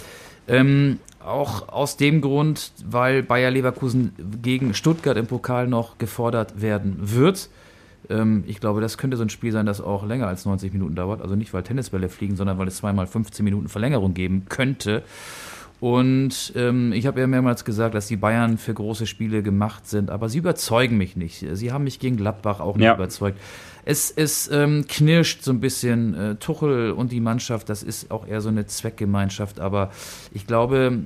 Ähm, 0.49 0.99
auch 1.25 1.68
aus 1.68 1.97
dem 1.97 2.20
Grund, 2.20 2.73
weil 2.85 3.23
Bayer 3.23 3.51
Leverkusen 3.51 4.12
gegen 4.43 4.75
Stuttgart 4.75 5.16
im 5.16 5.27
Pokal 5.27 5.66
noch 5.66 5.99
gefordert 5.99 6.61
werden 6.61 6.97
wird. 7.01 7.49
Ähm, 8.09 8.45
ich 8.47 8.61
glaube, 8.61 8.81
das 8.81 8.99
könnte 8.99 9.16
so 9.16 9.23
ein 9.23 9.31
Spiel 9.31 9.53
sein, 9.53 9.66
das 9.66 9.81
auch 9.81 10.07
länger 10.07 10.27
als 10.27 10.45
90 10.45 10.73
Minuten 10.73 10.95
dauert. 10.95 11.23
Also 11.23 11.35
nicht, 11.35 11.53
weil 11.55 11.62
Tennisbälle 11.62 12.09
fliegen, 12.09 12.37
sondern 12.37 12.59
weil 12.59 12.68
es 12.68 12.77
zweimal 12.77 13.07
15 13.07 13.45
Minuten 13.45 13.68
Verlängerung 13.68 14.14
geben 14.14 14.47
könnte. 14.49 15.03
Und 15.81 16.53
ähm, 16.55 16.93
ich 16.93 17.07
habe 17.09 17.18
ja 17.18 17.27
mehrmals 17.27 17.64
gesagt, 17.64 17.97
dass 17.97 18.07
die 18.07 18.16
Bayern 18.16 18.57
für 18.57 18.73
große 18.73 19.05
Spiele 19.05 19.43
gemacht 19.43 19.89
sind, 19.89 20.11
aber 20.11 20.29
sie 20.29 20.39
überzeugen 20.39 20.97
mich 20.97 21.16
nicht. 21.16 21.45
Sie 21.55 21.73
haben 21.73 21.83
mich 21.83 21.99
gegen 21.99 22.16
Gladbach 22.16 22.61
auch 22.61 22.77
nicht 22.77 22.85
ja. 22.85 22.95
überzeugt. 22.95 23.41
Es, 23.85 24.11
es 24.11 24.49
ähm, 24.51 24.87
knirscht 24.89 25.43
so 25.43 25.53
ein 25.53 25.61
bisschen. 25.61 26.14
Äh, 26.14 26.35
Tuchel 26.37 26.93
und 26.93 27.12
die 27.12 27.20
Mannschaft, 27.20 27.68
das 27.68 27.83
ist 27.83 28.11
auch 28.11 28.26
eher 28.26 28.41
so 28.41 28.49
eine 28.49 28.66
Zweckgemeinschaft, 28.66 29.61
aber 29.61 29.91
ich 30.33 30.47
glaube, 30.47 31.01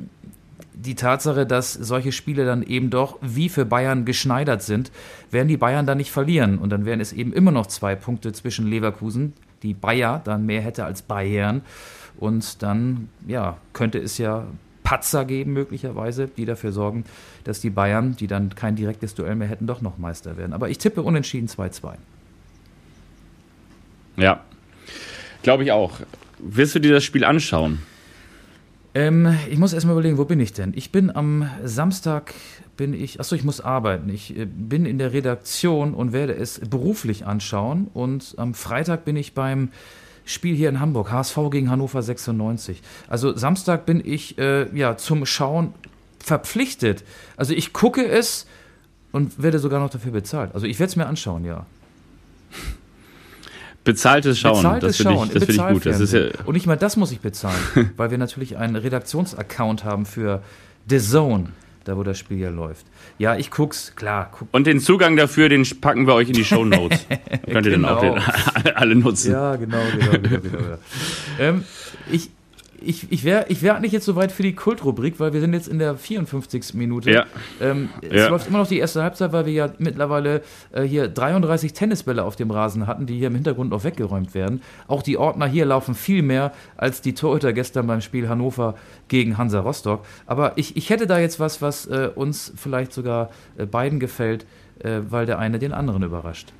die 0.74 0.94
Tatsache, 0.94 1.46
dass 1.46 1.72
solche 1.72 2.12
Spiele 2.12 2.44
dann 2.44 2.62
eben 2.62 2.90
doch 2.90 3.18
wie 3.22 3.48
für 3.48 3.64
Bayern 3.64 4.04
geschneidert 4.04 4.62
sind, 4.62 4.92
werden 5.30 5.48
die 5.48 5.56
Bayern 5.56 5.86
dann 5.86 5.98
nicht 5.98 6.10
verlieren. 6.10 6.58
Und 6.58 6.70
dann 6.70 6.84
wären 6.84 7.00
es 7.00 7.12
eben 7.12 7.32
immer 7.32 7.50
noch 7.50 7.66
zwei 7.66 7.94
Punkte 7.94 8.32
zwischen 8.32 8.66
Leverkusen, 8.66 9.32
die 9.62 9.72
Bayer 9.72 10.20
dann 10.22 10.44
mehr 10.44 10.60
hätte 10.60 10.84
als 10.84 11.00
Bayern. 11.00 11.62
Und 12.18 12.62
dann, 12.62 13.08
ja, 13.26 13.56
könnte 13.72 13.98
es 13.98 14.18
ja 14.18 14.44
Patzer 14.82 15.24
geben, 15.24 15.54
möglicherweise, 15.54 16.28
die 16.28 16.44
dafür 16.44 16.72
sorgen, 16.72 17.04
dass 17.44 17.60
die 17.60 17.70
Bayern, 17.70 18.14
die 18.14 18.26
dann 18.26 18.54
kein 18.54 18.76
direktes 18.76 19.14
Duell 19.14 19.34
mehr 19.34 19.48
hätten, 19.48 19.66
doch 19.66 19.80
noch 19.80 19.98
Meister 19.98 20.36
werden. 20.36 20.52
Aber 20.52 20.68
ich 20.68 20.78
tippe 20.78 21.02
unentschieden 21.02 21.48
2-2. 21.48 21.94
Ja, 24.16 24.40
glaube 25.42 25.64
ich 25.64 25.72
auch. 25.72 26.00
Wirst 26.38 26.74
du 26.74 26.80
dir 26.80 26.92
das 26.92 27.04
Spiel 27.04 27.24
anschauen? 27.24 27.80
Ähm, 28.94 29.36
ich 29.50 29.58
muss 29.58 29.74
erstmal 29.74 29.94
überlegen, 29.94 30.16
wo 30.16 30.24
bin 30.24 30.40
ich 30.40 30.54
denn? 30.54 30.72
Ich 30.74 30.90
bin 30.90 31.14
am 31.14 31.50
Samstag, 31.62 32.32
bin 32.78 32.94
ich, 32.94 33.20
achso, 33.20 33.36
ich 33.36 33.44
muss 33.44 33.60
arbeiten. 33.60 34.08
Ich 34.08 34.36
äh, 34.36 34.46
bin 34.46 34.86
in 34.86 34.98
der 34.98 35.12
Redaktion 35.12 35.92
und 35.92 36.12
werde 36.12 36.34
es 36.34 36.60
beruflich 36.60 37.26
anschauen. 37.26 37.88
Und 37.92 38.34
am 38.38 38.54
Freitag 38.54 39.04
bin 39.04 39.16
ich 39.16 39.34
beim 39.34 39.70
Spiel 40.24 40.56
hier 40.56 40.70
in 40.70 40.80
Hamburg, 40.80 41.12
HSV 41.12 41.38
gegen 41.50 41.70
Hannover 41.70 42.02
96. 42.02 42.80
Also 43.08 43.36
Samstag 43.36 43.84
bin 43.86 44.02
ich 44.04 44.38
äh, 44.38 44.66
ja 44.76 44.96
zum 44.96 45.26
Schauen 45.26 45.74
verpflichtet. 46.18 47.04
Also 47.36 47.52
ich 47.52 47.72
gucke 47.72 48.06
es 48.06 48.46
und 49.12 49.42
werde 49.42 49.58
sogar 49.58 49.78
noch 49.78 49.90
dafür 49.90 50.12
bezahlt. 50.12 50.54
Also 50.54 50.66
ich 50.66 50.78
werde 50.78 50.90
es 50.90 50.96
mir 50.96 51.06
anschauen, 51.06 51.44
ja. 51.44 51.66
Bezahltes 53.86 54.38
Schauen, 54.38 54.56
Bezahltes 54.56 54.98
das 54.98 55.06
finde 55.06 55.14
ich, 55.14 55.32
das 55.32 55.44
find 55.44 55.58
ich 55.58 55.66
gut. 55.68 55.86
Das 55.86 56.00
ist 56.00 56.12
ja 56.12 56.26
und 56.44 56.54
nicht 56.54 56.66
mal 56.66 56.76
das 56.76 56.96
muss 56.96 57.12
ich 57.12 57.20
bezahlen, 57.20 57.56
weil 57.96 58.10
wir 58.10 58.18
natürlich 58.18 58.58
einen 58.58 58.76
Redaktionsaccount 58.76 59.84
haben 59.84 60.04
für 60.04 60.42
The 60.88 60.98
Zone 60.98 61.48
da 61.86 61.96
wo 61.96 62.02
das 62.02 62.18
Spiel 62.18 62.38
ja 62.38 62.50
läuft. 62.50 62.84
Ja, 63.18 63.36
ich 63.36 63.50
guck's, 63.50 63.94
klar. 63.94 64.30
Guck. 64.36 64.48
Und 64.52 64.66
den 64.66 64.80
Zugang 64.80 65.16
dafür, 65.16 65.48
den 65.48 65.64
packen 65.80 66.06
wir 66.06 66.14
euch 66.14 66.28
in 66.28 66.34
die 66.34 66.44
Show 66.44 66.64
Notes. 66.64 67.06
Könnt 67.50 67.66
ihr 67.66 67.72
genau. 67.72 68.00
dann 68.00 68.18
auch 68.18 68.62
den, 68.62 68.72
alle 68.74 68.96
nutzen. 68.96 69.32
Ja, 69.32 69.54
genau, 69.56 69.78
genau, 69.92 70.10
genau, 70.10 70.28
genau. 70.28 70.40
genau. 70.40 70.78
ähm, 71.38 71.64
ich, 72.10 72.30
ich, 72.88 73.10
ich 73.12 73.24
wäre 73.24 73.46
ich 73.48 73.62
wär 73.62 73.76
eigentlich 73.76 73.92
jetzt 73.92 74.04
soweit 74.06 74.32
für 74.32 74.42
die 74.42 74.54
Kultrubrik, 74.54 75.18
weil 75.20 75.32
wir 75.32 75.40
sind 75.40 75.52
jetzt 75.52 75.68
in 75.68 75.78
der 75.78 75.96
54. 75.96 76.74
Minute. 76.74 77.10
Ja. 77.10 77.24
Ähm, 77.60 77.88
es 78.02 78.12
Ja. 78.22 78.28
läuft 78.28 78.48
immer 78.48 78.58
noch 78.58 78.66
die 78.68 78.78
erste 78.78 79.02
Halbzeit, 79.02 79.32
weil 79.32 79.46
wir 79.46 79.52
ja 79.52 79.72
mittlerweile 79.78 80.42
äh, 80.72 80.82
hier 80.82 81.08
33 81.08 81.72
Tennisbälle 81.72 82.24
auf 82.24 82.36
dem 82.36 82.50
Rasen 82.50 82.86
hatten, 82.86 83.06
die 83.06 83.16
hier 83.18 83.28
im 83.28 83.34
Hintergrund 83.34 83.70
noch 83.70 83.84
weggeräumt 83.84 84.34
werden. 84.34 84.62
Auch 84.88 85.02
die 85.02 85.16
Ordner 85.18 85.46
hier 85.46 85.64
laufen 85.66 85.94
viel 85.94 86.22
mehr 86.22 86.52
als 86.76 87.00
die 87.00 87.14
Torhüter 87.14 87.52
gestern 87.52 87.86
beim 87.86 88.00
Spiel 88.00 88.28
Hannover 88.28 88.74
gegen 89.08 89.38
Hansa 89.38 89.60
Rostock. 89.60 90.04
Aber 90.26 90.52
ich, 90.56 90.76
ich 90.76 90.90
hätte 90.90 91.06
da 91.06 91.18
jetzt 91.18 91.40
was, 91.40 91.62
was 91.62 91.86
äh, 91.86 92.10
uns 92.14 92.52
vielleicht 92.56 92.92
sogar 92.92 93.30
äh, 93.58 93.66
beiden 93.66 94.00
gefällt, 94.00 94.46
äh, 94.80 95.00
weil 95.08 95.26
der 95.26 95.38
eine 95.38 95.58
den 95.58 95.72
anderen 95.72 96.02
überrascht. 96.02 96.52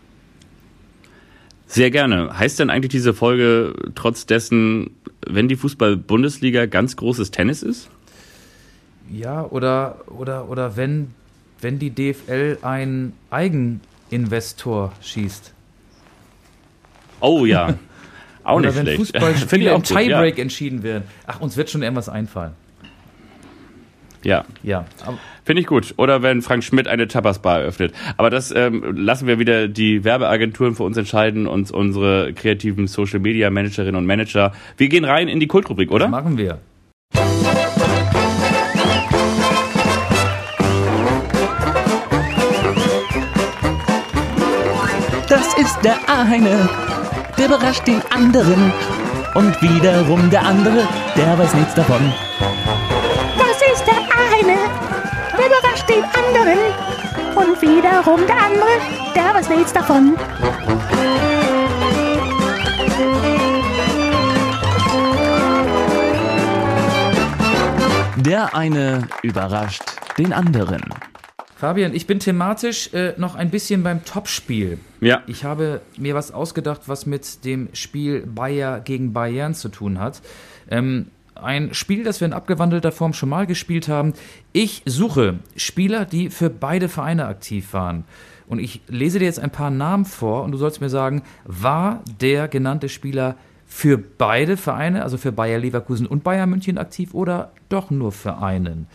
Sehr 1.66 1.90
gerne. 1.90 2.38
Heißt 2.38 2.60
denn 2.60 2.70
eigentlich 2.70 2.90
diese 2.90 3.12
Folge 3.12 3.74
trotz 3.94 4.26
dessen, 4.26 4.90
wenn 5.26 5.48
die 5.48 5.56
Fußball-Bundesliga 5.56 6.66
ganz 6.66 6.96
großes 6.96 7.32
Tennis 7.32 7.62
ist? 7.62 7.90
Ja, 9.10 9.44
oder, 9.44 9.98
oder, 10.06 10.48
oder 10.48 10.76
wenn, 10.76 11.14
wenn 11.60 11.78
die 11.78 11.90
DFL 11.90 12.58
einen 12.62 13.12
Eigeninvestor 13.30 14.92
schießt. 15.00 15.52
Oh 17.20 17.44
ja. 17.44 17.74
Auch 18.44 18.56
oder 18.56 18.66
nicht 18.68 18.76
wenn 18.76 18.84
schlecht. 18.84 18.98
Fußballspiele 18.98 19.70
im 19.70 19.76
gut, 19.76 19.90
ja. 19.90 20.00
Tiebreak 20.00 20.38
entschieden 20.38 20.82
werden. 20.84 21.04
Ach, 21.26 21.40
uns 21.40 21.56
wird 21.56 21.68
schon 21.68 21.82
irgendwas 21.82 22.08
einfallen. 22.08 22.52
Ja. 24.26 24.44
Ja, 24.64 24.84
Finde 25.44 25.62
ich 25.62 25.68
gut. 25.68 25.94
Oder 25.96 26.20
wenn 26.20 26.42
Frank 26.42 26.64
Schmidt 26.64 26.88
eine 26.88 27.06
Tapasbar 27.06 27.60
eröffnet. 27.60 27.94
Aber 28.16 28.28
das 28.28 28.52
ähm, 28.52 28.96
lassen 28.96 29.28
wir 29.28 29.38
wieder 29.38 29.68
die 29.68 30.02
Werbeagenturen 30.02 30.74
für 30.74 30.82
uns 30.82 30.96
entscheiden 30.96 31.46
und 31.46 31.70
unsere 31.70 32.32
kreativen 32.32 32.88
Social 32.88 33.20
Media 33.20 33.50
Managerinnen 33.50 33.94
und 33.94 34.04
Manager. 34.04 34.52
Wir 34.76 34.88
gehen 34.88 35.04
rein 35.04 35.28
in 35.28 35.38
die 35.38 35.46
Kultrubrik, 35.46 35.92
oder? 35.92 36.08
machen 36.08 36.36
wir. 36.36 36.58
Das 45.28 45.56
ist 45.58 45.78
der 45.84 45.98
eine, 46.08 46.68
der 47.38 47.46
überrascht 47.46 47.86
den 47.86 48.02
anderen. 48.10 48.72
Und 49.34 49.62
wiederum 49.62 50.30
der 50.30 50.44
andere, 50.44 50.88
der 51.16 51.38
weiß 51.38 51.54
nichts 51.54 51.74
davon. 51.74 52.12
Den 55.88 56.04
anderen. 56.04 56.58
Und 57.34 57.62
wiederum 57.62 58.26
der 58.26 58.38
andere, 58.38 58.80
der 59.14 59.34
weiß 59.34 59.48
nichts 59.50 59.72
davon. 59.72 60.16
Der 68.16 68.54
eine 68.54 69.06
überrascht 69.22 69.82
den 70.18 70.32
anderen. 70.32 70.82
Fabian, 71.56 71.94
ich 71.94 72.06
bin 72.06 72.18
thematisch 72.20 72.92
äh, 72.92 73.14
noch 73.16 73.34
ein 73.34 73.50
bisschen 73.50 73.82
beim 73.82 74.04
Topspiel. 74.04 74.78
Ja. 75.00 75.22
Ich 75.26 75.44
habe 75.44 75.80
mir 75.96 76.14
was 76.14 76.30
ausgedacht, 76.30 76.82
was 76.86 77.06
mit 77.06 77.44
dem 77.44 77.68
Spiel 77.72 78.26
Bayer 78.26 78.80
gegen 78.80 79.12
Bayern 79.12 79.54
zu 79.54 79.68
tun 79.70 79.98
hat. 79.98 80.20
Ähm, 80.70 81.06
ein 81.42 81.74
Spiel, 81.74 82.04
das 82.04 82.20
wir 82.20 82.26
in 82.26 82.32
abgewandelter 82.32 82.92
Form 82.92 83.12
schon 83.12 83.28
mal 83.28 83.46
gespielt 83.46 83.88
haben. 83.88 84.14
Ich 84.52 84.82
suche 84.86 85.38
Spieler, 85.56 86.04
die 86.04 86.30
für 86.30 86.50
beide 86.50 86.88
Vereine 86.88 87.26
aktiv 87.26 87.72
waren. 87.72 88.04
Und 88.48 88.58
ich 88.60 88.80
lese 88.88 89.18
dir 89.18 89.24
jetzt 89.24 89.40
ein 89.40 89.50
paar 89.50 89.70
Namen 89.70 90.04
vor 90.04 90.44
und 90.44 90.52
du 90.52 90.58
sollst 90.58 90.80
mir 90.80 90.88
sagen, 90.90 91.22
war 91.44 92.02
der 92.20 92.46
genannte 92.48 92.88
Spieler 92.88 93.34
für 93.68 93.98
beide 93.98 94.56
Vereine, 94.56 95.02
also 95.02 95.18
für 95.18 95.32
Bayer 95.32 95.58
Leverkusen 95.58 96.06
und 96.06 96.22
Bayern 96.22 96.48
München 96.48 96.78
aktiv 96.78 97.12
oder 97.14 97.50
doch 97.68 97.90
nur 97.90 98.12
für 98.12 98.38
einen? 98.38 98.86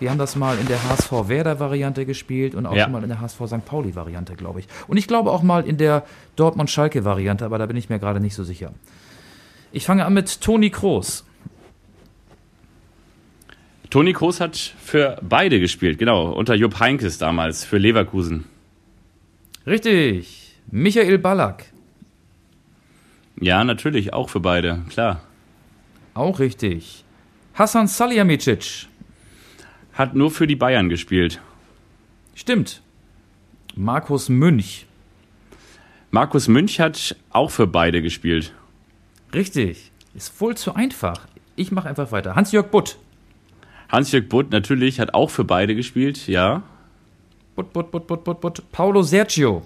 Wir 0.00 0.10
haben 0.10 0.18
das 0.18 0.34
mal 0.34 0.58
in 0.58 0.66
der 0.66 0.82
HSV 0.88 1.28
Werder 1.28 1.60
Variante 1.60 2.04
gespielt 2.04 2.56
und 2.56 2.66
auch 2.66 2.74
Ja. 2.74 2.82
schon 2.84 2.92
mal 2.92 3.04
in 3.04 3.08
der 3.08 3.20
HSV 3.20 3.40
St. 3.46 3.64
Pauli 3.64 3.94
Variante, 3.94 4.34
glaube 4.34 4.58
ich. 4.58 4.66
Und 4.88 4.96
ich 4.96 5.06
glaube 5.06 5.30
auch 5.30 5.42
mal 5.44 5.64
in 5.64 5.76
der 5.76 6.02
Dortmund 6.34 6.68
Schalke 6.68 7.04
Variante, 7.04 7.44
aber 7.44 7.58
da 7.58 7.66
bin 7.66 7.76
ich 7.76 7.88
mir 7.88 8.00
gerade 8.00 8.18
nicht 8.18 8.34
so 8.34 8.42
sicher. 8.42 8.72
Ich 9.70 9.86
fange 9.86 10.04
an 10.04 10.14
mit 10.14 10.40
Toni 10.40 10.70
Kroos. 10.70 11.24
Toni 13.90 14.12
Kroos 14.12 14.40
hat 14.40 14.56
für 14.56 15.18
beide 15.22 15.60
gespielt, 15.60 15.98
genau. 15.98 16.30
Unter 16.32 16.54
Jupp 16.54 16.78
Heynckes 16.78 17.18
damals, 17.18 17.64
für 17.64 17.78
Leverkusen. 17.78 18.44
Richtig. 19.66 20.56
Michael 20.70 21.18
Ballack. 21.18 21.64
Ja, 23.40 23.64
natürlich, 23.64 24.12
auch 24.12 24.28
für 24.28 24.40
beide, 24.40 24.82
klar. 24.90 25.22
Auch 26.12 26.38
richtig. 26.38 27.04
Hassan 27.54 27.86
Salihamidzic. 27.86 28.86
Hat 29.94 30.14
nur 30.14 30.30
für 30.30 30.46
die 30.46 30.56
Bayern 30.56 30.88
gespielt. 30.88 31.40
Stimmt. 32.34 32.82
Markus 33.74 34.28
Münch. 34.28 34.86
Markus 36.10 36.48
Münch 36.48 36.80
hat 36.80 37.16
auch 37.30 37.50
für 37.50 37.66
beide 37.66 38.02
gespielt. 38.02 38.52
Richtig. 39.32 39.92
Ist 40.14 40.40
wohl 40.40 40.56
zu 40.56 40.74
einfach. 40.74 41.26
Ich 41.56 41.70
mache 41.70 41.88
einfach 41.88 42.12
weiter. 42.12 42.34
Hans-Jörg 42.34 42.70
Butt. 42.70 42.98
Hans-Jörg 43.88 44.28
Butt 44.28 44.50
natürlich 44.50 45.00
hat 45.00 45.14
auch 45.14 45.30
für 45.30 45.44
beide 45.44 45.74
gespielt, 45.74 46.26
ja. 46.28 46.62
Butt, 47.56 47.72
Butt, 47.72 47.90
Butt, 47.90 48.06
Butt, 48.06 48.24
Butt, 48.24 48.40
Butt. 48.40 48.62
Paulo 48.70 49.02
Sergio. 49.02 49.62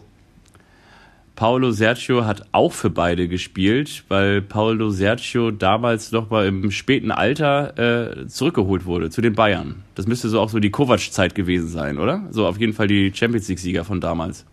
Paulo 1.34 1.72
Sergio 1.72 2.24
hat 2.24 2.46
auch 2.52 2.72
für 2.72 2.90
beide 2.90 3.26
gespielt, 3.26 4.04
weil 4.08 4.42
Paulo 4.42 4.90
Sergio 4.90 5.50
damals 5.50 6.12
noch 6.12 6.30
mal 6.30 6.46
im 6.46 6.70
späten 6.70 7.10
Alter 7.10 8.20
äh, 8.22 8.26
zurückgeholt 8.28 8.84
wurde 8.84 9.10
zu 9.10 9.22
den 9.22 9.34
Bayern. 9.34 9.82
Das 9.94 10.06
müsste 10.06 10.28
so 10.28 10.40
auch 10.40 10.50
so 10.50 10.60
die 10.60 10.70
Kovac-Zeit 10.70 11.34
gewesen 11.34 11.68
sein, 11.68 11.98
oder? 11.98 12.28
So 12.30 12.46
auf 12.46 12.58
jeden 12.58 12.74
Fall 12.74 12.86
die 12.86 13.12
Champions 13.14 13.48
League-Sieger 13.48 13.84
von 13.84 14.00
damals. 14.00 14.44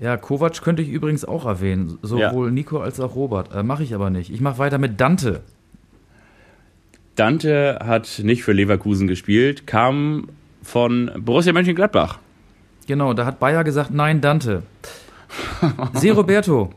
Ja, 0.00 0.16
Kovac 0.16 0.60
könnte 0.62 0.82
ich 0.82 0.88
übrigens 0.88 1.24
auch 1.24 1.46
erwähnen. 1.46 1.98
Sowohl 2.02 2.50
Nico 2.50 2.80
als 2.80 3.00
auch 3.00 3.14
Robert. 3.14 3.54
Äh, 3.54 3.62
mache 3.62 3.82
ich 3.82 3.94
aber 3.94 4.10
nicht. 4.10 4.30
Ich 4.30 4.40
mache 4.40 4.58
weiter 4.58 4.78
mit 4.78 5.00
Dante. 5.00 5.42
Dante 7.16 7.78
hat 7.84 8.20
nicht 8.22 8.42
für 8.42 8.52
Leverkusen 8.52 9.06
gespielt, 9.06 9.66
kam 9.66 10.28
von 10.62 11.10
Borussia 11.18 11.52
Mönchengladbach. 11.52 12.18
Genau, 12.86 13.14
da 13.14 13.24
hat 13.26 13.38
Bayer 13.38 13.64
gesagt, 13.64 13.90
nein, 13.92 14.20
Dante. 14.20 14.62
Se 15.94 16.10
Roberto. 16.12 16.70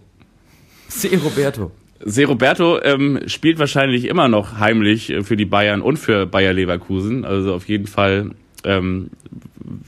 Se 0.87 1.09
Roberto. 1.17 1.71
Se 2.05 2.25
Roberto 2.25 2.79
ähm, 2.81 3.19
spielt 3.27 3.59
wahrscheinlich 3.59 4.05
immer 4.05 4.27
noch 4.27 4.59
heimlich 4.59 5.09
äh, 5.09 5.23
für 5.23 5.35
die 5.35 5.45
Bayern 5.45 5.81
und 5.81 5.97
für 5.97 6.25
Bayer 6.27 6.53
Leverkusen. 6.53 7.25
Also 7.25 7.53
auf 7.55 7.67
jeden 7.67 7.87
Fall, 7.87 8.31
ähm, 8.63 9.09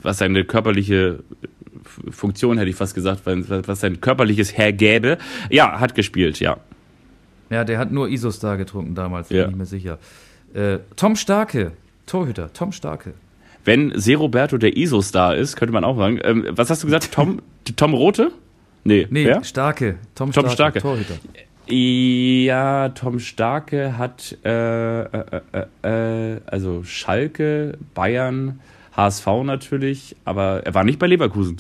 was 0.02 0.18
seine 0.18 0.44
körperliche 0.44 1.20
F- 1.86 2.16
Funktion, 2.16 2.58
hätte 2.58 2.70
ich 2.70 2.76
fast 2.76 2.96
gesagt, 2.96 3.22
was 3.26 3.80
sein 3.80 4.02
körperliches 4.02 4.58
hergäbe. 4.58 5.20
Ja, 5.52 5.80
hat 5.80 5.94
gespielt, 5.96 6.40
ja. 6.40 6.58
Ja, 7.52 7.64
der 7.64 7.78
hat 7.78 7.92
nur 7.92 8.10
Isostar 8.10 8.58
getrunken 8.58 8.96
damals, 8.96 9.30
bin 9.30 9.38
Ja. 9.38 9.48
ich 9.50 9.56
mir 9.56 9.66
sicher. 9.66 10.00
Äh, 10.54 10.80
Tom 10.96 11.16
Starke. 11.16 11.74
Torhüter, 12.06 12.52
Tom 12.54 12.72
Starke. 12.72 13.14
Wenn 13.66 13.92
Se 14.00 14.16
Roberto 14.16 14.58
der 14.58 14.76
ISO-Star 14.78 15.36
ist, 15.36 15.56
könnte 15.56 15.74
man 15.74 15.84
auch 15.84 15.98
sagen. 15.98 16.20
Ähm, 16.24 16.46
was 16.52 16.70
hast 16.70 16.84
du 16.84 16.88
gesagt? 16.88 17.12
Tom, 17.14 17.42
Tom 17.76 17.94
Rote? 17.94 18.32
Nee, 18.84 19.08
Nee, 19.10 19.26
wer? 19.26 19.44
Starke. 19.44 19.98
Tom, 20.16 20.32
Tom 20.32 20.50
Starke, 20.50 20.80
Starke. 20.80 20.80
Torhüter. 20.82 21.16
Ja, 21.68 22.90
Tom 22.90 23.20
Starke 23.20 23.98
hat 23.98 24.36
äh, 24.44 25.02
äh, 25.02 25.42
äh, 25.84 26.34
äh, 26.34 26.42
also 26.48 26.84
Schalke, 26.84 27.78
Bayern, 27.94 28.60
HSV 28.98 29.28
natürlich, 29.44 30.16
aber 30.26 30.66
er 30.66 30.74
war 30.74 30.84
nicht 30.84 30.98
bei 30.98 31.06
Leverkusen. 31.08 31.58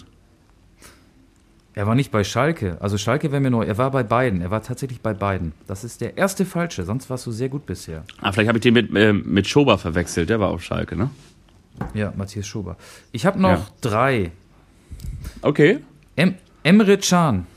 Er 1.79 1.87
war 1.87 1.95
nicht 1.95 2.11
bei 2.11 2.25
Schalke. 2.25 2.75
Also 2.81 2.97
Schalke 2.97 3.31
wäre 3.31 3.39
mir 3.39 3.51
neu. 3.51 3.63
Er 3.63 3.77
war 3.77 3.89
bei 3.89 4.03
beiden. 4.03 4.41
Er 4.41 4.51
war 4.51 4.61
tatsächlich 4.61 4.99
bei 4.99 5.13
beiden. 5.13 5.53
Das 5.65 5.85
ist 5.85 6.01
der 6.01 6.17
erste 6.17 6.43
Falsche. 6.43 6.83
Sonst 6.83 7.09
warst 7.09 7.25
du 7.25 7.31
sehr 7.31 7.47
gut 7.47 7.65
bisher. 7.65 8.03
Ah, 8.19 8.33
vielleicht 8.33 8.49
habe 8.49 8.57
ich 8.57 8.63
den 8.63 8.73
mit, 8.73 8.93
äh, 8.97 9.13
mit 9.13 9.47
Schober 9.47 9.77
verwechselt, 9.77 10.29
der 10.29 10.41
war 10.41 10.49
auf 10.49 10.61
Schalke, 10.61 10.97
ne? 10.97 11.09
Ja, 11.93 12.11
Matthias 12.17 12.47
Schober. 12.47 12.75
Ich 13.13 13.25
habe 13.25 13.39
noch 13.39 13.51
Ja. 13.51 13.67
drei. 13.79 14.31
Okay. 15.41 15.79
Em 16.17 16.35
Emre 16.63 16.97
Can. 16.97 17.47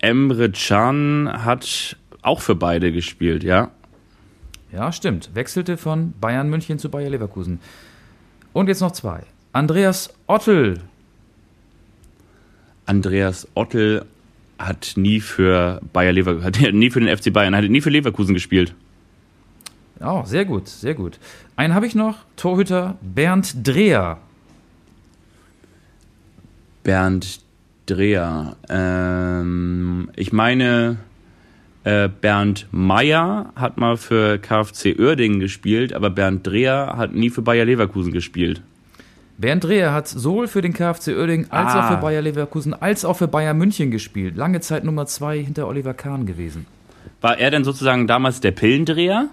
Emre 0.00 0.50
Can 0.50 1.30
hat 1.46 1.96
auch 2.20 2.42
für 2.42 2.54
beide 2.54 2.92
gespielt, 2.92 3.44
ja. 3.44 3.70
Ja, 4.72 4.92
stimmt. 4.92 5.30
Wechselte 5.34 5.78
von 5.78 6.12
Bayern 6.20 6.50
München 6.50 6.78
zu 6.78 6.90
Bayer 6.90 7.08
Leverkusen. 7.08 7.60
Und 8.52 8.68
jetzt 8.68 8.80
noch 8.82 8.92
zwei. 8.92 9.22
Andreas 9.54 10.12
Ottel. 10.26 10.80
Andreas 12.86 13.48
Ottel 13.54 14.04
hat 14.58 14.92
nie 14.96 15.20
für 15.20 15.80
Bayer 15.92 16.12
Leverkusen, 16.12 16.44
hat 16.66 16.74
nie 16.74 16.90
für 16.90 17.00
den 17.00 17.16
FC 17.16 17.32
Bayern, 17.32 17.54
hat 17.56 17.64
nie 17.64 17.80
für 17.80 17.90
Leverkusen 17.90 18.34
gespielt. 18.34 18.74
Oh, 20.00 20.22
sehr 20.24 20.44
gut, 20.44 20.68
sehr 20.68 20.94
gut. 20.94 21.18
Einen 21.56 21.74
habe 21.74 21.86
ich 21.86 21.94
noch. 21.94 22.16
Torhüter 22.36 22.96
Bernd 23.02 23.66
Dreher. 23.66 24.18
Bernd 26.82 27.40
Dreher. 27.86 28.56
Ähm, 28.68 30.10
ich 30.16 30.32
meine, 30.32 30.98
Äh, 31.84 32.08
Bernd 32.08 32.68
Meyer 32.70 33.52
hat 33.56 33.76
mal 33.76 33.96
für 33.96 34.38
KfC 34.38 34.94
Uerdingen 34.98 35.40
gespielt, 35.40 35.92
aber 35.92 36.10
Bernd 36.10 36.46
Dreher 36.46 36.94
hat 36.96 37.12
nie 37.12 37.28
für 37.28 37.42
Bayer 37.42 37.64
Leverkusen 37.64 38.12
gespielt. 38.12 38.62
Bernd 39.38 39.64
Dreher 39.64 39.92
hat 39.92 40.08
sowohl 40.08 40.46
für 40.46 40.60
den 40.62 40.72
KfC 40.72 41.14
Uerdingen 41.16 41.50
als 41.50 41.72
Ah. 41.74 41.80
auch 41.80 41.90
für 41.90 41.96
Bayer 41.96 42.22
Leverkusen 42.22 42.74
als 42.74 43.04
auch 43.04 43.16
für 43.16 43.28
Bayern 43.28 43.58
München 43.58 43.90
gespielt. 43.90 44.36
Lange 44.36 44.60
Zeit 44.60 44.84
Nummer 44.84 45.06
zwei 45.06 45.38
hinter 45.42 45.66
Oliver 45.66 45.94
Kahn 45.94 46.26
gewesen. 46.26 46.66
War 47.20 47.38
er 47.38 47.50
denn 47.50 47.64
sozusagen 47.64 48.06
damals 48.06 48.40
der 48.40 48.52
Pillendreher? 48.52 49.28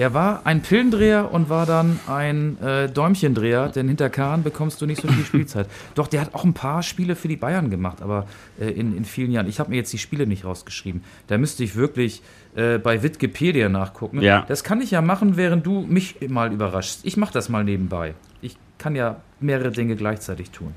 Er 0.00 0.14
war 0.14 0.46
ein 0.46 0.62
Pillendreher 0.62 1.30
und 1.30 1.50
war 1.50 1.66
dann 1.66 2.00
ein 2.06 2.56
äh, 2.62 2.88
Däumchendreher, 2.88 3.68
denn 3.68 3.86
hinter 3.86 4.08
Kahn 4.08 4.42
bekommst 4.42 4.80
du 4.80 4.86
nicht 4.86 5.02
so 5.02 5.08
viel 5.08 5.26
Spielzeit. 5.26 5.66
Doch, 5.94 6.06
der 6.06 6.22
hat 6.22 6.34
auch 6.34 6.44
ein 6.44 6.54
paar 6.54 6.82
Spiele 6.82 7.14
für 7.14 7.28
die 7.28 7.36
Bayern 7.36 7.68
gemacht, 7.68 8.00
aber 8.00 8.26
äh, 8.58 8.70
in, 8.70 8.96
in 8.96 9.04
vielen 9.04 9.30
Jahren. 9.30 9.46
Ich 9.46 9.60
habe 9.60 9.68
mir 9.68 9.76
jetzt 9.76 9.92
die 9.92 9.98
Spiele 9.98 10.26
nicht 10.26 10.46
rausgeschrieben. 10.46 11.04
Da 11.26 11.36
müsste 11.36 11.64
ich 11.64 11.76
wirklich 11.76 12.22
äh, 12.56 12.78
bei 12.78 13.02
Wikipedia 13.02 13.68
nachgucken. 13.68 14.22
Ja. 14.22 14.46
Das 14.48 14.64
kann 14.64 14.80
ich 14.80 14.90
ja 14.90 15.02
machen, 15.02 15.36
während 15.36 15.66
du 15.66 15.82
mich 15.82 16.16
mal 16.30 16.50
überraschst. 16.50 17.00
Ich 17.02 17.18
mache 17.18 17.34
das 17.34 17.50
mal 17.50 17.62
nebenbei. 17.62 18.14
Ich 18.40 18.56
kann 18.78 18.96
ja 18.96 19.20
mehrere 19.38 19.70
Dinge 19.70 19.96
gleichzeitig 19.96 20.50
tun. 20.50 20.72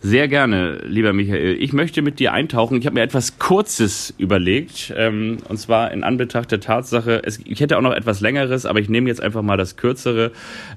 Sehr 0.00 0.28
gerne, 0.28 0.80
lieber 0.86 1.12
Michael. 1.12 1.60
Ich 1.60 1.72
möchte 1.72 2.02
mit 2.02 2.20
dir 2.20 2.32
eintauchen. 2.32 2.78
Ich 2.78 2.86
habe 2.86 2.94
mir 2.94 3.02
etwas 3.02 3.40
Kurzes 3.40 4.14
überlegt. 4.16 4.94
Ähm, 4.96 5.38
und 5.48 5.56
zwar 5.56 5.90
in 5.90 6.04
Anbetracht 6.04 6.52
der 6.52 6.60
Tatsache, 6.60 7.20
es, 7.24 7.40
ich 7.44 7.58
hätte 7.58 7.76
auch 7.76 7.82
noch 7.82 7.92
etwas 7.92 8.20
Längeres, 8.20 8.64
aber 8.64 8.78
ich 8.78 8.88
nehme 8.88 9.08
jetzt 9.08 9.20
einfach 9.20 9.42
mal 9.42 9.56
das 9.56 9.76
Kürzere. 9.76 10.30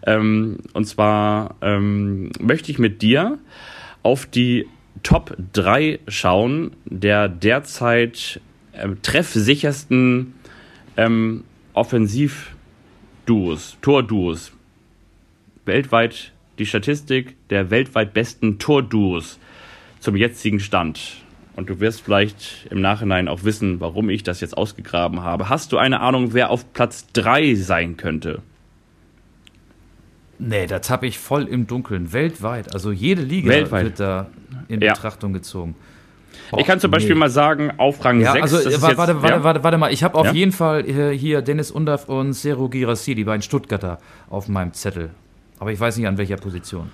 Ähm, 0.07 0.57
und 0.73 0.85
zwar 0.85 1.53
ähm, 1.61 2.31
möchte 2.39 2.71
ich 2.71 2.79
mit 2.79 3.03
dir 3.03 3.37
auf 4.01 4.25
die 4.25 4.65
Top 5.03 5.35
3 5.53 5.99
schauen 6.07 6.71
der 6.85 7.29
derzeit 7.29 8.41
ähm, 8.73 9.01
treffsichersten 9.01 10.33
ähm, 10.97 11.43
Offensivduos, 11.73 13.77
Torduos. 13.81 14.51
Weltweit 15.65 16.33
die 16.61 16.65
Statistik 16.67 17.35
der 17.49 17.69
weltweit 17.71 18.13
besten 18.13 18.59
Torduos 18.59 19.39
zum 19.99 20.15
jetzigen 20.15 20.59
Stand. 20.59 21.17
Und 21.55 21.69
du 21.69 21.79
wirst 21.81 22.01
vielleicht 22.01 22.67
im 22.69 22.79
Nachhinein 22.79 23.27
auch 23.27 23.43
wissen, 23.43 23.81
warum 23.81 24.09
ich 24.09 24.23
das 24.23 24.39
jetzt 24.39 24.57
ausgegraben 24.57 25.21
habe. 25.21 25.49
Hast 25.49 25.73
du 25.73 25.77
eine 25.77 25.99
Ahnung, 25.99 26.33
wer 26.33 26.49
auf 26.49 26.71
Platz 26.73 27.07
3 27.13 27.55
sein 27.55 27.97
könnte? 27.97 28.41
Nee, 30.39 30.65
da 30.67 30.79
tappe 30.79 31.05
ich 31.07 31.19
voll 31.19 31.43
im 31.43 31.67
Dunkeln. 31.67 32.13
Weltweit. 32.13 32.73
Also 32.73 32.91
jede 32.91 33.21
Liga 33.21 33.49
Weltweit. 33.49 33.83
wird 33.83 33.99
da 33.99 34.27
in 34.69 34.81
Ja. 34.81 34.93
Betrachtung 34.93 35.33
gezogen. 35.33 35.75
ich 36.57 36.65
kann 36.65 36.79
zum 36.79 36.89
Beispiel 36.89 37.13
nee. 37.15 37.19
mal 37.19 37.29
sagen, 37.29 37.71
auf 37.77 38.03
Rang 38.03 38.21
Ja, 38.21 38.31
6. 38.31 38.41
also 38.43 38.57
das 38.57 38.65
ist 38.75 38.81
wa- 38.81 38.89
jetzt, 38.89 38.97
warte, 38.97 39.21
warte, 39.21 39.35
ja? 39.35 39.43
warte, 39.43 39.63
warte 39.63 39.77
mal. 39.77 39.91
Ich 39.93 40.03
habe 40.03 40.15
auf 40.17 40.27
Ja? 40.27 40.31
jeden 40.33 40.51
Fall 40.53 40.87
äh, 40.89 41.15
hier 41.17 41.41
Dennis 41.41 41.69
Undaff 41.69 42.07
und 42.09 42.33
Seru 42.33 42.69
Girassi, 42.69 43.13
die 43.13 43.23
beiden 43.25 43.41
Stuttgarter, 43.41 43.99
auf 44.29 44.47
meinem 44.47 44.73
Zettel. 44.73 45.11
Aber 45.61 45.71
ich 45.71 45.79
weiß 45.79 45.95
nicht 45.97 46.07
an 46.07 46.17
welcher 46.17 46.37
Position. 46.37 46.89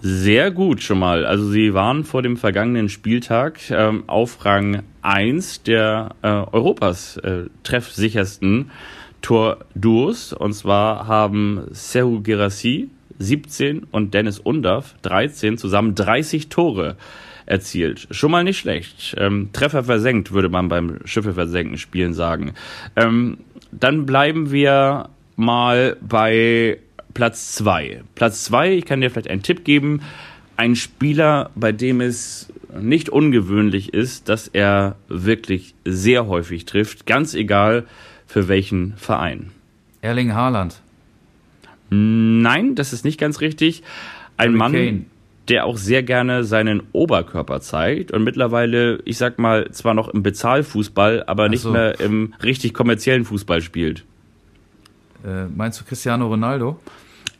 Sehr 0.00 0.50
gut 0.50 0.82
schon 0.82 0.98
mal. 0.98 1.24
Also 1.24 1.48
sie 1.48 1.74
waren 1.74 2.02
vor 2.02 2.22
dem 2.22 2.36
vergangenen 2.36 2.88
Spieltag 2.88 3.60
ähm, 3.70 4.02
auf 4.08 4.44
Rang 4.44 4.82
1 5.02 5.62
der 5.62 6.16
äh, 6.22 6.26
Europas 6.26 7.18
äh, 7.18 7.44
treffsichersten 7.62 8.72
Torduos. 9.22 10.32
Und 10.32 10.54
zwar 10.54 11.06
haben 11.06 11.68
Sehu 11.70 12.20
Gerassi 12.20 12.90
17 13.20 13.86
und 13.92 14.12
Dennis 14.12 14.40
Undaff 14.40 14.96
13 15.02 15.56
zusammen 15.56 15.94
30 15.94 16.48
Tore 16.48 16.96
erzielt. 17.46 18.08
Schon 18.10 18.32
mal 18.32 18.42
nicht 18.42 18.58
schlecht. 18.58 19.14
Ähm, 19.18 19.50
Treffer 19.52 19.84
versenkt, 19.84 20.32
würde 20.32 20.48
man 20.48 20.68
beim 20.68 20.98
Schiffe 21.04 21.34
versenken 21.34 21.78
spielen 21.78 22.14
sagen. 22.14 22.54
Ähm, 22.96 23.38
dann 23.70 24.04
bleiben 24.04 24.50
wir 24.50 25.10
mal 25.36 25.96
bei 26.00 26.80
Platz 27.14 27.54
2. 27.54 28.02
Platz 28.14 28.44
2, 28.44 28.74
ich 28.74 28.84
kann 28.84 29.00
dir 29.00 29.10
vielleicht 29.10 29.30
einen 29.30 29.42
Tipp 29.42 29.64
geben. 29.64 30.02
Ein 30.56 30.76
Spieler, 30.76 31.50
bei 31.54 31.72
dem 31.72 32.00
es 32.00 32.52
nicht 32.78 33.08
ungewöhnlich 33.08 33.94
ist, 33.94 34.28
dass 34.28 34.48
er 34.48 34.96
wirklich 35.08 35.74
sehr 35.84 36.26
häufig 36.26 36.66
trifft, 36.66 37.06
ganz 37.06 37.34
egal 37.34 37.86
für 38.26 38.48
welchen 38.48 38.94
Verein. 38.96 39.50
Erling 40.02 40.34
Haaland. 40.34 40.80
Nein, 41.90 42.74
das 42.74 42.92
ist 42.92 43.04
nicht 43.04 43.18
ganz 43.18 43.40
richtig. 43.40 43.82
Ein 44.36 44.50
Harry 44.50 44.58
Mann, 44.58 44.72
Kane. 44.72 45.04
der 45.48 45.64
auch 45.66 45.76
sehr 45.76 46.02
gerne 46.02 46.44
seinen 46.44 46.82
Oberkörper 46.92 47.60
zeigt 47.60 48.12
und 48.12 48.22
mittlerweile, 48.22 49.00
ich 49.04 49.18
sag 49.18 49.38
mal, 49.38 49.70
zwar 49.72 49.94
noch 49.94 50.08
im 50.08 50.22
Bezahlfußball, 50.22 51.24
aber 51.26 51.48
nicht 51.48 51.62
so. 51.62 51.72
mehr 51.72 51.98
im 52.00 52.34
richtig 52.42 52.72
kommerziellen 52.72 53.24
Fußball 53.24 53.60
spielt. 53.60 54.04
Äh, 55.24 55.46
meinst 55.46 55.80
du 55.80 55.84
Cristiano 55.84 56.26
Ronaldo? 56.26 56.78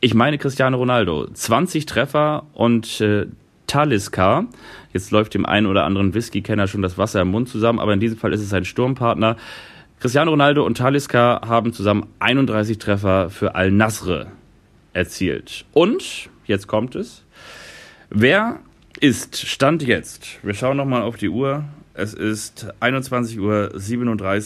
Ich 0.01 0.15
meine 0.15 0.39
Cristiano 0.39 0.77
Ronaldo. 0.77 1.29
20 1.33 1.87
Treffer 1.87 2.45
und 2.55 3.01
äh, 3.01 3.27
Taliska. 3.67 4.47
Jetzt 4.93 5.11
läuft 5.11 5.35
dem 5.35 5.47
einen 5.47 5.67
oder 5.67 5.85
anderen 5.85 6.15
Whisky-Kenner 6.15 6.67
schon 6.67 6.83
das 6.83 6.99
Wasser 6.99 7.21
im 7.21 7.29
Mund 7.29 7.49
zusammen, 7.49 7.79
aber 7.79 7.93
in 7.93 8.01
diesem 8.01 8.19
Fall 8.19 8.33
ist 8.33 8.41
es 8.41 8.53
ein 8.53 8.65
Sturmpartner. 8.65 9.37
Cristiano 10.01 10.31
Ronaldo 10.31 10.65
und 10.65 10.79
Taliska 10.79 11.43
haben 11.47 11.73
zusammen 11.73 12.07
31 12.19 12.79
Treffer 12.79 13.31
für 13.31 13.55
Al-Nasr 13.55 14.27
erzielt. 14.93 15.67
Und, 15.73 16.31
jetzt 16.47 16.67
kommt 16.67 16.95
es, 16.97 17.25
wer 18.09 18.59
ist, 18.99 19.47
Stand 19.47 19.83
jetzt, 19.83 20.39
wir 20.43 20.55
schauen 20.55 20.77
nochmal 20.77 21.03
auf 21.03 21.17
die 21.17 21.29
Uhr, 21.29 21.65
es 21.95 22.15
ist 22.15 22.73
21.37 22.81 23.39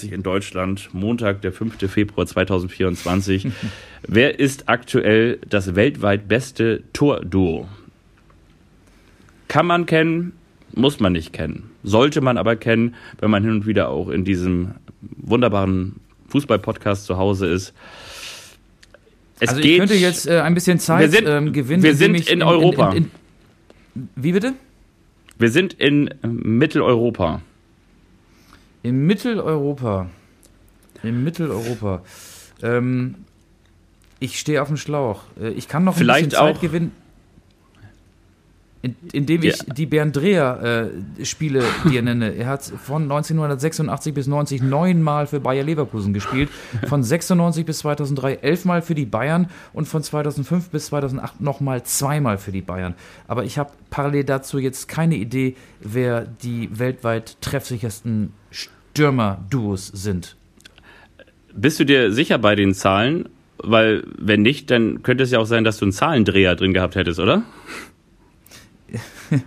Uhr 0.06 0.12
in 0.12 0.22
Deutschland, 0.22 0.88
Montag, 0.92 1.42
der 1.42 1.52
5. 1.52 1.90
Februar 1.90 2.26
2024. 2.26 3.48
wer 4.08 4.38
ist 4.38 4.68
aktuell 4.68 5.38
das 5.48 5.74
weltweit 5.74 6.26
beste 6.28 6.82
Torduo? 6.92 7.68
Kann 9.48 9.66
man 9.66 9.86
kennen, 9.86 10.32
muss 10.74 11.00
man 11.00 11.12
nicht 11.12 11.32
kennen. 11.32 11.70
Sollte 11.82 12.20
man 12.20 12.38
aber 12.38 12.56
kennen, 12.56 12.94
wenn 13.20 13.30
man 13.30 13.42
hin 13.44 13.52
und 13.52 13.66
wieder 13.66 13.88
auch 13.90 14.08
in 14.08 14.24
diesem 14.24 14.72
wunderbaren 15.18 15.96
Fußball-Podcast 16.28 17.04
zu 17.04 17.18
Hause 17.18 17.46
ist. 17.46 17.74
Es 19.38 19.50
also 19.50 19.60
ich 19.60 19.76
könnte 19.78 19.94
jetzt 19.94 20.26
äh, 20.26 20.40
ein 20.40 20.54
bisschen 20.54 20.78
Zeit 20.78 21.02
Wir 21.02 21.08
sind- 21.10 21.28
ähm, 21.28 21.52
gewinnen. 21.52 21.82
wir 21.82 21.94
sind 21.94 22.14
ich 22.14 22.30
in 22.30 22.42
Europa. 22.42 22.92
in- 22.92 23.10
wie 24.16 24.32
bitte? 24.32 24.54
Wir 25.38 25.50
sind 25.50 25.74
in 25.74 26.10
Mitteleuropa. 26.22 27.40
In 28.82 29.06
Mitteleuropa. 29.06 30.08
In 31.02 31.24
Mitteleuropa. 31.24 32.02
Ähm, 32.62 33.16
ich 34.20 34.38
stehe 34.38 34.62
auf 34.62 34.68
dem 34.68 34.76
Schlauch. 34.76 35.22
Äh, 35.40 35.50
Ich 35.50 35.68
kann 35.68 35.84
noch 35.84 35.94
ein 35.94 35.98
Vielleicht 35.98 36.30
bisschen 36.30 36.44
Zeit 36.46 36.56
auch- 36.56 36.60
gewinnen, 36.60 36.92
in, 38.84 38.96
indem 39.12 39.42
ich 39.42 39.56
Ja. 39.56 39.72
die 39.74 39.86
Bernd 39.86 40.14
Dreher 40.14 40.90
äh, 41.18 41.88
dir 41.88 42.02
nenne. 42.02 42.34
Er 42.34 42.46
hat 42.48 42.64
von 42.64 43.04
1986 43.04 44.12
bis 44.12 44.26
90 44.26 44.62
neunmal 44.62 45.26
für 45.26 45.40
Bayer 45.40 45.64
Leverkusen 45.64 46.12
gespielt, 46.12 46.50
von 46.86 47.02
96 47.02 47.64
bis 47.64 47.78
2003 47.78 48.34
elfmal 48.34 48.82
für 48.82 48.94
die 48.94 49.06
Bayern 49.06 49.48
und 49.72 49.88
von 49.88 50.02
2005 50.02 50.68
bis 50.68 50.86
2008 50.86 51.40
nochmal 51.40 51.82
zweimal 51.84 52.36
für 52.36 52.52
die 52.52 52.60
Bayern. 52.60 52.94
Aber 53.26 53.44
ich 53.44 53.56
habe 53.58 53.70
parallel 53.88 54.24
dazu 54.24 54.58
jetzt 54.58 54.86
keine 54.86 55.16
Idee, 55.16 55.56
wer 55.80 56.26
die 56.26 56.68
weltweit 56.78 57.40
treffsichersten 57.40 58.32
Stürmer-Duos 58.50 59.86
sind. 59.88 60.36
Bist 61.54 61.80
du 61.80 61.84
dir 61.84 62.12
sicher 62.12 62.36
bei 62.38 62.54
den 62.54 62.74
Zahlen? 62.74 63.28
Weil, 63.58 64.04
wenn 64.18 64.42
nicht, 64.42 64.70
dann 64.70 65.02
könnte 65.02 65.24
es 65.24 65.30
ja 65.30 65.38
auch 65.38 65.46
sein, 65.46 65.64
dass 65.64 65.78
du 65.78 65.86
einen 65.86 65.92
Zahlendreher 65.92 66.54
drin 66.56 66.74
gehabt 66.74 66.96
hättest, 66.96 67.18
oder? 67.20 67.44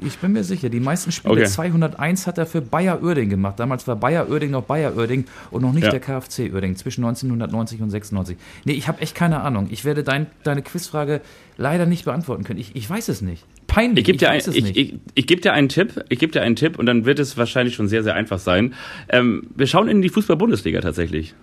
Ich 0.00 0.16
bin 0.16 0.32
mir 0.32 0.44
sicher, 0.44 0.70
die 0.70 0.80
meisten 0.80 1.12
Spiele, 1.12 1.34
Okay. 1.34 1.44
201 1.44 2.26
hat 2.26 2.38
er 2.38 2.46
für 2.46 2.62
Bayer 2.62 3.02
Uerding 3.02 3.28
gemacht. 3.28 3.60
Damals 3.60 3.86
war 3.86 3.96
Bayer 3.96 4.30
Uerding 4.30 4.50
noch 4.50 4.62
Bayer 4.62 4.96
Uerding 4.96 5.26
und 5.50 5.60
noch 5.60 5.74
nicht 5.74 5.84
Ja. 5.84 5.90
der 5.90 6.00
KfC 6.00 6.50
Uerding, 6.54 6.74
zwischen 6.76 7.04
1990 7.04 7.82
und 7.82 7.90
96. 7.90 8.38
Nee, 8.64 8.72
ich 8.72 8.88
habe 8.88 9.02
echt 9.02 9.14
keine 9.14 9.42
Ahnung. 9.42 9.68
Ich 9.70 9.84
werde 9.84 10.02
dein, 10.02 10.26
deine 10.42 10.62
Quizfrage 10.62 11.20
leider 11.58 11.84
nicht 11.84 12.06
beantworten 12.06 12.44
können. 12.44 12.60
Ich, 12.60 12.74
ich 12.74 12.88
weiß 12.88 13.10
es 13.10 13.20
nicht. 13.20 13.44
Peinlich, 13.66 13.98
Ich 13.98 14.04
gebe 14.06 14.16
dir, 14.16 14.30
ein, 14.30 14.38
ich, 14.40 14.74
ich, 14.74 14.94
ich 15.14 15.26
geb 15.26 15.42
dir 15.42 15.52
einen 15.52 15.68
Tipp, 15.68 16.02
ich 16.08 16.18
gebe 16.18 16.32
dir 16.32 16.40
einen 16.40 16.56
Tipp 16.56 16.78
und 16.78 16.86
dann 16.86 17.04
wird 17.04 17.18
es 17.18 17.36
wahrscheinlich 17.36 17.74
schon 17.74 17.86
sehr, 17.86 18.02
sehr 18.02 18.14
einfach 18.14 18.38
sein. 18.38 18.72
Ähm, 19.10 19.48
wir 19.54 19.66
schauen 19.66 19.88
in 19.88 20.00
die 20.00 20.08
Fußball-Bundesliga 20.08 20.80
tatsächlich. 20.80 21.34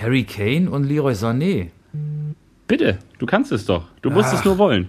Harry 0.00 0.22
Kane 0.22 0.70
und 0.70 0.84
Leroy 0.84 1.14
Sané. 1.14 1.70
Bitte, 2.70 2.98
du 3.18 3.26
kannst 3.26 3.50
es 3.52 3.66
doch. 3.66 3.84
Du 4.00 4.10
musst 4.10 4.28
Ach. 4.32 4.38
es 4.38 4.44
nur 4.44 4.56
wollen. 4.58 4.88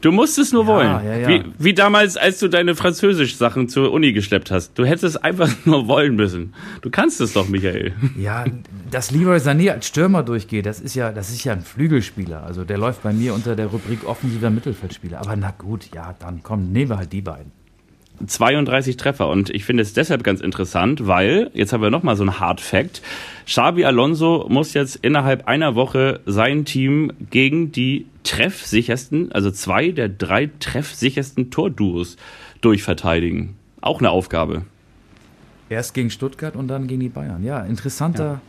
Du 0.00 0.12
musst 0.12 0.38
es 0.38 0.50
nur 0.52 0.62
Ja, 0.62 0.68
wollen. 0.68 1.04
ja, 1.04 1.16
ja. 1.16 1.28
Wie, 1.28 1.44
wie 1.58 1.74
damals, 1.74 2.16
als 2.16 2.38
du 2.38 2.48
deine 2.48 2.74
Französisch-Sachen 2.74 3.68
zur 3.68 3.92
Uni 3.92 4.12
geschleppt 4.12 4.50
hast. 4.50 4.78
Du 4.78 4.84
hättest 4.84 5.04
es 5.04 5.16
einfach 5.16 5.48
nur 5.66 5.86
wollen 5.88 6.16
müssen. 6.16 6.54
Du 6.80 6.90
kannst 6.90 7.20
es 7.20 7.34
doch, 7.34 7.48
Michael. 7.48 7.92
Ja, 8.18 8.44
dass 8.90 9.10
Leroy 9.10 9.36
Sané 9.38 9.70
als 9.70 9.86
Stürmer 9.86 10.22
durchgeht, 10.22 10.66
das 10.66 10.80
ist 10.80 10.94
ja, 10.94 11.12
das 11.12 11.30
ist 11.30 11.44
ja 11.44 11.52
ein 11.52 11.60
Flügelspieler. 11.62 12.42
Also 12.42 12.64
der 12.64 12.78
läuft 12.78 13.02
bei 13.02 13.12
mir 13.12 13.32
unter 13.34 13.54
der 13.54 13.66
Rubrik 13.66 14.06
offensiver 14.06 14.50
Mittelfeldspieler. 14.50 15.20
Aber 15.20 15.36
na 15.36 15.50
gut, 15.56 15.88
ja, 15.94 16.14
dann 16.18 16.42
komm, 16.42 16.72
nehmen 16.72 16.90
wir 16.90 16.96
halt 16.96 17.12
die 17.12 17.22
beiden. 17.22 17.52
32 18.26 18.96
Treffer. 18.96 19.28
Und 19.28 19.50
ich 19.50 19.64
finde 19.64 19.82
es 19.82 19.92
deshalb 19.92 20.24
ganz 20.24 20.40
interessant, 20.40 21.06
weil, 21.06 21.50
jetzt 21.54 21.72
haben 21.72 21.82
wir 21.82 21.90
nochmal 21.90 22.16
so 22.16 22.24
ein 22.24 22.40
Hard 22.40 22.60
Fact, 22.60 23.02
Xabi 23.46 23.84
Alonso 23.84 24.46
muss 24.48 24.74
jetzt 24.74 24.96
innerhalb 24.96 25.48
einer 25.48 25.74
Woche 25.74 26.20
sein 26.26 26.64
Team 26.64 27.12
gegen 27.30 27.72
die 27.72 28.06
treffsichersten, 28.22 29.32
also 29.32 29.50
zwei 29.50 29.90
der 29.90 30.08
drei 30.08 30.50
treffsichersten 30.60 31.50
Torduos 31.50 32.16
durchverteidigen. 32.60 33.56
Auch 33.80 34.00
eine 34.00 34.10
Aufgabe. 34.10 34.62
Erst 35.68 35.94
gegen 35.94 36.10
Stuttgart 36.10 36.56
und 36.56 36.68
dann 36.68 36.86
gegen 36.86 37.00
die 37.00 37.08
Bayern. 37.08 37.44
Ja, 37.44 37.60
interessanter 37.60 38.24
ja. 38.24 38.40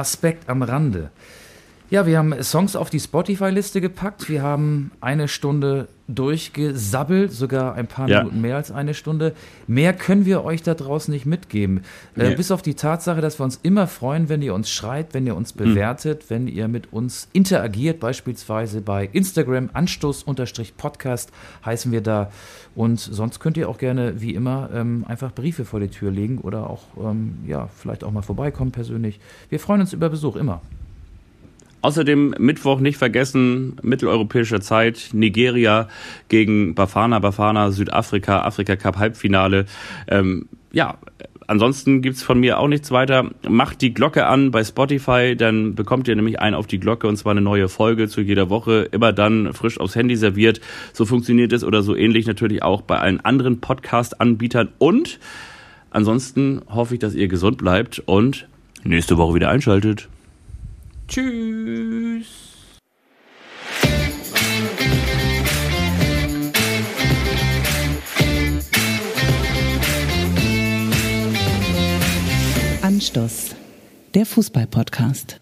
Aspekt 0.00 0.48
am 0.48 0.62
Rande. 0.62 1.10
Ja, 1.92 2.06
wir 2.06 2.16
haben 2.16 2.42
Songs 2.42 2.74
auf 2.74 2.88
die 2.88 3.00
Spotify-Liste 3.00 3.82
gepackt. 3.82 4.30
Wir 4.30 4.40
haben 4.40 4.92
eine 5.02 5.28
Stunde 5.28 5.88
durchgesabbelt, 6.08 7.32
sogar 7.32 7.74
ein 7.74 7.86
paar 7.86 8.08
ja. 8.08 8.20
Minuten 8.20 8.40
mehr 8.40 8.56
als 8.56 8.70
eine 8.70 8.94
Stunde. 8.94 9.34
Mehr 9.66 9.92
können 9.92 10.24
wir 10.24 10.42
euch 10.42 10.62
da 10.62 10.72
draußen 10.72 11.12
nicht 11.12 11.26
mitgeben. 11.26 11.82
Äh, 12.16 12.30
nee. 12.30 12.34
Bis 12.34 12.50
auf 12.50 12.62
die 12.62 12.72
Tatsache, 12.72 13.20
dass 13.20 13.38
wir 13.38 13.44
uns 13.44 13.60
immer 13.62 13.86
freuen, 13.86 14.30
wenn 14.30 14.40
ihr 14.40 14.54
uns 14.54 14.70
schreibt, 14.70 15.12
wenn 15.12 15.26
ihr 15.26 15.36
uns 15.36 15.50
hm. 15.50 15.58
bewertet, 15.58 16.22
mhm. 16.22 16.24
wenn 16.30 16.48
ihr 16.48 16.66
mit 16.66 16.94
uns 16.94 17.28
interagiert, 17.34 18.00
beispielsweise 18.00 18.80
bei 18.80 19.10
Instagram, 19.12 19.68
Anstoß-Podcast 19.74 21.30
heißen 21.62 21.92
wir 21.92 22.00
da. 22.00 22.30
Und 22.74 23.00
sonst 23.00 23.38
könnt 23.38 23.58
ihr 23.58 23.68
auch 23.68 23.76
gerne, 23.76 24.18
wie 24.18 24.32
immer, 24.32 24.70
ähm, 24.72 25.04
einfach 25.06 25.34
Briefe 25.34 25.66
vor 25.66 25.78
die 25.78 25.88
Tür 25.88 26.10
legen 26.10 26.38
oder 26.38 26.70
auch, 26.70 26.84
ähm, 26.98 27.40
ja, 27.46 27.68
vielleicht 27.76 28.02
auch 28.02 28.12
mal 28.12 28.22
vorbeikommen 28.22 28.72
persönlich. 28.72 29.20
Wir 29.50 29.60
freuen 29.60 29.82
uns 29.82 29.92
über 29.92 30.08
Besuch, 30.08 30.36
immer. 30.36 30.62
Außerdem 31.82 32.36
Mittwoch 32.38 32.78
nicht 32.78 32.96
vergessen, 32.96 33.76
mitteleuropäischer 33.82 34.60
Zeit, 34.60 35.10
Nigeria 35.12 35.88
gegen 36.28 36.76
Bafana, 36.76 37.18
Bafana, 37.18 37.72
Südafrika, 37.72 38.42
Afrika 38.42 38.76
Cup 38.76 38.98
Halbfinale. 38.98 39.66
Ähm, 40.06 40.48
ja, 40.72 40.98
ansonsten 41.48 42.00
gibt's 42.00 42.22
von 42.22 42.38
mir 42.38 42.60
auch 42.60 42.68
nichts 42.68 42.92
weiter. 42.92 43.30
Macht 43.48 43.82
die 43.82 43.92
Glocke 43.92 44.26
an 44.26 44.52
bei 44.52 44.62
Spotify, 44.62 45.34
dann 45.36 45.74
bekommt 45.74 46.06
ihr 46.06 46.14
nämlich 46.14 46.38
einen 46.38 46.54
auf 46.54 46.68
die 46.68 46.78
Glocke 46.78 47.08
und 47.08 47.16
zwar 47.16 47.32
eine 47.32 47.40
neue 47.40 47.68
Folge 47.68 48.06
zu 48.08 48.20
jeder 48.20 48.48
Woche, 48.48 48.88
immer 48.92 49.12
dann 49.12 49.52
frisch 49.52 49.80
aufs 49.80 49.96
Handy 49.96 50.14
serviert. 50.14 50.60
So 50.92 51.04
funktioniert 51.04 51.52
es 51.52 51.64
oder 51.64 51.82
so 51.82 51.96
ähnlich 51.96 52.26
natürlich 52.26 52.62
auch 52.62 52.82
bei 52.82 52.98
allen 52.98 53.20
anderen 53.20 53.60
Podcast-Anbietern 53.60 54.68
und 54.78 55.18
ansonsten 55.90 56.62
hoffe 56.68 56.94
ich, 56.94 57.00
dass 57.00 57.14
ihr 57.14 57.26
gesund 57.26 57.58
bleibt 57.58 58.00
und 58.06 58.46
nächste 58.84 59.16
Woche 59.18 59.34
wieder 59.34 59.50
einschaltet. 59.50 60.08
Tschüss. 61.08 62.26
Anstoß, 72.82 73.54
der 74.14 74.26
Fußball-Podcast. 74.26 75.41